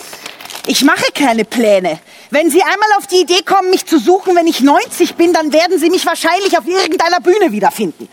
Ich 0.67 0.83
mache 0.83 1.11
keine 1.13 1.45
Pläne. 1.45 1.99
Wenn 2.29 2.49
Sie 2.49 2.61
einmal 2.61 2.89
auf 2.97 3.07
die 3.07 3.21
Idee 3.21 3.41
kommen, 3.43 3.69
mich 3.69 3.85
zu 3.85 3.99
suchen, 3.99 4.35
wenn 4.35 4.47
ich 4.47 4.61
90 4.61 5.15
bin, 5.15 5.31
dann 5.31 5.53
werden 5.53 5.79
Sie 5.79 5.89
mich 5.89 6.05
wahrscheinlich 6.05 6.57
auf 6.57 6.67
irgendeiner 6.67 7.21
Bühne 7.21 7.51
wiederfinden. 7.51 8.09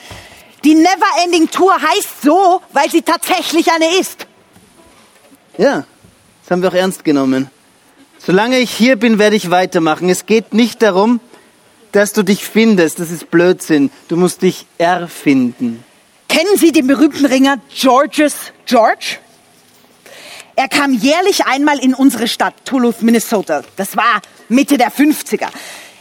Die 0.64 0.74
Neverending 0.74 1.50
Tour 1.50 1.74
heißt 1.80 2.22
so, 2.22 2.62
weil 2.72 2.90
sie 2.90 3.02
tatsächlich 3.02 3.70
eine 3.72 3.98
ist. 3.98 4.26
Ja, 5.58 5.84
das 6.42 6.50
haben 6.50 6.62
wir 6.62 6.68
auch 6.68 6.74
ernst 6.74 7.04
genommen. 7.04 7.50
Solange 8.18 8.58
ich 8.60 8.70
hier 8.70 8.96
bin, 8.96 9.18
werde 9.18 9.36
ich 9.36 9.50
weitermachen. 9.50 10.08
Es 10.08 10.26
geht 10.26 10.54
nicht 10.54 10.80
darum, 10.82 11.20
dass 11.90 12.12
du 12.12 12.22
dich 12.22 12.44
findest. 12.44 13.00
Das 13.00 13.10
ist 13.10 13.30
Blödsinn. 13.30 13.90
Du 14.08 14.16
musst 14.16 14.42
dich 14.42 14.66
erfinden. 14.78 15.84
Kennen 16.28 16.56
Sie 16.56 16.72
den 16.72 16.86
berühmten 16.86 17.26
Ringer 17.26 17.58
Georges 17.68 18.52
George? 18.64 19.18
Er 20.54 20.68
kam 20.68 20.92
jährlich 20.92 21.46
einmal 21.46 21.78
in 21.78 21.94
unsere 21.94 22.28
Stadt, 22.28 22.54
Duluth, 22.64 23.02
Minnesota. 23.02 23.62
Das 23.76 23.96
war 23.96 24.22
Mitte 24.48 24.78
der 24.78 24.92
50er. 24.92 25.48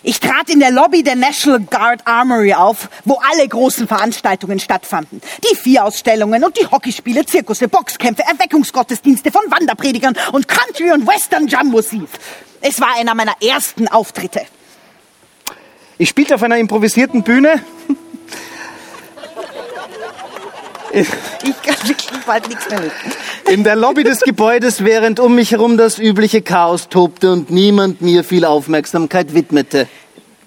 Ich 0.04 0.20
trat 0.20 0.50
in 0.50 0.60
der 0.60 0.72
Lobby 0.72 1.04
der 1.04 1.16
National 1.16 1.60
Guard 1.60 2.02
Armory 2.06 2.54
auf, 2.56 2.90
wo 3.06 3.20
alle 3.32 3.48
großen 3.48 3.88
Veranstaltungen 3.88 4.60
stattfanden. 4.60 5.22
Die 5.44 5.56
Vierausstellungen 5.56 6.44
und 6.44 6.58
die 6.60 6.66
Hockeyspiele, 6.66 7.26
Zirkusse, 7.26 7.68
Boxkämpfe, 7.68 8.24
Erweckungsgottesdienste 8.24 9.32
von 9.32 9.44
Wanderpredigern 9.52 10.18
und 10.32 10.48
Country- 10.48 10.92
und 10.92 11.06
Western 11.06 11.48
Jumbosies. 11.48 12.10
Es 12.62 12.82
war 12.82 12.96
einer 12.98 13.14
meiner 13.14 13.36
ersten 13.42 13.88
Auftritte. 13.88 14.42
Ich 16.00 16.10
spielte 16.10 16.34
auf 16.34 16.42
einer 16.42 16.58
improvisierten 16.58 17.22
Bühne. 17.22 17.62
Ich 21.44 21.62
kann 21.62 21.88
wirklich 21.88 22.22
bald 22.26 22.48
nichts 22.48 22.70
mehr 22.70 22.82
mit. 22.82 22.92
In 23.48 23.64
der 23.64 23.76
Lobby 23.76 24.04
des 24.04 24.22
Gebäudes, 24.22 24.84
während 24.84 25.20
um 25.20 25.36
mich 25.36 25.52
herum 25.52 25.78
das 25.78 25.98
übliche 25.98 26.42
Chaos 26.42 26.90
tobte 26.90 27.32
und 27.32 27.50
niemand 27.50 28.02
mir 28.02 28.24
viel 28.24 28.46
Aufmerksamkeit 28.46 29.34
widmete. 29.34 29.88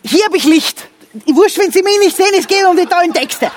Hier 0.04 0.24
habe 0.24 0.36
ich 0.36 0.44
Licht. 0.44 0.88
Wurscht, 1.26 1.58
wenn 1.58 1.70
Sie 1.70 1.82
mich 1.82 1.98
nicht 2.00 2.16
sehen, 2.16 2.34
es 2.36 2.48
geht 2.48 2.64
um 2.64 2.76
die 2.76 2.86
tollen 2.86 3.14
Texte. 3.14 3.48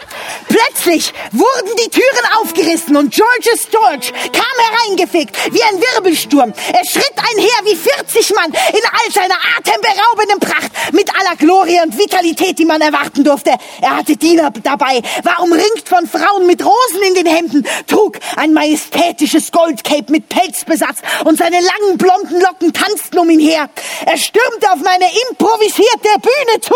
Plötzlich 0.48 1.12
wurden 1.32 1.76
die 1.84 1.90
Türen 1.90 2.26
aufgerissen 2.40 2.96
und 2.96 3.12
Georges 3.12 3.68
George 3.72 4.12
kam 4.32 4.44
hereingefegt 4.70 5.36
wie 5.52 5.64
ein 5.64 5.82
Wirbelsturm. 5.82 6.54
Er 6.72 6.86
schritt 6.86 7.14
einher 7.18 7.60
wie 7.64 7.76
40 7.76 8.36
Mann 8.36 8.52
in 8.52 8.54
all 8.54 9.12
seiner 9.12 9.38
atemberaubenden 9.58 10.40
Pracht 10.40 10.94
mit 10.94 11.10
aller 11.20 11.36
Glorie 11.36 11.82
und 11.84 11.98
Vitalität, 11.98 12.60
die 12.60 12.66
man 12.66 12.80
erwarten 12.80 13.24
durfte. 13.24 13.56
Er 13.82 13.98
hatte 13.98 14.16
Diener 14.16 14.52
dabei, 14.62 15.02
war 15.24 15.42
umringt 15.42 15.90
von 15.90 16.08
Frauen 16.08 16.46
mit 16.46 16.64
Rosen 16.64 17.04
in 17.08 17.16
den 17.16 17.26
Händen, 17.26 17.68
trug 17.88 18.20
ein 18.36 18.54
majestätisches 18.54 19.52
Goldcape 19.52 20.12
mit 20.12 20.30
Pelzbesatz 20.30 21.00
und 21.26 21.40
seine 21.40 21.60
langen 21.60 21.98
blonden 21.98 22.40
Locken 22.40 22.72
tanzten 22.72 23.18
um 23.18 23.30
ihn 23.32 23.40
her. 23.40 23.68
Er 24.06 24.18
stürmte 24.18 24.72
auf 24.72 24.80
meine 24.84 25.06
improvisierte 25.30 26.10
Bühne 26.22 26.62
zu 26.62 26.74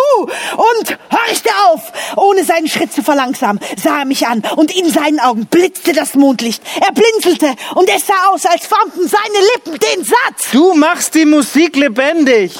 und 0.58 0.71
horchte 1.12 1.50
auf. 1.68 1.92
Ohne 2.18 2.44
seinen 2.44 2.68
Schritt 2.68 2.94
zu 2.94 3.04
verlangsamen, 3.04 3.62
sah 3.82 4.00
er 4.00 4.06
mich 4.06 4.28
an 4.28 4.44
und 4.56 4.76
in 4.76 4.90
seinen 4.90 5.20
Augen 5.20 5.46
blitzte 5.46 5.94
das 5.94 6.16
Mondlicht. 6.16 6.62
Er 6.80 6.92
blinzelte 6.92 7.56
und 7.76 7.90
es 7.90 8.08
sah 8.08 8.30
aus, 8.32 8.46
als 8.46 8.66
formten 8.66 9.08
seine 9.08 9.46
Lippen 9.54 9.80
den 9.80 10.04
Satz. 10.04 10.52
Du 10.52 10.74
machst 10.74 11.16
die 11.16 11.26
Musik 11.26 11.76
lebendig. 11.76 12.54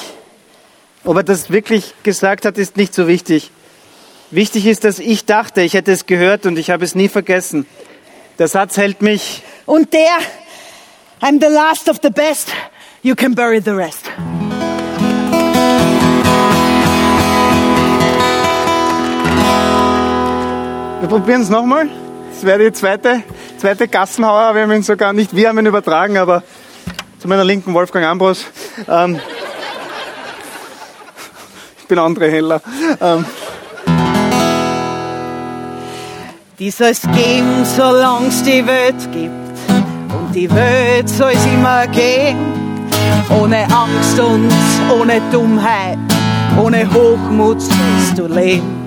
Ob 1.04 1.16
er 1.16 1.22
das 1.24 1.50
wirklich 1.50 1.94
gesagt 2.02 2.44
hat, 2.44 2.58
ist 2.58 2.76
nicht 2.76 2.94
so 2.94 3.08
wichtig. 3.08 3.50
Wichtig 4.30 4.66
ist, 4.66 4.84
dass 4.84 4.98
ich 4.98 5.26
dachte, 5.26 5.60
ich 5.62 5.74
hätte 5.74 5.92
es 5.92 6.06
gehört 6.06 6.46
und 6.46 6.58
ich 6.58 6.70
habe 6.70 6.84
es 6.84 6.94
nie 6.94 7.08
vergessen. 7.08 7.66
Der 8.38 8.48
Satz 8.48 8.76
hält 8.76 9.02
mich. 9.02 9.42
Und 9.66 9.92
der, 9.92 10.18
I'm 11.20 11.38
the 11.40 11.52
last 11.52 11.88
of 11.88 11.98
the 12.02 12.10
best, 12.10 12.48
you 13.02 13.14
can 13.14 13.34
bury 13.34 13.60
the 13.62 13.72
rest. 13.72 14.10
Wir 21.02 21.08
probieren 21.08 21.42
es 21.42 21.48
nochmal. 21.48 21.88
Das 22.32 22.44
wäre 22.44 22.60
die 22.60 22.72
zweite, 22.72 23.24
zweite 23.58 23.88
Gassenhauer. 23.88 24.54
Wir 24.54 24.62
haben 24.62 24.70
ihn 24.70 24.84
sogar, 24.84 25.12
nicht 25.12 25.34
wir 25.34 25.48
haben 25.48 25.58
ihn 25.58 25.66
übertragen, 25.66 26.16
aber 26.16 26.44
zu 27.18 27.26
meiner 27.26 27.42
linken 27.42 27.74
Wolfgang 27.74 28.06
Ambros. 28.06 28.44
Ähm, 28.88 29.18
ich 31.80 31.88
bin 31.88 31.98
André 31.98 32.30
Heller. 32.30 32.62
Ähm, 33.00 33.24
Die 36.60 36.70
soll's 36.70 37.02
geben, 37.02 37.64
solang's 37.64 38.44
die 38.44 38.64
Welt 38.64 39.10
gibt. 39.10 39.58
Und 39.68 40.32
die 40.32 40.48
Welt 40.48 41.08
soll's 41.08 41.44
immer 41.46 41.84
geben. 41.88 42.88
Ohne 43.28 43.64
Angst 43.64 44.20
und 44.20 44.48
ohne 44.96 45.20
Dummheit, 45.32 45.98
ohne 46.56 46.88
Hochmut 46.94 47.60
sollst 47.60 48.18
du 48.18 48.28
leben. 48.28 48.81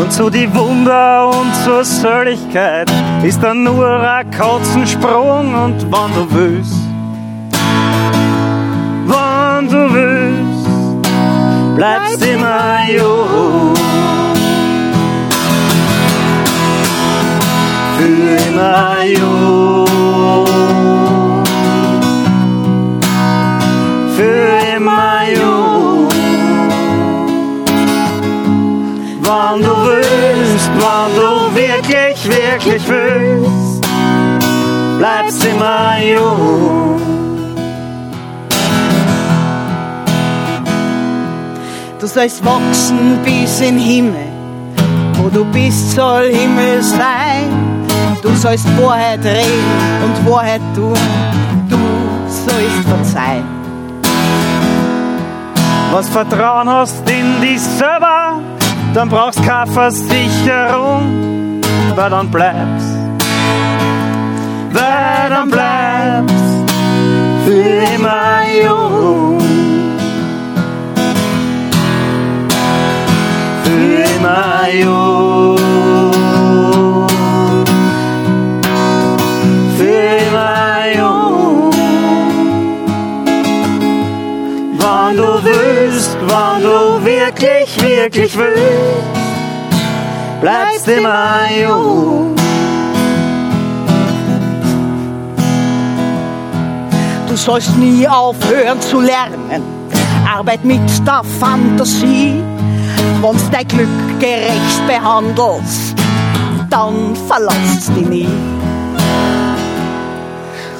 Und 0.00 0.10
zu 0.14 0.30
die 0.30 0.52
Wunder 0.54 1.28
und 1.28 1.54
zur 1.62 1.84
Sölligkeit 1.84 2.90
ist 3.22 3.42
dann 3.42 3.64
nur 3.64 4.00
ein 4.00 4.30
Katzensprung 4.30 5.54
und 5.54 5.86
wann 5.90 6.10
du 6.14 6.26
willst, 6.34 6.72
wann 9.04 9.68
du 9.68 9.92
willst, 9.92 11.76
bleibst 11.76 12.24
immer 12.24 12.90
jung. 12.90 13.74
Für 17.98 18.48
immer 18.48 19.04
jung. 19.04 19.89
Wann 30.80 31.14
du 31.14 31.54
wirklich, 31.54 32.18
wirklich 32.24 32.82
willst, 32.88 33.82
bleibst 34.98 35.44
immer 35.44 35.98
jung. 36.02 37.00
Du 42.00 42.06
sollst 42.06 42.42
wachsen 42.44 43.18
bis 43.24 43.60
in 43.60 43.78
Himmel. 43.78 44.28
Wo 45.14 45.28
du 45.28 45.44
bist, 45.44 45.92
soll 45.94 46.30
Himmel 46.32 46.82
sein. 46.82 47.86
Du 48.22 48.34
sollst 48.34 48.66
Wahrheit 48.78 49.22
reden 49.22 50.02
und 50.04 50.30
Wahrheit 50.30 50.62
tun. 50.74 50.96
Du 51.68 51.78
sollst 52.26 52.88
verzeihen. 52.88 53.44
Was 55.92 56.08
Vertrauen 56.08 56.70
hast 56.70 57.08
in 57.10 57.40
dich 57.42 57.60
selber, 57.60 58.40
dann 58.94 59.08
brauchst 59.08 59.42
keine 59.44 59.70
Versicherung, 59.70 61.60
weil 61.94 62.10
dann 62.10 62.30
bleibst, 62.30 62.96
weil 64.72 65.30
dann 65.30 65.50
bleibst 65.50 66.44
für 67.44 67.94
immer 67.94 68.42
jung. 68.62 69.40
Für 73.64 74.16
immer 74.16 74.68
jung. 74.72 75.59
Wirklich, 87.96 88.36
willst, 88.36 88.60
bleibst 90.40 90.88
immer 90.88 91.40
jung. 91.60 92.36
Du 97.28 97.36
sollst 97.36 97.76
nie 97.76 98.08
aufhören 98.08 98.80
zu 98.80 99.00
lernen. 99.00 99.62
Arbeit 100.26 100.64
mit 100.64 100.80
der 101.06 101.22
Fantasie. 101.38 102.42
Wenn's 103.20 103.50
dein 103.50 103.68
Glück 103.68 103.88
gerecht 104.18 104.86
behandelst, 104.86 105.94
dann 106.70 107.16
verlässt 107.28 107.90
dich 107.96 108.06
nie. 108.06 108.28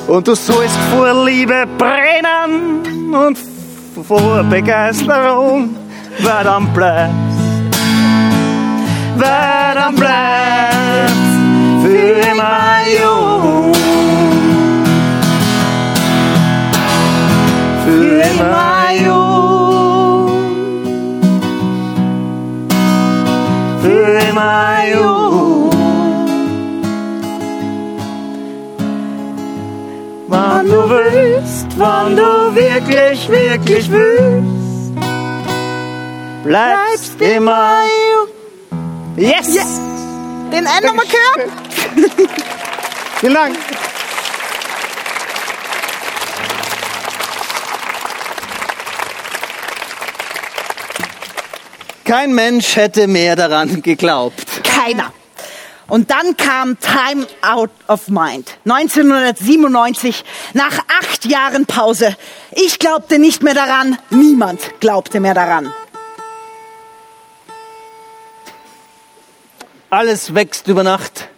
Und 0.06 0.26
du 0.26 0.34
sollst 0.34 0.76
vor 0.90 1.24
Liebe 1.24 1.66
brennen 1.78 3.14
und 3.14 3.38
vor 4.06 4.42
Begeisterung, 4.44 5.76
weil 6.24 6.44
dann 6.44 6.72
bleibst, 6.72 7.14
weil 9.16 9.74
dann 9.74 9.94
bleibst 9.94 11.30
für 11.82 12.30
immer 12.30 12.80
jung. 13.00 13.72
Für 17.84 18.22
immer 18.30 18.82
jung. 19.04 20.30
Für 23.82 24.18
immer 24.28 24.64
jung. 24.92 25.70
Wann 30.28 30.66
du 30.66 30.90
willst, 30.90 31.66
wann 31.76 32.16
du 32.16 32.54
wirklich, 32.54 33.28
wirklich 33.28 33.90
willst, 33.90 34.49
bleibst 36.42 37.20
immer 37.20 37.82
jung. 38.12 38.28
Yes! 39.16 39.80
Den 40.52 40.66
einen 40.66 40.86
nochmal 40.86 41.06
gehört? 41.06 41.50
Vielen 43.20 43.34
Dank. 43.34 43.56
Kein 52.04 52.34
Mensch 52.34 52.74
hätte 52.74 53.06
mehr 53.06 53.36
daran 53.36 53.82
geglaubt. 53.82 54.64
Keiner. 54.64 55.12
Und 55.86 56.10
dann 56.10 56.36
kam 56.36 56.76
Time 56.80 57.26
Out 57.42 57.70
of 57.88 58.08
Mind. 58.08 58.56
1997, 58.64 60.24
nach 60.54 60.78
acht 61.00 61.24
Jahren 61.24 61.66
Pause. 61.66 62.16
Ich 62.52 62.78
glaubte 62.78 63.18
nicht 63.18 63.42
mehr 63.42 63.54
daran, 63.54 63.98
niemand 64.10 64.80
glaubte 64.80 65.20
mehr 65.20 65.34
daran. 65.34 65.72
Alles 69.90 70.34
wächst 70.34 70.68
über 70.68 70.82
Nacht. 70.84 71.28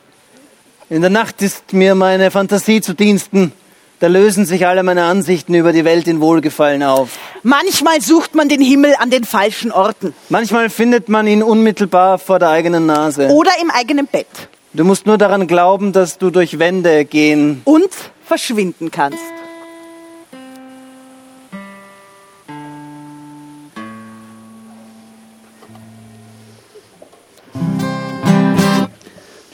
In 0.90 1.00
der 1.00 1.10
Nacht 1.10 1.40
ist 1.40 1.72
mir 1.72 1.94
meine 1.94 2.30
Fantasie 2.30 2.80
zu 2.82 2.92
Diensten. 2.94 3.52
Da 4.00 4.08
lösen 4.08 4.44
sich 4.44 4.66
alle 4.66 4.82
meine 4.82 5.04
Ansichten 5.04 5.54
über 5.54 5.72
die 5.72 5.84
Welt 5.84 6.06
in 6.08 6.20
Wohlgefallen 6.20 6.82
auf. 6.82 7.10
Manchmal 7.44 8.00
sucht 8.02 8.34
man 8.34 8.48
den 8.48 8.60
Himmel 8.60 8.94
an 8.98 9.10
den 9.10 9.24
falschen 9.24 9.70
Orten 9.72 10.12
Manchmal 10.28 10.70
findet 10.70 11.08
man 11.08 11.26
ihn 11.26 11.42
unmittelbar 11.42 12.18
vor 12.18 12.38
der 12.40 12.50
eigenen 12.50 12.84
Nase. 12.86 13.28
oder 13.28 13.52
im 13.60 13.70
eigenen 13.70 14.06
Bett 14.06 14.26
Du 14.74 14.84
musst 14.84 15.06
nur 15.06 15.18
daran 15.18 15.46
glauben, 15.46 15.92
dass 15.92 16.18
du 16.18 16.30
durch 16.30 16.58
Wände 16.58 17.04
gehen. 17.04 17.60
und 17.64 17.90
verschwinden 18.26 18.90
kannst. 18.90 19.18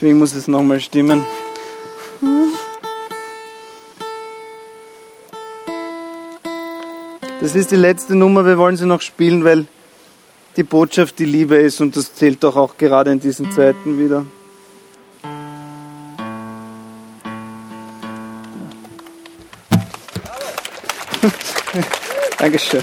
Ich 0.01 0.15
muss 0.15 0.33
es 0.33 0.47
nochmal 0.47 0.79
stimmen. 0.79 1.25
Das 7.41 7.57
ist 7.57 7.73
die 7.73 7.77
letzte 7.77 8.15
Nummer, 8.15 8.47
wir 8.47 8.59
wollen 8.59 8.77
sie 8.77 8.87
noch 8.87 9.01
spielen, 9.01 9.43
weil 9.45 9.67
die 10.57 10.63
Botschaft 10.63 11.19
die 11.19 11.25
Liebe 11.25 11.57
ist 11.57 11.81
und 11.81 11.97
das 11.97 12.15
zählt 12.15 12.45
doch 12.45 12.55
auch 12.55 12.77
gerade 12.77 13.11
in 13.11 13.19
diesen 13.19 13.51
Zeiten 13.51 13.99
wieder. 13.99 14.25
Dankeschön. 22.39 22.83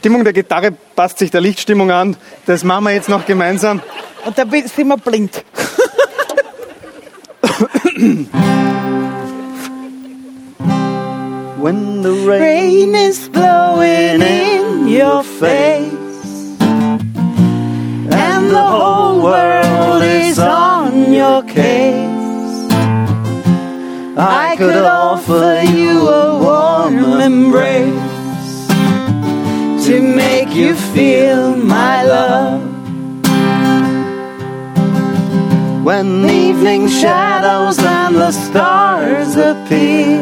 Stimmung 0.00 0.24
der 0.24 0.32
Gitarre 0.32 0.72
passt 0.96 1.18
sich 1.18 1.30
der 1.30 1.42
Lichtstimmung 1.42 1.90
an. 1.90 2.16
Das 2.46 2.64
machen 2.64 2.84
wir 2.84 2.92
jetzt 2.92 3.10
noch 3.10 3.26
gemeinsam. 3.26 3.82
Und 4.24 4.38
da 4.38 4.44
sind 4.50 4.88
wir 4.88 4.96
blind. 4.96 5.44
When 11.60 12.02
the 12.02 12.12
rain 12.26 12.40
Rain 12.40 12.94
is 12.94 13.28
blowing 13.28 14.22
in 14.22 14.88
your 14.88 15.22
face 15.22 15.92
And 18.10 18.48
the 18.48 18.56
whole 18.56 19.20
world 19.20 20.02
is 20.02 20.38
on 20.38 21.12
your 21.12 21.42
case 21.42 22.72
I 24.16 24.54
could 24.56 24.76
offer 24.76 25.60
you 25.62 26.08
a 26.08 26.38
warm 26.42 27.20
embrace 27.20 27.99
make 30.16 30.54
you 30.54 30.74
feel 30.74 31.56
my 31.56 32.02
love. 32.04 32.70
When 35.84 36.28
evening 36.28 36.88
shadows 36.88 37.78
and 37.78 38.14
the 38.14 38.32
stars 38.32 39.34
appear 39.34 40.20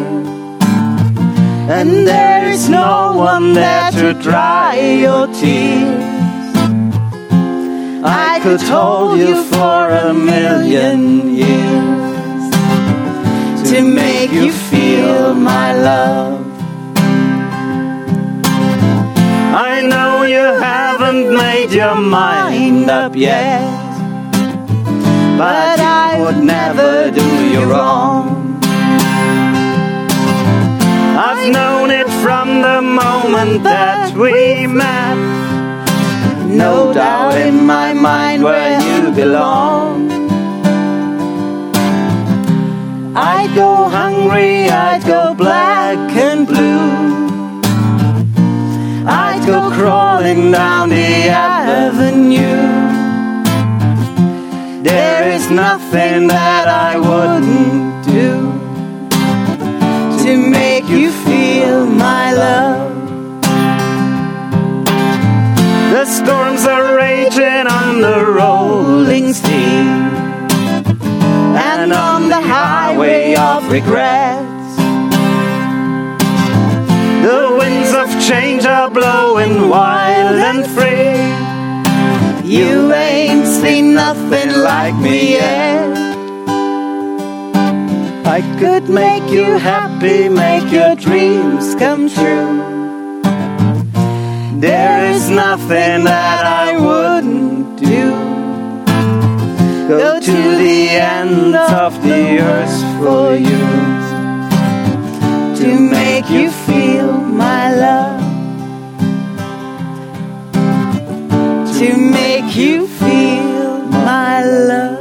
And 1.68 2.06
there 2.06 2.48
is 2.48 2.68
no 2.68 3.12
one 3.16 3.54
there 3.54 3.90
to 3.90 4.14
dry 4.14 4.78
your 4.78 5.26
tears 5.26 6.04
I 8.02 8.40
could 8.42 8.62
hold 8.62 9.18
you 9.18 9.42
for 9.44 9.90
a 9.90 10.14
million 10.14 11.34
years 11.34 12.50
To 13.70 13.82
make 13.82 14.30
you 14.32 14.52
feel 14.52 15.34
my 15.34 15.74
love 15.74 16.47
made 21.30 21.70
your 21.72 21.94
mind 21.94 22.90
up 22.90 23.14
yet. 23.14 23.60
But 25.36 25.78
I 25.80 26.20
would 26.20 26.42
never 26.42 27.10
do 27.10 27.28
you 27.52 27.64
wrong. 27.64 28.58
I've 31.28 31.52
known 31.52 31.90
it 31.90 32.08
from 32.22 32.62
the 32.62 32.80
moment 32.82 33.62
that 33.64 34.16
we 34.16 34.66
met. 34.66 35.16
No 36.46 36.92
doubt 36.92 37.36
in 37.36 37.66
my 37.66 37.92
mind 37.92 38.42
where 38.42 38.80
you 38.80 39.12
belong. 39.12 40.10
I'd 43.14 43.52
go 43.54 43.88
hungry, 43.88 44.68
I'd 44.68 45.04
go 45.04 45.34
black 45.34 45.98
and 46.16 46.46
blue. 46.46 47.27
Go 49.48 49.70
crawling 49.70 50.50
down 50.50 50.90
the 50.90 51.30
avenue. 51.30 52.38
There 54.82 55.26
is 55.30 55.50
nothing 55.50 56.26
that 56.26 56.68
I 56.68 56.98
wouldn't 56.98 58.04
do 58.04 58.32
to 60.22 60.36
make 60.36 60.86
you 60.90 61.10
feel 61.24 61.86
my 61.86 62.34
love. 62.34 62.92
The 65.94 66.04
storms 66.04 66.66
are 66.66 66.96
raging 66.98 67.66
on 67.80 68.02
the 68.02 68.26
rolling 68.26 69.32
sea 69.32 69.80
and 71.72 71.90
on 71.94 72.28
the 72.28 72.42
highway 72.42 73.34
of 73.34 73.72
regrets. 73.72 74.47
Change 78.28 78.66
are 78.66 78.90
blowing 78.90 79.70
wild 79.70 80.36
and 80.48 80.62
free. 80.76 81.16
You 82.44 82.92
ain't 82.92 83.46
seen 83.46 83.94
nothing 83.94 84.50
like 84.70 84.94
me 84.96 85.32
yet. 85.32 85.96
I 88.36 88.40
could 88.60 88.90
make 88.90 89.26
you 89.30 89.56
happy, 89.56 90.28
make 90.28 90.70
your 90.70 90.94
dreams 90.94 91.74
come 91.76 92.10
true. 92.10 92.52
There 94.60 95.10
is 95.14 95.30
nothing 95.30 96.04
that 96.04 96.44
I 96.44 96.68
wouldn't 96.86 97.78
do. 97.78 98.04
Go 99.88 100.20
to 100.20 100.38
the 100.64 100.88
ends 101.16 101.56
of 101.84 101.92
the 102.02 102.40
earth 102.52 102.78
for 103.00 103.34
you 103.48 103.68
to 105.60 105.80
make 105.80 106.28
you 106.28 106.50
feel 106.50 107.12
my 107.12 107.74
love. 107.74 108.17
To 111.78 111.96
make 111.96 112.56
you 112.56 112.88
feel 112.88 113.78
my 113.86 114.42
love. 114.42 114.98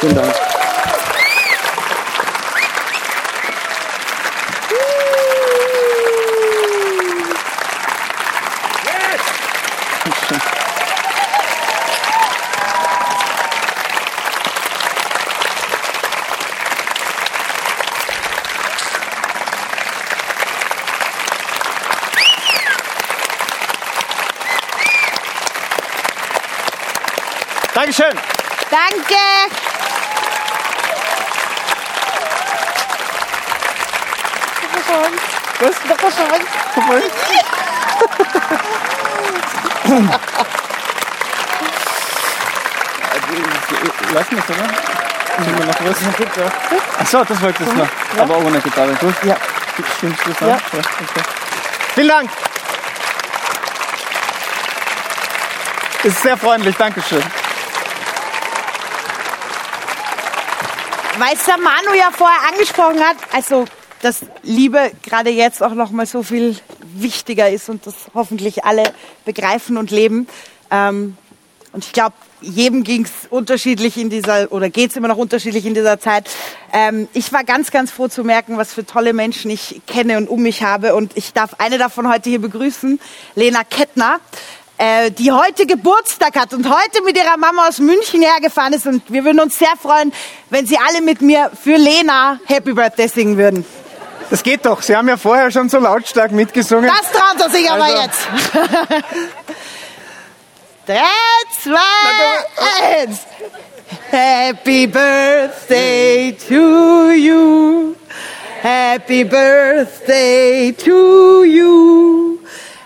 Vielen 0.00 0.14
Dank. 0.16 0.49
Achso, 46.98 47.24
das 47.24 47.40
wolltest 47.42 47.70
du 47.70 47.76
noch. 47.76 47.88
Aber 48.18 48.36
auch 48.36 48.44
ohne 48.44 48.60
Gitarre. 48.60 48.94
Gut? 48.94 49.14
Ja. 49.24 49.36
Stimmst 49.96 50.26
du 50.26 50.30
das 50.30 50.40
ja. 50.40 50.56
okay. 50.56 51.22
Vielen 51.94 52.08
Dank. 52.08 52.30
Ist 56.02 56.22
sehr 56.22 56.36
freundlich, 56.36 56.76
Dankeschön. 56.76 57.22
Weil 61.18 61.36
Manu 61.58 61.98
ja 61.98 62.10
vorher 62.10 62.48
angesprochen 62.50 63.00
hat, 63.00 63.16
also 63.32 63.66
dass 64.00 64.24
Liebe 64.42 64.92
gerade 65.02 65.28
jetzt 65.28 65.62
auch 65.62 65.74
noch 65.74 65.90
mal 65.90 66.06
so 66.06 66.22
viel 66.22 66.56
wichtiger 66.80 67.50
ist 67.50 67.68
und 67.68 67.86
das 67.86 67.94
hoffentlich 68.14 68.64
alle 68.64 68.84
begreifen 69.26 69.76
und 69.76 69.90
leben. 69.90 70.26
Ähm, 70.70 71.18
und 71.72 71.84
ich 71.84 71.92
glaube, 71.92 72.14
jedem 72.40 72.82
ging 72.84 73.04
es 73.04 73.28
unterschiedlich 73.30 73.96
in 73.96 74.10
dieser, 74.10 74.50
oder 74.50 74.70
geht 74.70 74.90
es 74.90 74.96
immer 74.96 75.08
noch 75.08 75.16
unterschiedlich 75.18 75.66
in 75.66 75.74
dieser 75.74 76.00
Zeit. 76.00 76.28
Ähm, 76.72 77.08
ich 77.12 77.32
war 77.32 77.44
ganz, 77.44 77.70
ganz 77.70 77.90
froh 77.90 78.08
zu 78.08 78.24
merken, 78.24 78.56
was 78.56 78.72
für 78.72 78.84
tolle 78.84 79.12
Menschen 79.12 79.50
ich 79.50 79.80
kenne 79.86 80.16
und 80.16 80.28
um 80.28 80.42
mich 80.42 80.62
habe. 80.62 80.94
Und 80.94 81.16
ich 81.16 81.32
darf 81.32 81.54
eine 81.58 81.78
davon 81.78 82.08
heute 82.10 82.30
hier 82.30 82.40
begrüßen, 82.40 82.98
Lena 83.34 83.62
Kettner, 83.62 84.20
äh, 84.78 85.10
die 85.10 85.30
heute 85.30 85.66
Geburtstag 85.66 86.34
hat 86.36 86.54
und 86.54 86.68
heute 86.68 87.02
mit 87.04 87.16
ihrer 87.16 87.36
Mama 87.36 87.68
aus 87.68 87.78
München 87.78 88.22
hergefahren 88.22 88.72
ist. 88.72 88.86
Und 88.86 89.02
wir 89.12 89.24
würden 89.24 89.38
uns 89.40 89.58
sehr 89.58 89.76
freuen, 89.80 90.12
wenn 90.48 90.66
Sie 90.66 90.78
alle 90.88 91.02
mit 91.02 91.20
mir 91.20 91.50
für 91.62 91.76
Lena 91.76 92.40
Happy 92.46 92.72
Birthday 92.72 93.06
singen 93.08 93.36
würden. 93.36 93.64
Das 94.30 94.42
geht 94.44 94.64
doch. 94.64 94.80
Sie 94.80 94.96
haben 94.96 95.08
ja 95.08 95.16
vorher 95.16 95.50
schon 95.50 95.68
so 95.68 95.78
lautstark 95.78 96.30
mitgesungen. 96.30 96.88
Das 96.88 97.10
traut 97.12 97.40
er 97.40 97.50
sich 97.50 97.68
aber 97.70 97.84
Also- 97.84 97.96
jetzt. 98.02 98.20
Drei, 100.86 100.96
zwei, 101.62 101.78
eins. 102.92 103.20
Happy 104.10 104.86
Birthday 104.86 106.32
to 106.32 107.10
you. 107.12 107.96
Happy 108.62 109.24
Birthday 109.24 110.72
to 110.72 111.44
you. 111.44 112.40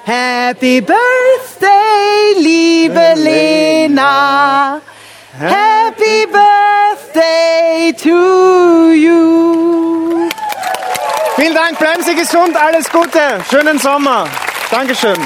Happy 0.05 0.81
Birthday, 0.81 2.35
liebe 2.37 3.15
Lena. 3.17 4.81
Happy 5.39 6.27
Birthday 6.27 7.93
to 7.97 8.93
you. 8.93 10.29
Vielen 11.37 11.55
Dank, 11.55 11.79
bleiben 11.79 12.03
Sie 12.03 12.15
gesund, 12.15 12.57
alles 12.57 12.91
Gute, 12.91 13.43
schönen 13.51 13.79
Sommer. 13.79 14.29
Dankeschön. 14.71 15.17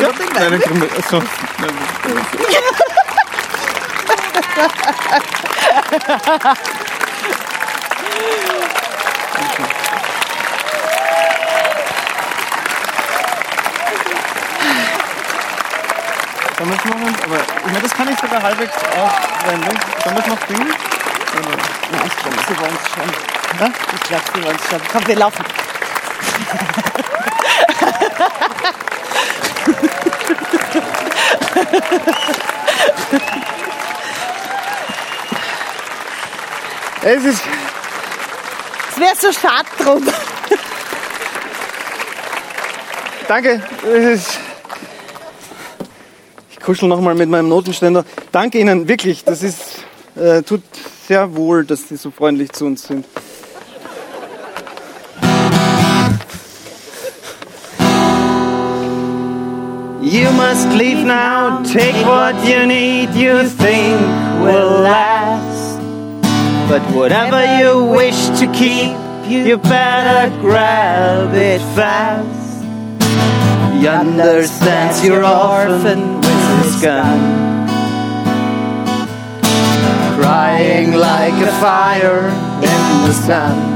Ja, 0.00 0.08
nein, 0.34 0.50
dann 0.50 0.60
kriegen 0.60 0.80
wir- 0.80 0.90
so. 1.10 1.22
Sollen 16.56 16.70
wir 16.70 16.76
es 16.76 16.84
machen? 16.84 17.16
Aber 17.24 17.36
ich 17.40 17.66
meine, 17.66 17.80
das 17.80 17.92
kann 17.94 18.08
ich 18.08 18.18
sogar 18.18 18.42
halbwegs 18.42 18.72
auch 18.96 19.12
wenn 19.46 19.60
Sollen 20.02 20.16
wir 20.16 20.22
singen? 20.48 20.68
Ja, 21.92 21.98
ich 22.06 22.16
glaube, 22.16 22.36
sie 22.48 22.58
wollen 22.60 22.78
es 22.80 22.88
schon. 22.90 23.60
Ja? 23.60 23.72
Ich 23.94 24.02
glaube, 24.08 24.24
sie 24.34 24.44
wollen 24.44 24.56
es 24.62 24.70
schon. 24.70 24.80
Komm, 24.92 25.06
wir 25.06 25.16
laufen. 25.16 25.44
Es 37.06 37.22
ist, 37.22 37.42
Es 38.90 38.98
wäre 38.98 39.14
so 39.14 39.30
schade 39.30 39.66
drum. 39.78 40.02
danke, 43.28 43.62
es 43.82 44.26
ist, 44.26 44.38
Ich 46.50 46.60
kuschel 46.60 46.88
nochmal 46.88 47.14
mit 47.14 47.28
meinem 47.28 47.50
Notenständer. 47.50 48.06
Danke 48.32 48.58
Ihnen, 48.58 48.88
wirklich. 48.88 49.22
Das 49.22 49.42
ist, 49.42 49.84
äh, 50.16 50.42
tut 50.42 50.62
sehr 51.06 51.36
wohl, 51.36 51.66
dass 51.66 51.88
Sie 51.88 51.96
so 51.96 52.10
freundlich 52.10 52.52
zu 52.52 52.64
uns 52.64 52.84
sind. 52.86 53.04
You 60.14 60.30
must 60.30 60.68
leave 60.68 61.04
now, 61.04 61.64
take 61.64 62.06
what 62.06 62.36
you 62.46 62.64
need, 62.66 63.10
you 63.16 63.48
think 63.48 64.00
will 64.44 64.80
last. 64.82 65.80
But 66.68 66.82
whatever 66.94 67.42
you 67.58 67.82
wish 67.82 68.28
to 68.38 68.46
keep, 68.52 68.94
you 69.28 69.58
better 69.58 70.30
grab 70.40 71.34
it 71.34 71.60
fast. 71.74 72.62
Yonder 73.82 74.46
stands 74.46 75.04
your 75.04 75.24
orphan 75.24 76.20
with 76.20 76.62
his 76.62 76.80
gun, 76.80 77.66
crying 80.20 80.92
like 80.92 81.34
a 81.42 81.52
fire 81.60 82.28
in 82.62 83.06
the 83.08 83.12
sun. 83.12 83.73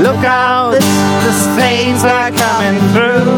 Look 0.00 0.24
out, 0.24 0.72
the 0.72 1.32
stains 1.32 2.04
are 2.04 2.30
coming 2.30 2.80
through. 2.94 3.30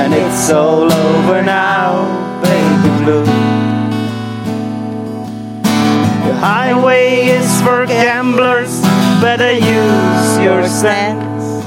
And 0.00 0.12
it's 0.12 0.50
all 0.50 0.92
over 0.92 1.42
now, 1.42 2.42
baby 2.42 2.90
blue. 3.04 3.24
The 6.26 6.34
highway 6.34 7.26
is 7.26 7.62
for 7.62 7.86
gamblers, 7.86 8.80
better 9.22 9.52
use 9.52 10.38
your 10.42 10.66
sense. 10.66 11.64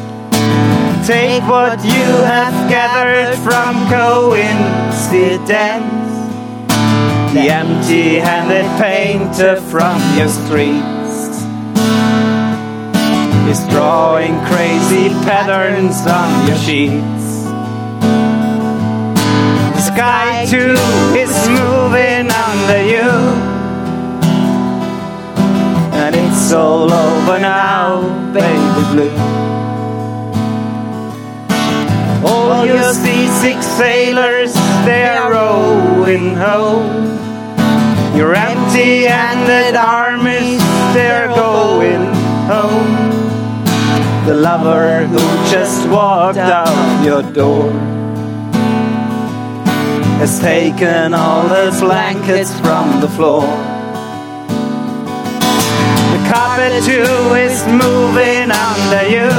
Take 1.07 1.43
what 1.43 1.81
you 1.81 2.07
have 2.27 2.69
gathered 2.69 3.37
from 3.37 3.87
coincidence. 3.87 5.39
The 7.33 7.49
empty 7.49 8.19
handed 8.19 8.67
painter 8.81 9.61
from 9.61 10.01
your 10.17 10.27
streets 10.27 10.90
is 13.49 13.59
drawing 13.67 14.33
crazy 14.45 15.09
patterns 15.25 16.05
on 16.07 16.47
your 16.47 16.57
sheets. 16.57 17.25
The 19.75 19.81
sky 19.81 20.45
too 20.49 20.75
is 21.17 21.33
moving 21.49 22.29
under 22.29 22.83
you. 22.83 23.09
And 26.03 26.15
it's 26.15 26.51
all 26.53 26.91
over 26.91 27.39
now, 27.39 28.01
baby 28.33 28.83
blue. 28.91 29.41
All 32.25 32.65
your 32.65 32.93
seasick 32.93 33.61
sailors, 33.63 34.53
they're 34.85 35.31
rowing 35.31 36.35
home. 36.35 37.17
Your 38.15 38.35
empty 38.35 39.03
handed 39.03 39.75
armies, 39.75 40.61
they're 40.93 41.29
going 41.29 42.13
home. 42.45 43.00
The 44.25 44.35
lover 44.35 45.07
who 45.07 45.17
just 45.49 45.89
walked 45.89 46.37
out 46.37 47.03
your 47.03 47.23
door 47.23 47.71
has 50.19 50.39
taken 50.39 51.15
all 51.15 51.47
the 51.47 51.75
blankets 51.79 52.53
from 52.59 53.01
the 53.01 53.09
floor. 53.09 53.41
The 56.13 56.21
carpet 56.31 56.83
too 56.83 57.33
is 57.33 57.65
moving 57.65 58.51
under 58.51 59.09
you. 59.09 59.31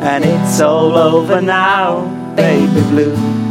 And 0.00 0.24
it's 0.24 0.60
all 0.60 0.96
over 0.96 1.40
now, 1.40 2.06
baby 2.36 2.80
blue. 2.90 3.43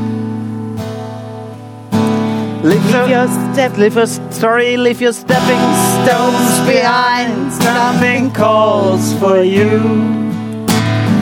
Leave 2.64 3.10
your 3.10 3.28
step, 3.28 3.78
leave 3.78 3.96
your 3.96 4.08
story, 4.08 4.78
leave 4.78 5.02
your 5.02 5.12
stepping 5.12 5.64
stones 6.00 6.60
behind. 6.66 7.50
Nothing 7.60 8.32
calls 8.32 9.14
for 9.20 9.44
you. 9.44 9.80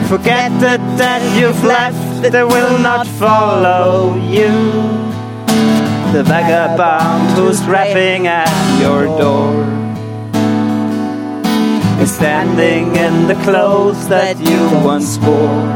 Forget 0.06 0.52
the 0.60 0.78
debt 0.96 1.22
you've 1.36 1.64
left, 1.64 2.30
they 2.30 2.44
will 2.44 2.78
not 2.78 3.08
follow 3.08 4.14
you. 4.30 4.52
The 6.12 6.22
vagabond 6.22 7.36
who's 7.36 7.60
rapping 7.64 8.28
at 8.28 8.80
your 8.80 9.06
door 9.18 9.64
is 12.00 12.14
standing 12.14 12.94
in 12.94 13.26
the 13.26 13.34
clothes 13.42 14.06
that 14.08 14.38
you 14.38 14.60
once 14.84 15.18
wore. 15.18 15.66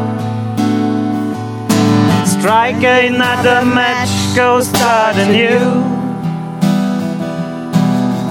Strike 2.27 2.85
another 2.85 3.65
match, 3.65 4.26
go 4.37 4.61
start 4.61 5.17
anew. 5.17 5.59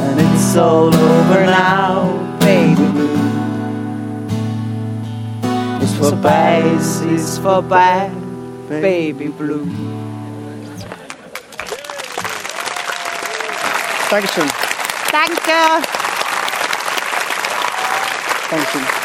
And 0.06 0.22
it's 0.22 0.56
all 0.56 0.94
over 0.94 1.46
now, 1.48 2.38
baby 2.40 2.76
blue. 2.76 3.18
It's 5.82 5.94
vorbei, 5.94 6.62
es 6.78 7.02
ist 7.02 7.40
vorbei, 7.40 8.12
baby 8.70 9.30
blue. 9.30 9.66
Dankeschön. 14.12 14.48
Danke. 15.12 15.58
Dankeschön. 18.52 19.05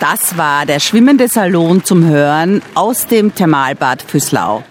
Das 0.00 0.36
war 0.36 0.64
der 0.64 0.78
schwimmende 0.78 1.26
Salon 1.26 1.82
zum 1.82 2.04
Hören 2.04 2.62
aus 2.74 3.08
dem 3.08 3.34
Thermalbad 3.34 4.00
Füßlau. 4.02 4.62